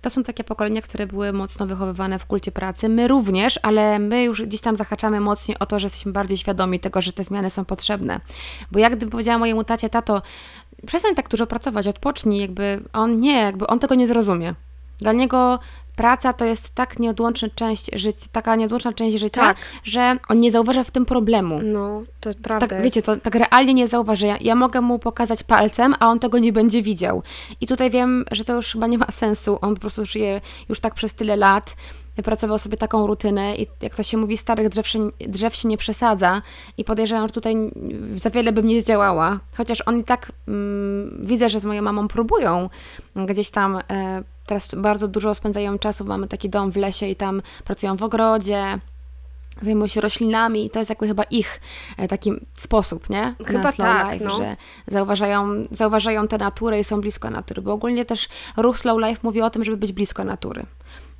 to 0.00 0.10
są 0.10 0.22
takie 0.22 0.44
pokolenia, 0.44 0.82
które 0.82 1.06
były 1.06 1.32
mocno 1.32 1.66
wychowywane 1.66 2.18
w 2.18 2.26
kulcie 2.26 2.52
pracy. 2.52 2.88
My 2.88 3.08
również, 3.08 3.60
ale 3.62 3.98
my 3.98 4.22
już 4.22 4.42
gdzieś 4.42 4.60
tam 4.60 4.76
zahaczamy 4.76 5.20
mocniej 5.20 5.58
o 5.58 5.66
to, 5.66 5.78
że 5.78 5.86
jesteśmy 5.86 6.12
bardziej 6.12 6.36
świadomi 6.36 6.80
tego, 6.80 7.00
że 7.00 7.12
te 7.12 7.24
zmiany 7.24 7.50
są 7.50 7.64
potrzebne. 7.64 8.20
Bo 8.72 8.78
jak 8.78 8.96
gdyby 8.96 9.12
powiedziała 9.12 9.38
mojemu 9.38 9.64
tacie, 9.64 9.90
tato, 9.90 10.22
przestań 10.86 11.14
tak 11.14 11.28
dużo 11.28 11.46
pracować, 11.46 11.86
odpocznij, 11.86 12.40
jakby 12.40 12.82
on 12.92 13.20
nie, 13.20 13.38
jakby 13.38 13.66
on 13.66 13.78
tego 13.78 13.94
nie 13.94 14.06
zrozumie. 14.06 14.54
Dla 14.98 15.12
niego 15.12 15.58
praca 16.00 16.32
to 16.32 16.44
jest 16.44 16.74
tak 16.74 16.98
nieodłączna 16.98 17.48
część 17.54 17.90
życia, 17.94 18.26
taka 18.32 18.56
nieodłączna 18.56 18.92
część 18.92 19.18
życia, 19.18 19.40
Tak. 19.40 19.56
że 19.84 20.16
on 20.28 20.40
nie 20.40 20.50
zauważa 20.50 20.84
w 20.84 20.90
tym 20.90 21.06
problemu. 21.06 21.60
No, 21.62 22.02
to 22.20 22.30
prawda 22.42 22.66
Tak, 22.66 22.70
jest. 22.72 22.84
wiecie, 22.84 23.02
to 23.02 23.16
tak 23.16 23.34
realnie 23.34 23.74
nie 23.74 23.88
zauważy. 23.88 24.26
Ja, 24.26 24.36
ja 24.40 24.54
mogę 24.54 24.80
mu 24.80 24.98
pokazać 24.98 25.42
palcem, 25.42 25.94
a 25.98 26.08
on 26.08 26.18
tego 26.18 26.38
nie 26.38 26.52
będzie 26.52 26.82
widział. 26.82 27.22
I 27.60 27.66
tutaj 27.66 27.90
wiem, 27.90 28.24
że 28.32 28.44
to 28.44 28.52
już 28.54 28.72
chyba 28.72 28.86
nie 28.86 28.98
ma 28.98 29.06
sensu. 29.22 29.58
On 29.60 29.74
po 29.74 29.80
prostu 29.80 30.06
żyje 30.06 30.40
już 30.68 30.80
tak 30.80 30.94
przez 30.94 31.14
tyle 31.14 31.36
lat, 31.36 31.76
wypracował 32.20 32.58
sobie 32.58 32.76
taką 32.76 33.06
rutynę 33.06 33.56
i 33.56 33.66
jak 33.82 33.94
to 33.94 34.02
się 34.02 34.16
mówi, 34.16 34.36
starych 34.36 34.68
drzew 34.68 34.88
się, 34.88 35.10
drzew 35.28 35.56
się 35.56 35.68
nie 35.68 35.76
przesadza 35.76 36.42
i 36.78 36.84
podejrzewam, 36.84 37.28
że 37.28 37.34
tutaj 37.34 37.54
za 38.14 38.30
wiele 38.30 38.52
bym 38.52 38.66
nie 38.66 38.80
zdziałała. 38.80 39.40
Chociaż 39.56 39.82
on 39.86 39.98
i 39.98 40.04
tak 40.04 40.32
mm, 40.48 41.22
widzę, 41.26 41.48
że 41.48 41.60
z 41.60 41.64
moją 41.64 41.82
mamą 41.82 42.08
próbują 42.08 42.68
gdzieś 43.16 43.50
tam 43.50 43.78
e, 43.90 44.22
teraz 44.46 44.74
bardzo 44.74 45.08
dużo 45.08 45.34
spędzają 45.34 45.78
czasu, 45.78 46.04
mamy 46.04 46.28
taki 46.28 46.50
dom 46.50 46.72
w 46.72 46.76
lesie 46.76 47.06
i 47.06 47.16
tam 47.16 47.42
pracują 47.64 47.96
w 47.96 48.02
ogrodzie, 48.02 48.78
zajmują 49.62 49.86
się 49.86 50.00
roślinami 50.00 50.66
i 50.66 50.70
to 50.70 50.78
jest 50.78 50.88
jakby 50.88 51.06
chyba 51.06 51.22
ich 51.22 51.60
e, 51.96 52.08
taki 52.08 52.32
sposób, 52.54 53.10
nie? 53.10 53.34
Chyba 53.46 53.62
Na 53.62 53.72
slow 53.72 53.88
tak, 53.88 54.12
life, 54.12 54.24
no. 54.24 54.36
że 54.36 54.56
zauważają, 54.86 55.64
zauważają 55.70 56.28
tę 56.28 56.38
naturę 56.38 56.80
i 56.80 56.84
są 56.84 57.00
blisko 57.00 57.30
natury, 57.30 57.62
bo 57.62 57.72
ogólnie 57.72 58.04
też 58.04 58.28
ruch 58.56 58.78
slow 58.78 58.98
life 58.98 59.20
mówi 59.22 59.42
o 59.42 59.50
tym, 59.50 59.64
żeby 59.64 59.76
być 59.76 59.92
blisko 59.92 60.24
natury. 60.24 60.66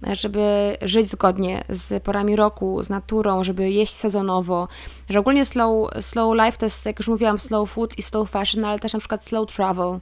Żeby 0.03 0.77
żyć 0.83 1.11
zgodnie 1.11 1.65
z 1.69 2.03
porami 2.03 2.37
roku, 2.37 2.83
z 2.83 2.91
naturą, 2.91 3.45
żeby 3.45 3.71
jeść 3.71 3.93
sezonowo, 3.93 4.69
że 5.09 5.19
ogólnie 5.19 5.45
slow, 5.45 5.91
slow 6.01 6.35
life 6.35 6.59
to 6.59 6.67
jest, 6.67 6.87
jak 6.87 6.99
już 6.99 7.09
mówiłam, 7.09 7.39
slow 7.39 7.71
food 7.71 7.99
i 7.99 8.03
slow 8.03 8.31
fashion, 8.31 8.65
ale 8.65 8.79
też 8.79 8.93
na 8.93 8.99
przykład 8.99 9.25
slow 9.25 9.55
travel, 9.55 9.99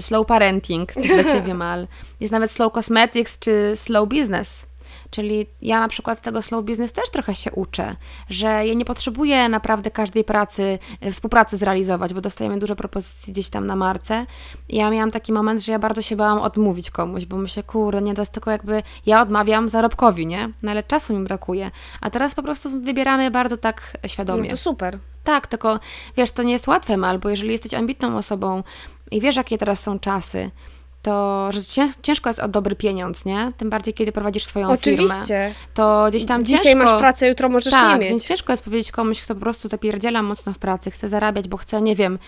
slow 0.00 0.26
parenting, 0.26 0.92
to 0.92 1.00
dla 1.00 1.24
Ciebie, 1.32 1.54
Mal. 1.54 1.88
Jest 2.20 2.32
nawet 2.32 2.50
slow 2.50 2.72
cosmetics 2.72 3.38
czy 3.38 3.72
slow 3.74 4.08
business. 4.08 4.66
Czyli 5.10 5.46
ja 5.62 5.80
na 5.80 5.88
przykład 5.88 6.20
tego 6.22 6.42
slow 6.42 6.64
business 6.64 6.92
też 6.92 7.10
trochę 7.10 7.34
się 7.34 7.50
uczę, 7.52 7.96
że 8.30 8.46
ja 8.46 8.74
nie 8.74 8.84
potrzebuję 8.84 9.48
naprawdę 9.48 9.90
każdej 9.90 10.24
pracy, 10.24 10.78
e, 11.00 11.12
współpracy 11.12 11.56
zrealizować, 11.56 12.14
bo 12.14 12.20
dostajemy 12.20 12.58
dużo 12.58 12.76
propozycji 12.76 13.32
gdzieś 13.32 13.48
tam 13.50 13.66
na 13.66 13.76
marce. 13.76 14.26
I 14.68 14.76
ja 14.76 14.90
miałam 14.90 15.10
taki 15.10 15.32
moment, 15.32 15.64
że 15.64 15.72
ja 15.72 15.78
bardzo 15.78 16.02
się 16.02 16.16
bałam 16.16 16.38
odmówić 16.38 16.90
komuś, 16.90 17.24
bo 17.26 17.36
myślę, 17.36 17.62
kurde, 17.62 18.02
nie, 18.02 18.14
to 18.14 18.22
jest 18.22 18.32
tylko 18.32 18.50
jakby, 18.50 18.82
ja 19.06 19.22
odmawiam 19.22 19.68
zarobkowi, 19.68 20.26
nie? 20.26 20.50
No 20.62 20.70
ale 20.70 20.82
czasu 20.82 21.18
mi 21.18 21.24
brakuje. 21.24 21.70
A 22.00 22.10
teraz 22.10 22.34
po 22.34 22.42
prostu 22.42 22.80
wybieramy 22.80 23.30
bardzo 23.30 23.56
tak 23.56 23.96
No 24.02 24.08
świadomie. 24.08 24.50
to 24.50 24.56
super. 24.56 24.98
Tak, 25.24 25.46
tylko 25.46 25.80
wiesz, 26.16 26.32
to 26.32 26.42
nie 26.42 26.52
jest 26.52 26.66
łatwe, 26.66 26.96
Mal, 26.96 27.18
bo 27.18 27.28
jeżeli 27.28 27.52
jesteś 27.52 27.74
ambitną 27.74 28.16
osobą 28.18 28.62
i 29.10 29.20
wiesz, 29.20 29.36
jakie 29.36 29.58
teraz 29.58 29.80
są 29.80 29.98
czasy, 29.98 30.50
to 31.06 31.48
że 31.52 31.60
cięż- 31.60 31.98
ciężko 32.02 32.30
jest 32.30 32.40
o 32.40 32.48
dobry 32.48 32.76
pieniądz, 32.76 33.24
nie? 33.24 33.52
Tym 33.56 33.70
bardziej, 33.70 33.94
kiedy 33.94 34.12
prowadzisz 34.12 34.44
swoją 34.44 34.76
firmę. 34.76 35.04
Oczywiście. 35.04 35.54
To 35.74 36.06
gdzieś 36.08 36.24
tam 36.24 36.44
Dzisiaj 36.44 36.64
ciężko... 36.64 36.90
masz 36.92 36.98
pracę, 37.00 37.28
jutro 37.28 37.48
możesz 37.48 37.72
tak, 37.72 37.94
nie 37.94 38.00
mieć. 38.00 38.10
więc 38.10 38.24
ciężko 38.24 38.52
jest 38.52 38.64
powiedzieć 38.64 38.90
komuś, 38.92 39.22
kto 39.22 39.34
po 39.34 39.40
prostu 39.40 39.68
zapierdziela 39.68 40.22
mocno 40.22 40.52
w 40.52 40.58
pracy, 40.58 40.90
chce 40.90 41.08
zarabiać, 41.08 41.48
bo 41.48 41.56
chce, 41.56 41.82
nie 41.82 41.96
wiem, 41.96 42.18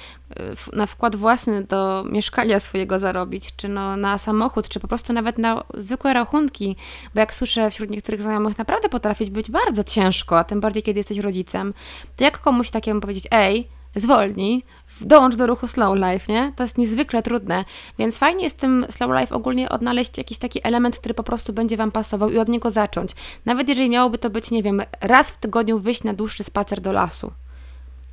na 0.72 0.86
wkład 0.86 1.16
własny 1.16 1.64
do 1.64 2.04
mieszkania 2.10 2.60
swojego 2.60 2.98
zarobić, 2.98 3.56
czy 3.56 3.68
no 3.68 3.96
na 3.96 4.18
samochód, 4.18 4.68
czy 4.68 4.80
po 4.80 4.88
prostu 4.88 5.12
nawet 5.12 5.38
na 5.38 5.64
zwykłe 5.74 6.12
rachunki, 6.12 6.76
bo 7.14 7.20
jak 7.20 7.34
słyszę 7.34 7.70
wśród 7.70 7.90
niektórych 7.90 8.22
znajomych, 8.22 8.58
naprawdę 8.58 8.88
potrafi 8.88 9.30
być 9.30 9.50
bardzo 9.50 9.84
ciężko, 9.84 10.38
a 10.38 10.44
tym 10.44 10.60
bardziej, 10.60 10.82
kiedy 10.82 11.00
jesteś 11.00 11.18
rodzicem, 11.18 11.74
to 12.16 12.24
jak 12.24 12.40
komuś 12.40 12.70
takiemu 12.70 13.00
powiedzieć, 13.00 13.24
ej, 13.30 13.68
zwolnij, 13.94 14.64
dołącz 15.00 15.36
do 15.36 15.46
ruchu 15.46 15.68
slow 15.68 15.96
life, 15.96 16.32
nie? 16.32 16.52
To 16.56 16.62
jest 16.62 16.78
niezwykle 16.78 17.22
trudne, 17.22 17.64
więc 17.98 18.18
fajnie 18.18 18.44
jest 18.44 18.56
w 18.56 18.60
tym 18.60 18.86
slow 18.90 19.20
life 19.20 19.34
ogólnie 19.34 19.68
odnaleźć 19.68 20.18
jakiś 20.18 20.38
taki 20.38 20.60
element, 20.62 20.98
który 20.98 21.14
po 21.14 21.22
prostu 21.22 21.52
będzie 21.52 21.76
Wam 21.76 21.92
pasował 21.92 22.30
i 22.30 22.38
od 22.38 22.48
niego 22.48 22.70
zacząć. 22.70 23.10
Nawet 23.44 23.68
jeżeli 23.68 23.88
miałoby 23.88 24.18
to 24.18 24.30
być, 24.30 24.50
nie 24.50 24.62
wiem, 24.62 24.82
raz 25.00 25.30
w 25.30 25.38
tygodniu 25.38 25.78
wyjść 25.78 26.04
na 26.04 26.14
dłuższy 26.14 26.44
spacer 26.44 26.80
do 26.80 26.92
lasu. 26.92 27.32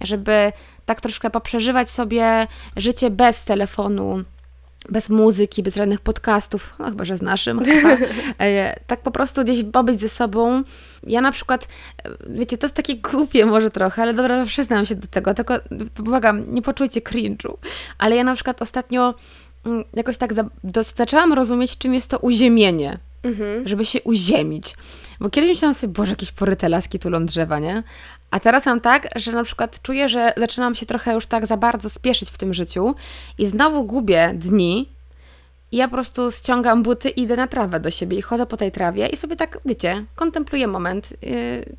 Żeby 0.02 0.52
tak 0.86 1.02
troszkę 1.02 1.30
poprzeżywać 1.30 1.90
sobie 1.90 2.48
życie 2.78 3.10
bez 3.10 3.44
telefonu, 3.44 4.24
bez 4.90 5.10
muzyki, 5.10 5.64
bez 5.64 5.76
żadnych 5.76 6.00
podcastów, 6.02 6.74
no 6.80 6.86
chyba, 6.86 7.06
że 7.06 7.18
z 7.18 7.22
naszym. 7.22 7.62
E, 8.40 8.80
tak 8.88 9.02
po 9.02 9.12
prostu 9.12 9.44
gdzieś 9.44 9.64
pobyć 9.64 10.02
ze 10.02 10.10
sobą. 10.10 10.64
Ja 11.08 11.22
na 11.22 11.32
przykład, 11.32 11.68
e, 12.04 12.10
wiecie, 12.30 12.58
to 12.58 12.66
jest 12.66 12.76
takie 12.76 12.96
głupie 12.96 13.46
może 13.46 13.72
trochę, 13.72 14.02
ale 14.02 14.14
dobra, 14.14 14.46
przyznam 14.46 14.86
się 14.86 14.96
do 14.96 15.08
tego, 15.08 15.34
tylko 15.34 15.54
błagam, 15.98 16.54
nie 16.54 16.62
poczujcie 16.62 17.02
cringe'u, 17.02 17.54
ale 17.98 18.16
ja 18.16 18.24
na 18.24 18.36
przykład 18.36 18.62
ostatnio 18.62 19.14
mm, 19.66 19.84
jakoś 19.94 20.18
tak 20.18 20.34
za, 20.34 20.44
do, 20.64 20.84
zaczęłam 20.84 21.34
rozumieć, 21.34 21.78
czym 21.78 21.94
jest 21.94 22.10
to 22.10 22.20
uziemienie, 22.20 23.00
Mhm. 23.24 23.68
żeby 23.68 23.86
się 23.86 24.02
uziemić. 24.02 24.76
Bo 25.20 25.30
kiedyś 25.30 25.50
myślałam 25.50 25.74
sobie, 25.74 25.94
boże, 25.94 26.12
jakieś 26.12 26.32
poryte 26.32 26.70
laski 26.70 27.00
tulą 27.00 27.26
drzewa, 27.26 27.60
nie? 27.60 27.84
A 28.36 28.40
teraz 28.40 28.66
mam 28.66 28.82
tak, 28.82 29.08
że 29.16 29.32
na 29.32 29.44
przykład 29.44 29.82
czuję, 29.82 30.10
że 30.10 30.34
zaczynam 30.38 30.76
się 30.76 30.86
trochę 30.86 31.14
już 31.14 31.26
tak 31.26 31.46
za 31.46 31.58
bardzo 31.58 31.90
spieszyć 31.90 32.30
w 32.30 32.38
tym 32.38 32.54
życiu 32.54 32.96
i 33.38 33.46
znowu 33.46 33.84
gubię 33.84 34.32
dni 34.36 34.90
i 35.72 35.78
ja 35.78 35.88
po 35.88 35.94
prostu 35.94 36.32
ściągam 36.32 36.84
buty 36.84 37.10
i 37.10 37.22
idę 37.22 37.36
na 37.36 37.48
trawę 37.48 37.80
do 37.80 37.92
siebie 37.92 38.18
i 38.18 38.22
chodzę 38.22 38.46
po 38.46 38.58
tej 38.58 38.72
trawie 38.72 39.08
i 39.08 39.18
sobie 39.18 39.36
tak, 39.36 39.60
wiecie, 39.66 40.06
kontempluję 40.16 40.68
moment. 40.68 41.14
Yy, 41.22 41.76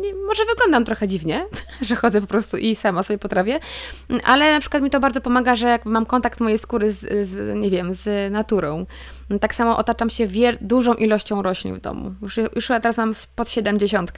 nie, 0.00 0.14
może 0.14 0.44
wyglądam 0.44 0.84
trochę 0.84 1.08
dziwnie, 1.08 1.46
że 1.88 1.96
chodzę 1.96 2.20
po 2.20 2.26
prostu 2.26 2.56
i 2.56 2.76
sama 2.76 3.02
sobie 3.02 3.18
po 3.18 3.28
trawie, 3.28 3.60
ale 4.24 4.52
na 4.52 4.60
przykład 4.60 4.82
mi 4.82 4.90
to 4.90 5.00
bardzo 5.00 5.20
pomaga, 5.20 5.56
że 5.56 5.68
jak 5.68 5.84
mam 5.86 6.06
kontakt 6.06 6.40
mojej 6.40 6.58
skóry 6.58 6.92
z, 6.92 7.28
z 7.28 7.54
nie 7.56 7.70
wiem, 7.70 7.94
z 7.94 8.32
naturą. 8.32 8.86
Tak 9.40 9.54
samo 9.54 9.76
otaczam 9.76 10.10
się 10.10 10.28
dużą 10.60 10.94
ilością 10.94 11.42
roślin 11.42 11.74
w 11.74 11.80
domu. 11.80 12.14
Już, 12.22 12.36
już 12.54 12.68
ja 12.68 12.80
teraz 12.80 12.96
mam 12.96 13.14
pod 13.36 13.50
70 13.50 14.12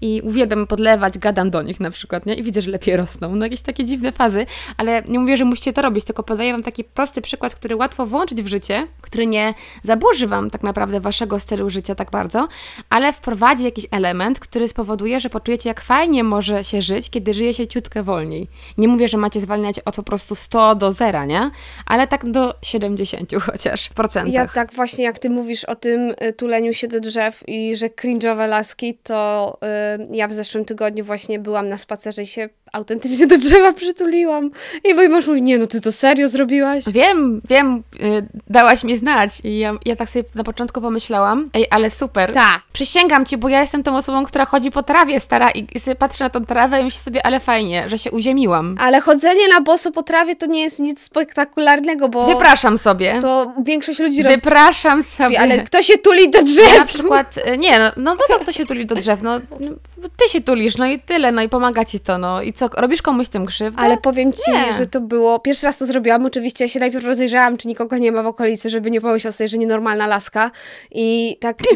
i 0.00 0.22
uwielbiam 0.24 0.66
podlewać, 0.66 1.18
gadam 1.18 1.50
do 1.50 1.62
nich 1.62 1.80
na 1.80 1.90
przykład, 1.90 2.26
nie? 2.26 2.34
I 2.34 2.42
widzę, 2.42 2.60
że 2.60 2.70
lepiej 2.70 2.96
rosną. 2.96 3.36
No 3.36 3.44
jakieś 3.44 3.60
takie 3.60 3.84
dziwne 3.84 4.12
fazy, 4.12 4.46
ale 4.76 5.02
nie 5.08 5.18
mówię, 5.18 5.36
że 5.36 5.44
musicie 5.44 5.72
to 5.72 5.82
robić, 5.82 6.04
tylko 6.04 6.22
podaję 6.22 6.52
wam 6.52 6.62
taki 6.62 6.84
prosty 6.84 7.20
przykład, 7.20 7.54
który 7.54 7.76
łatwo 7.76 8.06
włączyć 8.06 8.42
w 8.42 8.46
życie, 8.46 8.86
który 9.00 9.26
nie 9.26 9.54
zaburzy 9.82 10.26
wam 10.26 10.50
tak 10.50 10.62
naprawdę 10.62 11.00
waszego 11.00 11.40
stylu 11.40 11.70
życia 11.70 11.94
tak 11.94 12.10
bardzo, 12.10 12.48
ale 12.90 13.12
wprowadzi 13.12 13.64
jakiś 13.64 13.86
element, 13.90 14.40
który 14.40 14.68
spowoduje, 14.68 15.20
że 15.24 15.30
poczujecie, 15.30 15.68
jak 15.68 15.80
fajnie 15.80 16.24
może 16.24 16.64
się 16.64 16.82
żyć, 16.82 17.10
kiedy 17.10 17.34
żyje 17.34 17.54
się 17.54 17.66
ciutkę 17.66 18.02
wolniej. 18.02 18.48
Nie 18.78 18.88
mówię, 18.88 19.08
że 19.08 19.18
macie 19.18 19.40
zwalniać 19.40 19.80
od 19.80 19.96
po 19.96 20.02
prostu 20.02 20.34
100 20.34 20.74
do 20.74 20.92
zera, 20.92 21.24
nie? 21.24 21.50
Ale 21.86 22.06
tak 22.06 22.30
do 22.30 22.54
70 22.62 23.32
chociaż 23.46 23.86
w 23.86 23.94
procentach. 23.94 24.34
Ja 24.34 24.48
tak 24.48 24.72
właśnie 24.72 25.04
jak 25.04 25.18
ty 25.18 25.30
mówisz 25.30 25.64
o 25.64 25.74
tym 25.74 26.14
y, 26.22 26.32
tuleniu 26.32 26.72
się 26.72 26.88
do 26.88 27.00
drzew 27.00 27.42
i 27.48 27.76
że 27.76 27.86
cringe'owe 27.86 28.48
laski, 28.48 28.98
to 29.02 29.58
y, 30.02 30.16
ja 30.16 30.28
w 30.28 30.32
zeszłym 30.32 30.64
tygodniu 30.64 31.04
właśnie 31.04 31.38
byłam 31.38 31.68
na 31.68 31.76
spacerze 31.76 32.22
i 32.22 32.26
się 32.26 32.48
autentycznie 32.74 33.26
do 33.26 33.38
drzewa 33.38 33.72
przytuliłam. 33.72 34.50
I 34.84 34.94
mój 34.94 35.08
mąż 35.08 35.26
mówi, 35.26 35.42
nie 35.42 35.58
no, 35.58 35.66
ty 35.66 35.80
to 35.80 35.92
serio 35.92 36.28
zrobiłaś? 36.28 36.84
Wiem, 36.86 37.40
wiem, 37.48 37.82
y, 38.00 38.28
dałaś 38.50 38.84
mi 38.84 38.96
znać. 38.96 39.30
I 39.44 39.58
ja, 39.58 39.74
ja 39.84 39.96
tak 39.96 40.10
sobie 40.10 40.24
na 40.34 40.44
początku 40.44 40.80
pomyślałam, 40.80 41.50
ej, 41.54 41.66
ale 41.70 41.90
super. 41.90 42.32
Tak. 42.32 42.60
Przysięgam 42.72 43.26
ci, 43.26 43.36
bo 43.36 43.48
ja 43.48 43.60
jestem 43.60 43.82
tą 43.82 43.96
osobą, 43.96 44.24
która 44.24 44.44
chodzi 44.44 44.70
po 44.70 44.82
trawie 44.82 45.13
stara 45.20 45.50
i, 45.50 45.58
i 45.58 45.96
patrzę 45.98 46.24
na 46.24 46.30
tą 46.30 46.44
trawę 46.46 46.80
i 46.80 46.84
myślę 46.84 47.00
sobie, 47.00 47.26
ale 47.26 47.40
fajnie, 47.40 47.88
że 47.88 47.98
się 47.98 48.10
uziemiłam. 48.10 48.76
Ale 48.80 49.00
chodzenie 49.00 49.48
na 49.48 49.60
boso 49.60 49.90
po 49.92 50.02
trawie 50.02 50.36
to 50.36 50.46
nie 50.46 50.62
jest 50.62 50.78
nic 50.80 51.00
spektakularnego, 51.02 52.08
bo 52.08 52.26
Wypraszam 52.26 52.78
sobie. 52.78 53.18
to 53.22 53.52
większość 53.64 53.98
ludzi 53.98 54.22
robi, 54.22 54.34
Wypraszam 54.36 55.02
sobie. 55.02 55.40
ale 55.40 55.58
kto 55.64 55.82
się 55.82 55.98
tuli 55.98 56.30
do 56.30 56.42
drzew? 56.42 56.72
Ja 56.74 56.80
na 56.80 56.86
przykład, 56.86 57.38
y, 57.54 57.58
nie, 57.58 57.78
no, 57.78 57.90
no 57.96 58.16
wiadomo, 58.16 58.40
kto 58.42 58.52
się 58.52 58.66
tuli 58.66 58.86
do 58.86 58.94
drzew, 58.94 59.22
no, 59.22 59.40
no 59.60 60.08
ty 60.16 60.28
się 60.28 60.40
tulisz, 60.40 60.76
no 60.76 60.86
i 60.86 60.98
tyle, 61.00 61.32
no 61.32 61.42
i 61.42 61.48
pomaga 61.48 61.84
ci 61.84 62.00
to, 62.00 62.18
no 62.18 62.42
i 62.42 62.52
co, 62.52 62.68
robisz 62.76 63.02
komuś 63.02 63.28
tym 63.28 63.46
krzywdę? 63.46 63.82
Ale 63.82 63.96
powiem 63.98 64.32
ci, 64.32 64.52
Nie. 64.52 64.72
że 64.72 64.86
to 64.86 65.00
było. 65.00 65.38
Pierwszy 65.38 65.66
raz 65.66 65.76
to 65.76 65.86
zrobiłam. 65.86 66.26
Oczywiście 66.26 66.64
ja 66.64 66.68
się 66.68 66.80
najpierw 66.80 67.04
rozejrzałam, 67.04 67.56
czy 67.56 67.68
nikogo 67.68 67.98
nie 67.98 68.12
ma 68.12 68.22
w 68.22 68.26
okolicy, 68.26 68.70
żeby 68.70 68.90
nie 68.90 69.00
pomyślał 69.00 69.32
sobie, 69.32 69.48
że 69.48 69.58
nienormalna 69.58 70.06
laska. 70.06 70.50
I 70.90 71.36
tak. 71.40 71.58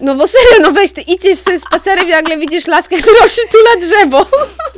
No 0.00 0.14
bo 0.14 0.26
serio, 0.26 0.48
no 0.62 0.70
weź 0.72 0.92
ty 0.92 1.00
idziesz 1.00 1.36
z 1.36 1.42
tym 1.42 1.60
spacerem 1.60 2.08
i 2.08 2.10
nagle 2.10 2.38
widzisz 2.38 2.51
laskę, 2.66 2.96
która 2.96 3.26
przytula 3.26 3.70
drzewo. 3.80 4.26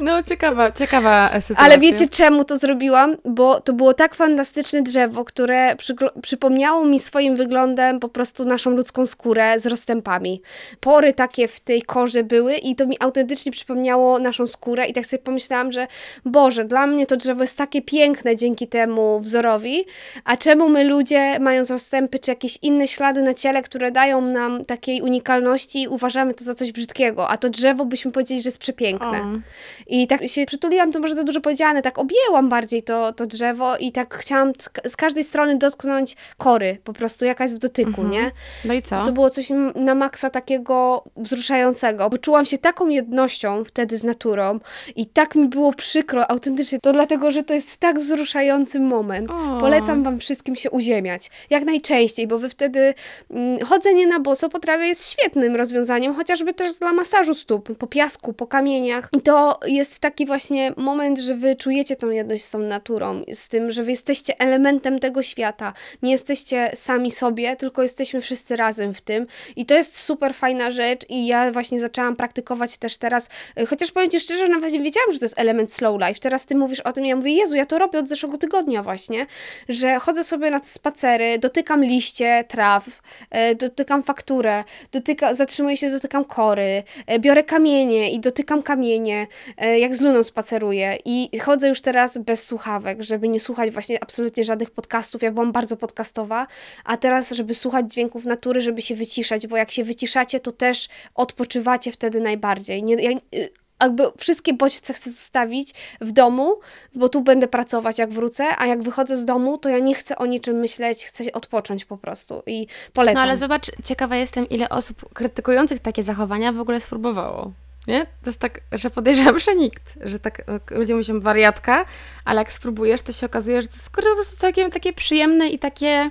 No 0.00 0.22
ciekawa, 0.22 0.72
ciekawa 0.72 1.40
sytuacja. 1.40 1.64
Ale 1.64 1.78
wiecie 1.78 2.08
czemu 2.08 2.44
to 2.44 2.56
zrobiłam? 2.56 3.16
Bo 3.24 3.60
to 3.60 3.72
było 3.72 3.94
tak 3.94 4.14
fantastyczne 4.14 4.82
drzewo, 4.82 5.24
które 5.24 5.76
przypomniało 6.22 6.84
mi 6.84 7.00
swoim 7.00 7.36
wyglądem 7.36 8.00
po 8.00 8.08
prostu 8.08 8.44
naszą 8.44 8.70
ludzką 8.70 9.06
skórę 9.06 9.60
z 9.60 9.66
rozstępami. 9.66 10.42
Pory 10.80 11.12
takie 11.12 11.48
w 11.48 11.60
tej 11.60 11.82
korze 11.82 12.24
były 12.24 12.54
i 12.54 12.76
to 12.76 12.86
mi 12.86 12.96
autentycznie 13.00 13.52
przypomniało 13.52 14.18
naszą 14.18 14.46
skórę 14.46 14.86
i 14.86 14.92
tak 14.92 15.06
sobie 15.06 15.22
pomyślałam, 15.22 15.72
że 15.72 15.86
Boże, 16.24 16.64
dla 16.64 16.86
mnie 16.86 17.06
to 17.06 17.16
drzewo 17.16 17.42
jest 17.42 17.58
takie 17.58 17.82
piękne 17.82 18.36
dzięki 18.36 18.68
temu 18.68 19.20
wzorowi, 19.20 19.84
a 20.24 20.36
czemu 20.36 20.68
my 20.68 20.84
ludzie, 20.84 21.38
mając 21.40 21.70
rozstępy 21.70 22.18
czy 22.18 22.30
jakieś 22.30 22.58
inne 22.62 22.88
ślady 22.88 23.22
na 23.22 23.34
ciele, 23.34 23.62
które 23.62 23.90
dają 23.90 24.20
nam 24.20 24.64
takiej 24.64 25.02
unikalności, 25.02 25.88
uważamy 25.88 26.34
to 26.34 26.44
za 26.44 26.54
coś 26.54 26.72
brzydkiego, 26.72 27.28
a 27.28 27.36
to 27.36 27.48
drzewo 27.48 27.63
drzewo 27.64 27.84
byśmy 27.84 28.12
powiedzieli, 28.12 28.42
że 28.42 28.48
jest 28.48 28.58
przepiękne. 28.58 29.20
O. 29.20 29.40
I 29.86 30.06
tak 30.06 30.28
się 30.28 30.46
przytuliłam, 30.46 30.92
to 30.92 31.00
może 31.00 31.14
za 31.14 31.24
dużo 31.24 31.40
powiedziane, 31.40 31.82
tak 31.82 31.98
objęłam 31.98 32.48
bardziej 32.48 32.82
to, 32.82 33.12
to 33.12 33.26
drzewo 33.26 33.76
i 33.76 33.92
tak 33.92 34.14
chciałam 34.14 34.52
z 34.86 34.96
każdej 34.96 35.24
strony 35.24 35.56
dotknąć 35.56 36.16
kory, 36.36 36.78
po 36.84 36.92
prostu 36.92 37.24
jaka 37.24 37.44
jest 37.44 37.56
w 37.56 37.58
dotyku, 37.58 38.02
nie? 38.02 38.30
No 38.64 38.74
i 38.74 38.82
co? 38.82 39.04
To 39.04 39.12
było 39.12 39.30
coś 39.30 39.48
na 39.74 39.94
maksa 39.94 40.30
takiego 40.30 41.04
wzruszającego, 41.16 42.10
bo 42.10 42.18
czułam 42.18 42.44
się 42.44 42.58
taką 42.58 42.88
jednością 42.88 43.64
wtedy 43.64 43.96
z 43.96 44.04
naturą 44.04 44.60
i 44.96 45.06
tak 45.06 45.34
mi 45.34 45.48
było 45.48 45.72
przykro, 45.72 46.30
autentycznie, 46.30 46.78
to 46.82 46.92
dlatego, 46.92 47.30
że 47.30 47.42
to 47.42 47.54
jest 47.54 47.76
tak 47.76 47.98
wzruszający 47.98 48.80
moment. 48.80 49.30
O. 49.30 49.58
Polecam 49.60 50.02
wam 50.02 50.18
wszystkim 50.18 50.56
się 50.56 50.70
uziemiać, 50.70 51.30
jak 51.50 51.64
najczęściej, 51.64 52.26
bo 52.26 52.38
wy 52.38 52.48
wtedy 52.48 52.94
mm, 53.30 53.58
chodzenie 53.58 54.06
na 54.06 54.20
boso 54.20 54.48
po 54.48 54.58
trawie 54.58 54.86
jest 54.86 55.10
świetnym 55.10 55.56
rozwiązaniem, 55.56 56.14
chociażby 56.14 56.54
też 56.54 56.78
dla 56.78 56.92
masażu 56.92 57.34
stóp, 57.34 57.53
po 57.58 57.86
piasku, 57.86 58.32
po 58.32 58.46
kamieniach. 58.46 59.08
I 59.12 59.20
to 59.20 59.60
jest 59.66 59.98
taki 59.98 60.26
właśnie 60.26 60.72
moment, 60.76 61.18
że 61.18 61.34
wy 61.34 61.56
czujecie 61.56 61.96
tą 61.96 62.10
jedność 62.10 62.44
z 62.44 62.50
tą 62.50 62.58
naturą, 62.58 63.22
z 63.34 63.48
tym, 63.48 63.70
że 63.70 63.82
wy 63.82 63.90
jesteście 63.90 64.40
elementem 64.40 64.98
tego 64.98 65.22
świata. 65.22 65.72
Nie 66.02 66.12
jesteście 66.12 66.70
sami 66.74 67.10
sobie, 67.10 67.56
tylko 67.56 67.82
jesteśmy 67.82 68.20
wszyscy 68.20 68.56
razem 68.56 68.94
w 68.94 69.00
tym. 69.00 69.26
I 69.56 69.66
to 69.66 69.74
jest 69.74 69.98
super 69.98 70.34
fajna 70.34 70.70
rzecz 70.70 71.06
i 71.08 71.26
ja 71.26 71.52
właśnie 71.52 71.80
zaczęłam 71.80 72.16
praktykować 72.16 72.78
też 72.78 72.96
teraz, 72.96 73.28
y, 73.60 73.66
chociaż 73.66 73.92
powiem 73.92 74.10
Ci 74.10 74.20
szczerze, 74.20 74.48
nawet 74.48 74.72
nie 74.72 74.80
wiedziałam, 74.80 75.12
że 75.12 75.18
to 75.18 75.24
jest 75.24 75.38
element 75.38 75.72
slow 75.72 76.00
life. 76.00 76.20
Teraz 76.20 76.46
Ty 76.46 76.54
mówisz 76.54 76.80
o 76.80 76.92
tym, 76.92 77.06
ja 77.06 77.16
mówię, 77.16 77.32
Jezu, 77.32 77.56
ja 77.56 77.66
to 77.66 77.78
robię 77.78 77.98
od 77.98 78.08
zeszłego 78.08 78.38
tygodnia 78.38 78.82
właśnie, 78.82 79.26
że 79.68 79.98
chodzę 79.98 80.24
sobie 80.24 80.50
na 80.50 80.60
spacery, 80.64 81.38
dotykam 81.38 81.84
liście, 81.84 82.44
traw, 82.48 83.00
e, 83.30 83.54
dotykam 83.54 84.02
fakturę, 84.02 84.64
dotyka, 84.92 85.34
zatrzymuję 85.34 85.76
się, 85.76 85.90
dotykam 85.90 86.24
kory, 86.24 86.82
e, 87.06 87.18
kamienie 87.44 88.12
i 88.12 88.20
dotykam 88.20 88.62
kamienie, 88.62 89.26
e, 89.56 89.78
jak 89.78 89.94
z 89.94 90.00
Luną 90.00 90.22
spaceruję 90.22 90.98
i 91.04 91.38
chodzę 91.38 91.68
już 91.68 91.80
teraz 91.80 92.18
bez 92.18 92.46
słuchawek, 92.46 93.02
żeby 93.02 93.28
nie 93.28 93.40
słuchać 93.40 93.70
właśnie 93.70 94.02
absolutnie 94.02 94.44
żadnych 94.44 94.70
podcastów. 94.70 95.22
Ja 95.22 95.32
byłam 95.32 95.52
bardzo 95.52 95.76
podcastowa, 95.76 96.46
a 96.84 96.96
teraz, 96.96 97.30
żeby 97.30 97.54
słuchać 97.54 97.92
dźwięków 97.92 98.24
natury, 98.24 98.60
żeby 98.60 98.82
się 98.82 98.94
wyciszać, 98.94 99.46
bo 99.46 99.56
jak 99.56 99.70
się 99.70 99.84
wyciszacie, 99.84 100.40
to 100.40 100.52
też 100.52 100.88
odpoczywacie 101.14 101.92
wtedy 101.92 102.20
najbardziej. 102.20 102.82
Nie, 102.82 102.94
ja, 102.94 103.10
y, 103.34 103.63
jakby 103.82 104.04
wszystkie 104.18 104.54
bodźce 104.54 104.94
chcę 104.94 105.10
zostawić 105.10 105.74
w 106.00 106.12
domu, 106.12 106.60
bo 106.94 107.08
tu 107.08 107.20
będę 107.20 107.48
pracować 107.48 107.98
jak 107.98 108.10
wrócę, 108.10 108.44
a 108.58 108.66
jak 108.66 108.82
wychodzę 108.82 109.16
z 109.16 109.24
domu, 109.24 109.58
to 109.58 109.68
ja 109.68 109.78
nie 109.78 109.94
chcę 109.94 110.16
o 110.16 110.26
niczym 110.26 110.56
myśleć, 110.56 111.04
chcę 111.04 111.32
odpocząć 111.32 111.84
po 111.84 111.96
prostu 111.96 112.42
i 112.46 112.66
polecam. 112.92 113.14
No 113.14 113.22
ale 113.22 113.36
zobacz, 113.36 113.70
ciekawa 113.84 114.16
jestem, 114.16 114.48
ile 114.48 114.68
osób 114.68 115.14
krytykujących 115.14 115.80
takie 115.80 116.02
zachowania 116.02 116.52
w 116.52 116.60
ogóle 116.60 116.80
spróbowało. 116.80 117.52
Nie? 117.86 118.06
To 118.06 118.26
jest 118.30 118.38
tak, 118.38 118.60
że 118.72 118.90
podejrzewam, 118.90 119.40
że 119.40 119.54
nikt, 119.54 119.98
że 120.00 120.18
tak 120.18 120.40
e, 120.40 120.78
ludzie 120.78 120.94
mówią 120.94 121.20
wariatka, 121.20 121.84
ale 122.24 122.38
jak 122.38 122.52
spróbujesz, 122.52 123.02
to 123.02 123.12
się 123.12 123.26
okazuje, 123.26 123.62
że 123.62 123.68
to 123.68 123.74
jest 123.74 123.90
po 123.90 124.02
prostu 124.02 124.36
całkiem 124.36 124.70
takie 124.70 124.92
przyjemne 124.92 125.48
i 125.48 125.58
takie, 125.58 126.10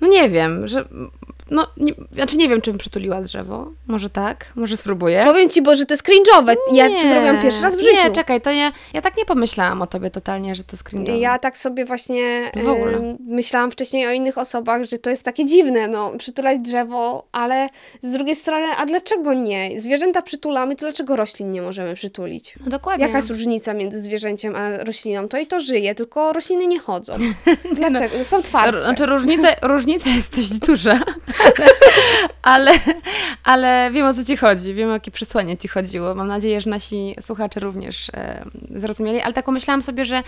no 0.00 0.08
nie 0.08 0.30
wiem, 0.30 0.66
że 0.66 0.88
no, 1.50 1.66
nie, 1.76 1.92
znaczy 2.12 2.36
nie 2.36 2.48
wiem, 2.48 2.60
czy 2.60 2.70
bym 2.70 2.78
przytuliła 2.78 3.22
drzewo, 3.22 3.72
może 3.86 4.10
tak, 4.10 4.52
może 4.54 4.76
spróbuję. 4.76 5.22
Powiem 5.24 5.48
ci, 5.48 5.62
bo 5.62 5.76
że 5.76 5.86
to 5.86 5.94
jest 5.94 6.04
cringe'owe. 6.08 6.54
Ja 6.72 6.88
to 6.90 7.08
zrobiłam 7.08 7.42
pierwszy 7.42 7.62
raz 7.62 7.76
w 7.76 7.80
życiu. 7.80 7.96
Nie, 8.04 8.10
czekaj, 8.10 8.40
to 8.40 8.52
nie, 8.52 8.72
ja 8.92 9.02
tak 9.02 9.16
nie 9.16 9.24
pomyślałam 9.24 9.82
o 9.82 9.86
tobie 9.86 10.10
totalnie, 10.10 10.54
że 10.54 10.64
to 10.64 10.76
screen 10.76 11.06
Ja 11.06 11.38
tak 11.38 11.56
sobie 11.56 11.84
właśnie 11.84 12.50
W 12.56 12.68
ogóle. 12.68 12.92
em, 12.96 13.16
myślałam 13.28 13.70
wcześniej 13.70 14.06
o 14.06 14.12
innych 14.12 14.38
osobach, 14.38 14.84
że 14.84 14.98
to 14.98 15.10
jest 15.10 15.22
takie 15.22 15.44
dziwne, 15.44 15.88
no, 15.88 16.12
przytulać 16.18 16.58
drzewo, 16.60 17.26
ale 17.32 17.68
z 18.02 18.12
drugiej 18.12 18.34
strony, 18.36 18.66
a 18.78 18.86
dlaczego 18.86 19.34
nie? 19.34 19.80
Zwierzęta 19.80 20.22
przytulamy, 20.22 20.76
to 20.76 20.80
dlaczego 20.80 21.16
roślin 21.16 21.50
nie 21.52 21.62
możemy 21.62 21.94
przytulić? 21.94 22.54
No 22.64 22.70
dokładnie. 22.70 23.06
Jaka 23.06 23.18
jest 23.18 23.28
różnica 23.28 23.74
między 23.74 24.00
zwierzęciem 24.02 24.56
a 24.56 24.84
rośliną? 24.84 25.28
To 25.28 25.38
i 25.38 25.46
to 25.46 25.60
żyje, 25.60 25.94
tylko 25.94 26.32
rośliny 26.32 26.66
nie 26.66 26.78
chodzą. 26.78 27.14
Dlaczego? 27.76 28.24
Są 28.24 28.36
R- 28.36 28.42
twardsze. 28.42 28.84
Znaczy 28.84 29.06
różnica, 29.06 29.48
różnica 29.62 30.10
jest 30.10 30.36
dość 30.36 30.52
duża, 30.52 31.00
ale, 32.42 32.72
ale 33.44 33.90
wiem 33.92 34.06
o 34.06 34.14
co 34.14 34.24
Ci 34.24 34.36
chodzi, 34.36 34.74
wiem 34.74 34.90
o 34.90 34.92
jakie 34.92 35.10
przesłanie 35.10 35.56
Ci 35.56 35.68
chodziło. 35.68 36.14
Mam 36.14 36.28
nadzieję, 36.28 36.60
że 36.60 36.70
nasi 36.70 37.16
słuchacze 37.20 37.60
również 37.60 38.08
e, 38.14 38.44
zrozumieli, 38.74 39.20
ale 39.20 39.32
tak 39.32 39.44
pomyślałam 39.44 39.82
sobie, 39.82 40.04
że 40.04 40.22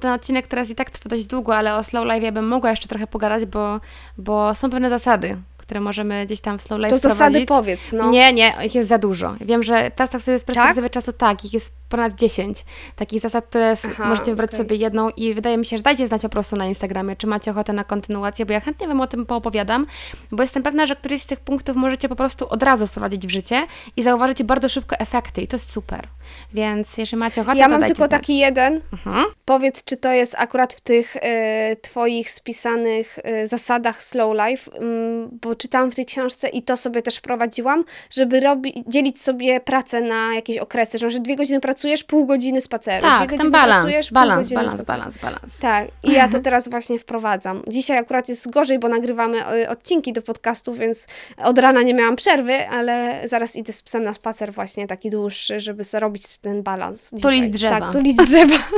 ten 0.00 0.12
odcinek 0.12 0.46
teraz 0.46 0.70
i 0.70 0.74
tak 0.74 0.90
trwa 0.90 1.10
dość 1.10 1.26
długo, 1.26 1.56
ale 1.56 1.76
o 1.76 1.84
Slow 1.84 2.06
Life 2.06 2.32
bym 2.32 2.48
mogła 2.48 2.70
jeszcze 2.70 2.88
trochę 2.88 3.06
pogadać, 3.06 3.46
bo, 3.46 3.80
bo 4.18 4.54
są 4.54 4.70
pewne 4.70 4.90
zasady, 4.90 5.36
które 5.56 5.80
możemy 5.80 6.26
gdzieś 6.26 6.40
tam 6.40 6.58
w 6.58 6.62
Slow 6.62 6.80
Life 6.80 6.90
To 6.90 6.98
zasady 6.98 7.46
powiedz, 7.46 7.92
no. 7.92 8.10
Nie, 8.10 8.32
nie, 8.32 8.54
ich 8.64 8.74
jest 8.74 8.88
za 8.88 8.98
dużo. 8.98 9.34
Wiem, 9.40 9.62
że 9.62 9.90
teraz 9.90 10.10
tak 10.10 10.22
sobie 10.22 10.38
z 10.38 10.44
perspektywy 10.44 10.90
czasu, 10.90 11.12
tak, 11.12 11.44
ich 11.44 11.52
jest 11.52 11.72
ponad 11.92 12.14
10 12.14 12.64
takich 12.96 13.20
zasad, 13.20 13.46
które 13.46 13.74
Aha, 13.84 14.08
możecie 14.08 14.26
wybrać 14.26 14.50
okej. 14.50 14.58
sobie 14.58 14.76
jedną 14.76 15.10
i 15.10 15.34
wydaje 15.34 15.58
mi 15.58 15.66
się, 15.66 15.76
że 15.76 15.82
dajcie 15.82 16.06
znać 16.06 16.22
po 16.22 16.28
prostu 16.28 16.56
na 16.56 16.66
Instagramie, 16.66 17.16
czy 17.16 17.26
macie 17.26 17.50
ochotę 17.50 17.72
na 17.72 17.84
kontynuację, 17.84 18.46
bo 18.46 18.52
ja 18.52 18.60
chętnie 18.60 18.88
Wam 18.88 19.00
o 19.00 19.06
tym 19.06 19.26
poopowiadam, 19.26 19.86
bo 20.30 20.42
jestem 20.42 20.62
pewna, 20.62 20.86
że 20.86 20.96
któryś 20.96 21.22
z 21.22 21.26
tych 21.26 21.40
punktów 21.40 21.76
możecie 21.76 22.08
po 22.08 22.16
prostu 22.16 22.48
od 22.48 22.62
razu 22.62 22.86
wprowadzić 22.86 23.26
w 23.26 23.30
życie 23.30 23.66
i 23.96 24.02
zauważycie 24.02 24.44
bardzo 24.44 24.68
szybko 24.68 24.96
efekty 24.98 25.42
i 25.42 25.46
to 25.48 25.56
jest 25.56 25.72
super. 25.72 26.08
Więc 26.54 26.98
jeżeli 26.98 27.16
macie 27.20 27.40
ochotę, 27.40 27.58
Ja 27.58 27.64
to 27.66 27.70
mam 27.70 27.82
tylko 27.84 28.06
znać. 28.06 28.10
taki 28.10 28.38
jeden. 28.38 28.80
Mhm. 28.92 29.26
Powiedz, 29.44 29.84
czy 29.84 29.96
to 29.96 30.12
jest 30.12 30.34
akurat 30.38 30.74
w 30.74 30.80
tych 30.80 31.16
e, 31.16 31.76
Twoich 31.76 32.30
spisanych 32.30 33.18
e, 33.22 33.46
zasadach 33.46 34.02
Slow 34.02 34.36
Life, 34.48 34.72
mm, 34.76 35.28
bo 35.42 35.54
czytałam 35.54 35.90
w 35.90 35.94
tej 35.94 36.06
książce 36.06 36.48
i 36.48 36.62
to 36.62 36.76
sobie 36.76 37.02
też 37.02 37.16
wprowadziłam, 37.16 37.84
żeby 38.10 38.40
robi, 38.40 38.84
dzielić 38.86 39.20
sobie 39.22 39.60
pracę 39.60 40.00
na 40.00 40.34
jakieś 40.34 40.58
okresy, 40.58 40.98
że, 40.98 41.20
dwie 41.20 41.36
godziny 41.36 41.60
pracujesz, 41.82 42.04
pół 42.04 42.26
godziny 42.26 42.60
spaceru. 42.60 43.02
Tak, 43.02 43.30
ten 43.30 43.50
balans, 43.50 43.82
pracujesz, 43.82 44.12
balans, 44.12 44.52
balans, 44.52 44.70
spaceru. 44.70 44.86
balans, 44.86 45.18
balans. 45.18 45.58
Tak, 45.58 45.88
i 46.02 46.12
ja 46.12 46.28
to 46.28 46.38
teraz 46.38 46.68
właśnie 46.68 46.98
wprowadzam. 46.98 47.62
Dzisiaj 47.66 47.98
akurat 47.98 48.28
jest 48.28 48.50
gorzej, 48.50 48.78
bo 48.78 48.88
nagrywamy 48.88 49.46
e, 49.46 49.70
odcinki 49.70 50.12
do 50.12 50.22
podcastu, 50.22 50.72
więc 50.72 51.06
od 51.36 51.58
rana 51.58 51.82
nie 51.82 51.94
miałam 51.94 52.16
przerwy, 52.16 52.68
ale 52.68 53.22
zaraz 53.24 53.56
idę 53.56 53.72
z 53.72 53.82
psem 53.82 54.02
na 54.02 54.14
spacer 54.14 54.52
właśnie 54.52 54.86
taki 54.86 55.10
dłuższy, 55.10 55.60
żeby 55.60 55.84
zrobić 55.84 56.38
ten 56.38 56.62
balans. 56.62 57.10
Tulić 57.10 57.24
dzisiaj. 57.24 57.50
drzewa. 57.50 57.80
Tak, 57.80 57.92
tulić 57.92 58.16
drzewa. 58.16 58.54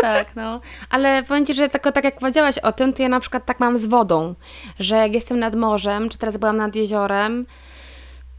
Tak, 0.00 0.36
no. 0.36 0.60
Ale 0.90 1.22
powiem 1.22 1.46
Ci, 1.46 1.54
że 1.54 1.68
tylko 1.68 1.92
tak 1.92 2.04
jak 2.04 2.18
powiedziałaś 2.18 2.58
o 2.58 2.72
tym, 2.72 2.92
to 2.92 3.02
ja 3.02 3.08
na 3.08 3.20
przykład 3.20 3.46
tak 3.46 3.60
mam 3.60 3.78
z 3.78 3.86
wodą, 3.86 4.34
że 4.78 4.96
jak 4.96 5.14
jestem 5.14 5.38
nad 5.38 5.54
morzem, 5.54 6.08
czy 6.08 6.18
teraz 6.18 6.36
byłam 6.36 6.56
nad 6.56 6.76
jeziorem, 6.76 7.46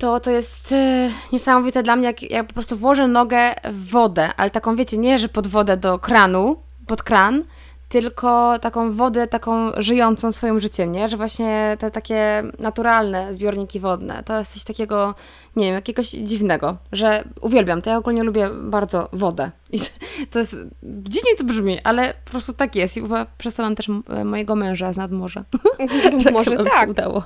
to 0.02 0.20
to 0.20 0.32
jest 0.32 0.72
e, 0.72 1.10
niesamowite 1.32 1.84
dla 1.84 1.96
mnie, 1.96 2.08
jak, 2.08 2.32
jak 2.32 2.48
po 2.48 2.54
prostu 2.54 2.78
włożę 2.78 3.08
nogę 3.08 3.54
w 3.72 3.90
wodę, 3.90 4.30
ale 4.38 4.50
taką 4.50 4.76
wiecie, 4.76 4.98
nie, 4.98 5.20
że 5.20 5.30
pod 5.30 5.48
wodę 5.48 5.78
do 5.78 6.00
kranu, 6.00 6.56
pod 6.88 7.04
kran, 7.04 7.44
tylko 7.90 8.60
taką 8.60 8.92
wodę, 8.92 9.28
taką 9.28 9.72
żyjącą 9.78 10.32
swoim 10.32 10.60
życiem, 10.60 10.92
nie? 10.92 11.10
Że 11.10 11.18
właśnie 11.18 11.78
te 11.80 11.92
takie 11.92 12.44
naturalne 12.60 13.34
zbiorniki 13.34 13.80
wodne, 13.80 14.24
to 14.24 14.40
jest 14.40 14.54
coś 14.54 14.64
takiego, 14.64 15.16
nie 15.56 15.66
wiem, 15.66 15.74
jakiegoś 15.74 16.10
dziwnego, 16.10 16.78
że 16.92 17.24
uwielbiam 17.42 17.82
to. 17.82 17.90
Ja 17.90 17.98
ogólnie 17.98 18.24
lubię 18.24 18.50
bardzo 18.64 19.10
wodę. 19.14 19.52
I 19.72 19.80
to 20.32 20.40
jest, 20.40 20.58
dziwnie 20.84 21.36
to 21.38 21.44
brzmi, 21.44 21.80
ale 21.84 22.14
po 22.26 22.32
prostu 22.32 22.54
tak 22.54 22.76
jest. 22.76 22.98
I 22.98 23.02
chyba 23.02 23.26
mam 23.58 23.76
też 23.76 23.88
mojego 24.26 24.56
męża 24.56 24.94
z 24.94 24.98
nadmorza. 24.98 25.44
że 26.18 26.32
Może 26.38 26.58
tak. 26.58 26.84
się 26.84 26.90
udało. 26.90 27.24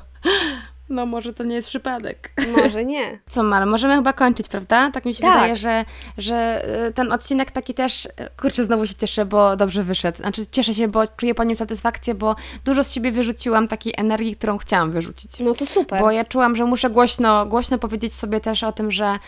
No 0.89 1.05
może 1.05 1.33
to 1.33 1.43
nie 1.43 1.55
jest 1.55 1.67
przypadek. 1.67 2.31
Może 2.57 2.85
nie. 2.85 3.19
Co, 3.31 3.43
Mal, 3.43 3.67
możemy 3.67 3.95
chyba 3.95 4.13
kończyć, 4.13 4.47
prawda? 4.47 4.91
Tak 4.91 5.05
mi 5.05 5.13
się 5.13 5.21
Tak. 5.21 5.33
wydaje, 5.33 5.55
że, 5.55 5.85
że 6.17 6.65
y, 6.87 6.93
ten 6.93 7.11
odcinek 7.11 7.51
taki 7.51 7.73
też, 7.73 8.05
y, 8.05 8.09
kurczę, 8.41 8.65
znowu 8.65 8.87
się 8.87 8.95
cieszę, 8.95 9.25
bo 9.25 9.55
dobrze 9.55 9.83
wyszedł. 9.83 10.17
Znaczy 10.17 10.45
cieszę 10.51 10.73
się, 10.73 10.87
bo 10.87 11.07
czuję 11.07 11.35
po 11.35 11.43
nim 11.43 11.55
satysfakcję, 11.55 12.15
bo 12.15 12.35
dużo 12.65 12.83
z 12.83 12.91
siebie 12.91 13.11
wyrzuciłam 13.11 13.67
takiej 13.67 13.93
energii, 13.97 14.35
którą 14.35 14.57
chciałam 14.57 14.91
wyrzucić. 14.91 15.39
No 15.39 15.53
to 15.53 15.65
super. 15.65 15.99
Bo 16.01 16.11
ja 16.11 16.25
czułam, 16.25 16.55
że 16.55 16.65
muszę 16.65 16.89
głośno, 16.89 17.45
głośno 17.45 17.77
powiedzieć 17.79 18.13
sobie 18.13 18.39
też 18.39 18.63
o 18.63 18.71
tym, 18.71 18.91
że, 18.91 19.19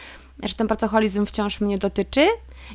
że 0.44 0.56
ten 0.56 0.68
pracoholizm 0.68 1.26
wciąż 1.26 1.62
mnie 1.62 1.78
dotyczy. 1.78 2.28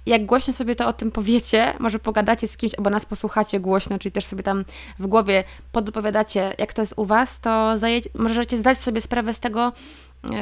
Jak 0.07 0.27
głośno 0.27 0.53
sobie 0.53 0.75
to 0.75 0.87
o 0.89 0.93
tym 0.93 1.11
powiecie, 1.11 1.75
może 1.79 1.99
pogadacie 1.99 2.49
z 2.49 2.57
kimś, 2.57 2.75
albo 2.75 2.91
nas 2.91 3.07
posłuchacie 3.07 3.61
głośno, 3.61 3.99
czyli 3.99 4.13
też 4.13 4.25
sobie 4.25 4.43
tam 4.43 4.65
w 4.99 5.07
głowie 5.07 5.45
podpowiadacie, 5.73 6.55
jak 6.59 6.73
to 6.73 6.83
jest 6.83 6.95
u 6.97 7.07
Was, 7.07 7.41
to 7.41 7.79
zdaje, 7.79 8.01
możecie 8.15 8.57
zdać 8.57 8.79
sobie 8.79 9.01
sprawę 9.01 9.35
z 9.35 9.41
tego, 9.41 9.73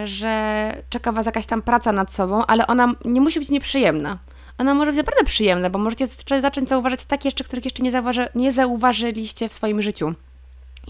że 0.05 0.73
czeka 0.89 1.13
Was 1.13 1.27
jakaś 1.27 1.47
tam 1.47 1.63
praca 1.63 1.93
nad 1.93 2.13
sobą, 2.13 2.47
ale 2.47 2.67
ona 2.67 2.95
nie 3.05 3.21
musi 3.21 3.39
być 3.41 3.51
nieprzyjemna. 3.51 4.19
Ona 4.59 4.75
może 4.75 4.91
być 4.91 4.99
naprawdę 4.99 5.25
przyjemna, 5.25 5.71
bo 5.71 5.79
możecie 5.79 6.07
zacząć 6.41 6.69
zauważać 6.69 7.05
takie 7.05 7.27
jeszcze, 7.27 7.45
których 7.45 7.65
jeszcze 7.65 7.83
nie, 7.83 7.91
zauważy, 7.91 8.29
nie 8.35 8.53
zauważyliście 8.53 9.49
w 9.49 9.53
swoim 9.53 9.83
życiu. 9.83 10.15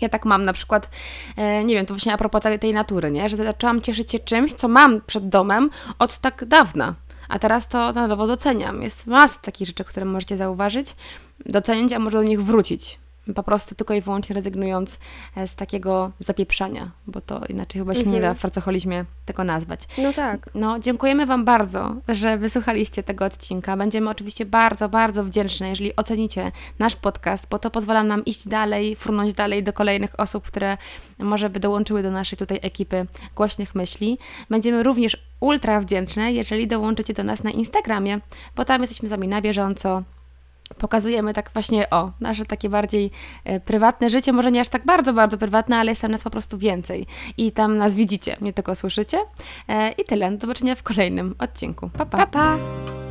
Ja 0.00 0.08
tak 0.08 0.24
mam 0.24 0.44
na 0.44 0.52
przykład, 0.52 0.90
e, 1.36 1.64
nie 1.64 1.74
wiem, 1.74 1.86
to 1.86 1.94
właśnie 1.94 2.12
a 2.12 2.18
propos 2.18 2.42
tej, 2.60 2.74
natury, 2.74 3.10
nie? 3.10 3.28
że 3.28 3.36
zaczęłam 3.36 3.80
cieszyć 3.80 4.12
się 4.12 4.18
czymś, 4.18 4.52
co 4.52 4.68
mam 4.68 5.00
przed 5.00 5.28
domem 5.28 5.70
od 5.98 6.18
tak 6.18 6.44
dawna. 6.44 6.94
A 7.28 7.38
teraz 7.38 7.68
to 7.68 7.92
na 7.92 8.06
nowo 8.06 8.26
doceniam. 8.26 8.82
Jest 8.82 9.06
masa 9.06 9.40
takich 9.40 9.66
rzeczy, 9.66 9.84
które 9.84 10.06
możecie 10.06 10.36
zauważyć, 10.36 10.96
docenić, 11.46 11.92
a 11.92 11.98
może 11.98 12.18
do 12.18 12.24
nich 12.24 12.42
wrócić. 12.42 12.98
Po 13.34 13.42
prostu 13.42 13.74
tylko 13.74 13.94
i 13.94 14.00
wyłącznie 14.00 14.34
rezygnując 14.34 14.98
e, 15.36 15.46
z 15.46 15.54
takiego 15.54 16.10
zapieprzania, 16.18 16.90
bo 17.06 17.20
to 17.20 17.40
inaczej 17.48 17.80
chyba 17.80 17.94
się 17.94 18.06
nie 18.06 18.20
da 18.20 18.34
w 18.34 18.40
pracoholizmie 18.40 19.04
tego 19.26 19.44
nazwać. 19.44 19.88
No 19.98 20.12
tak. 20.12 20.50
No, 20.54 20.78
dziękujemy 20.78 21.26
Wam 21.26 21.44
bardzo, 21.44 21.94
że 22.08 22.38
wysłuchaliście 22.38 23.02
tego 23.02 23.24
odcinka. 23.24 23.76
Będziemy 23.76 24.10
oczywiście 24.10 24.46
bardzo, 24.46 24.88
bardzo 24.88 25.24
wdzięczne, 25.24 25.68
jeżeli 25.68 25.96
ocenicie 25.96 26.52
nasz 26.78 26.96
podcast, 26.96 27.46
bo 27.50 27.58
to 27.58 27.70
pozwala 27.70 28.02
nam 28.02 28.24
iść 28.24 28.48
dalej, 28.48 28.96
frunąć 28.96 29.34
dalej 29.34 29.64
do 29.64 29.72
kolejnych 29.72 30.20
osób, 30.20 30.44
które 30.44 30.78
może 31.18 31.50
by 31.50 31.60
dołączyły 31.60 32.02
do 32.02 32.10
naszej 32.10 32.38
tutaj 32.38 32.58
ekipy 32.62 33.06
głośnych 33.36 33.74
myśli. 33.74 34.18
Będziemy 34.50 34.82
również 34.82 35.16
ultra 35.40 35.80
wdzięczne, 35.80 36.32
jeżeli 36.32 36.66
dołączycie 36.66 37.14
do 37.14 37.24
nas 37.24 37.44
na 37.44 37.50
Instagramie, 37.50 38.20
bo 38.56 38.64
tam 38.64 38.80
jesteśmy 38.80 39.08
z 39.08 39.10
Wami 39.10 39.28
na 39.28 39.40
bieżąco. 39.40 40.02
Pokazujemy 40.78 41.34
tak 41.34 41.50
właśnie, 41.52 41.90
o, 41.90 42.10
nasze 42.20 42.46
takie 42.46 42.68
bardziej 42.68 43.10
e, 43.44 43.60
prywatne 43.60 44.10
życie, 44.10 44.32
może 44.32 44.50
nie 44.50 44.60
aż 44.60 44.68
tak 44.68 44.84
bardzo, 44.84 45.12
bardzo 45.12 45.38
prywatne, 45.38 45.76
ale 45.76 45.92
jest 45.92 46.02
tam 46.02 46.10
nas 46.10 46.22
po 46.22 46.30
prostu 46.30 46.58
więcej. 46.58 47.06
I 47.36 47.52
tam 47.52 47.78
nas 47.78 47.94
widzicie, 47.94 48.36
nie 48.40 48.52
tylko 48.52 48.74
słyszycie. 48.74 49.18
E, 49.68 49.92
I 49.92 50.04
tyle. 50.04 50.30
Do 50.30 50.40
zobaczenia 50.40 50.74
w 50.74 50.82
kolejnym 50.82 51.34
odcinku. 51.38 51.90
Pa, 51.98 52.06
pa. 52.06 52.18
Pa, 52.18 52.26
pa. 52.26 53.09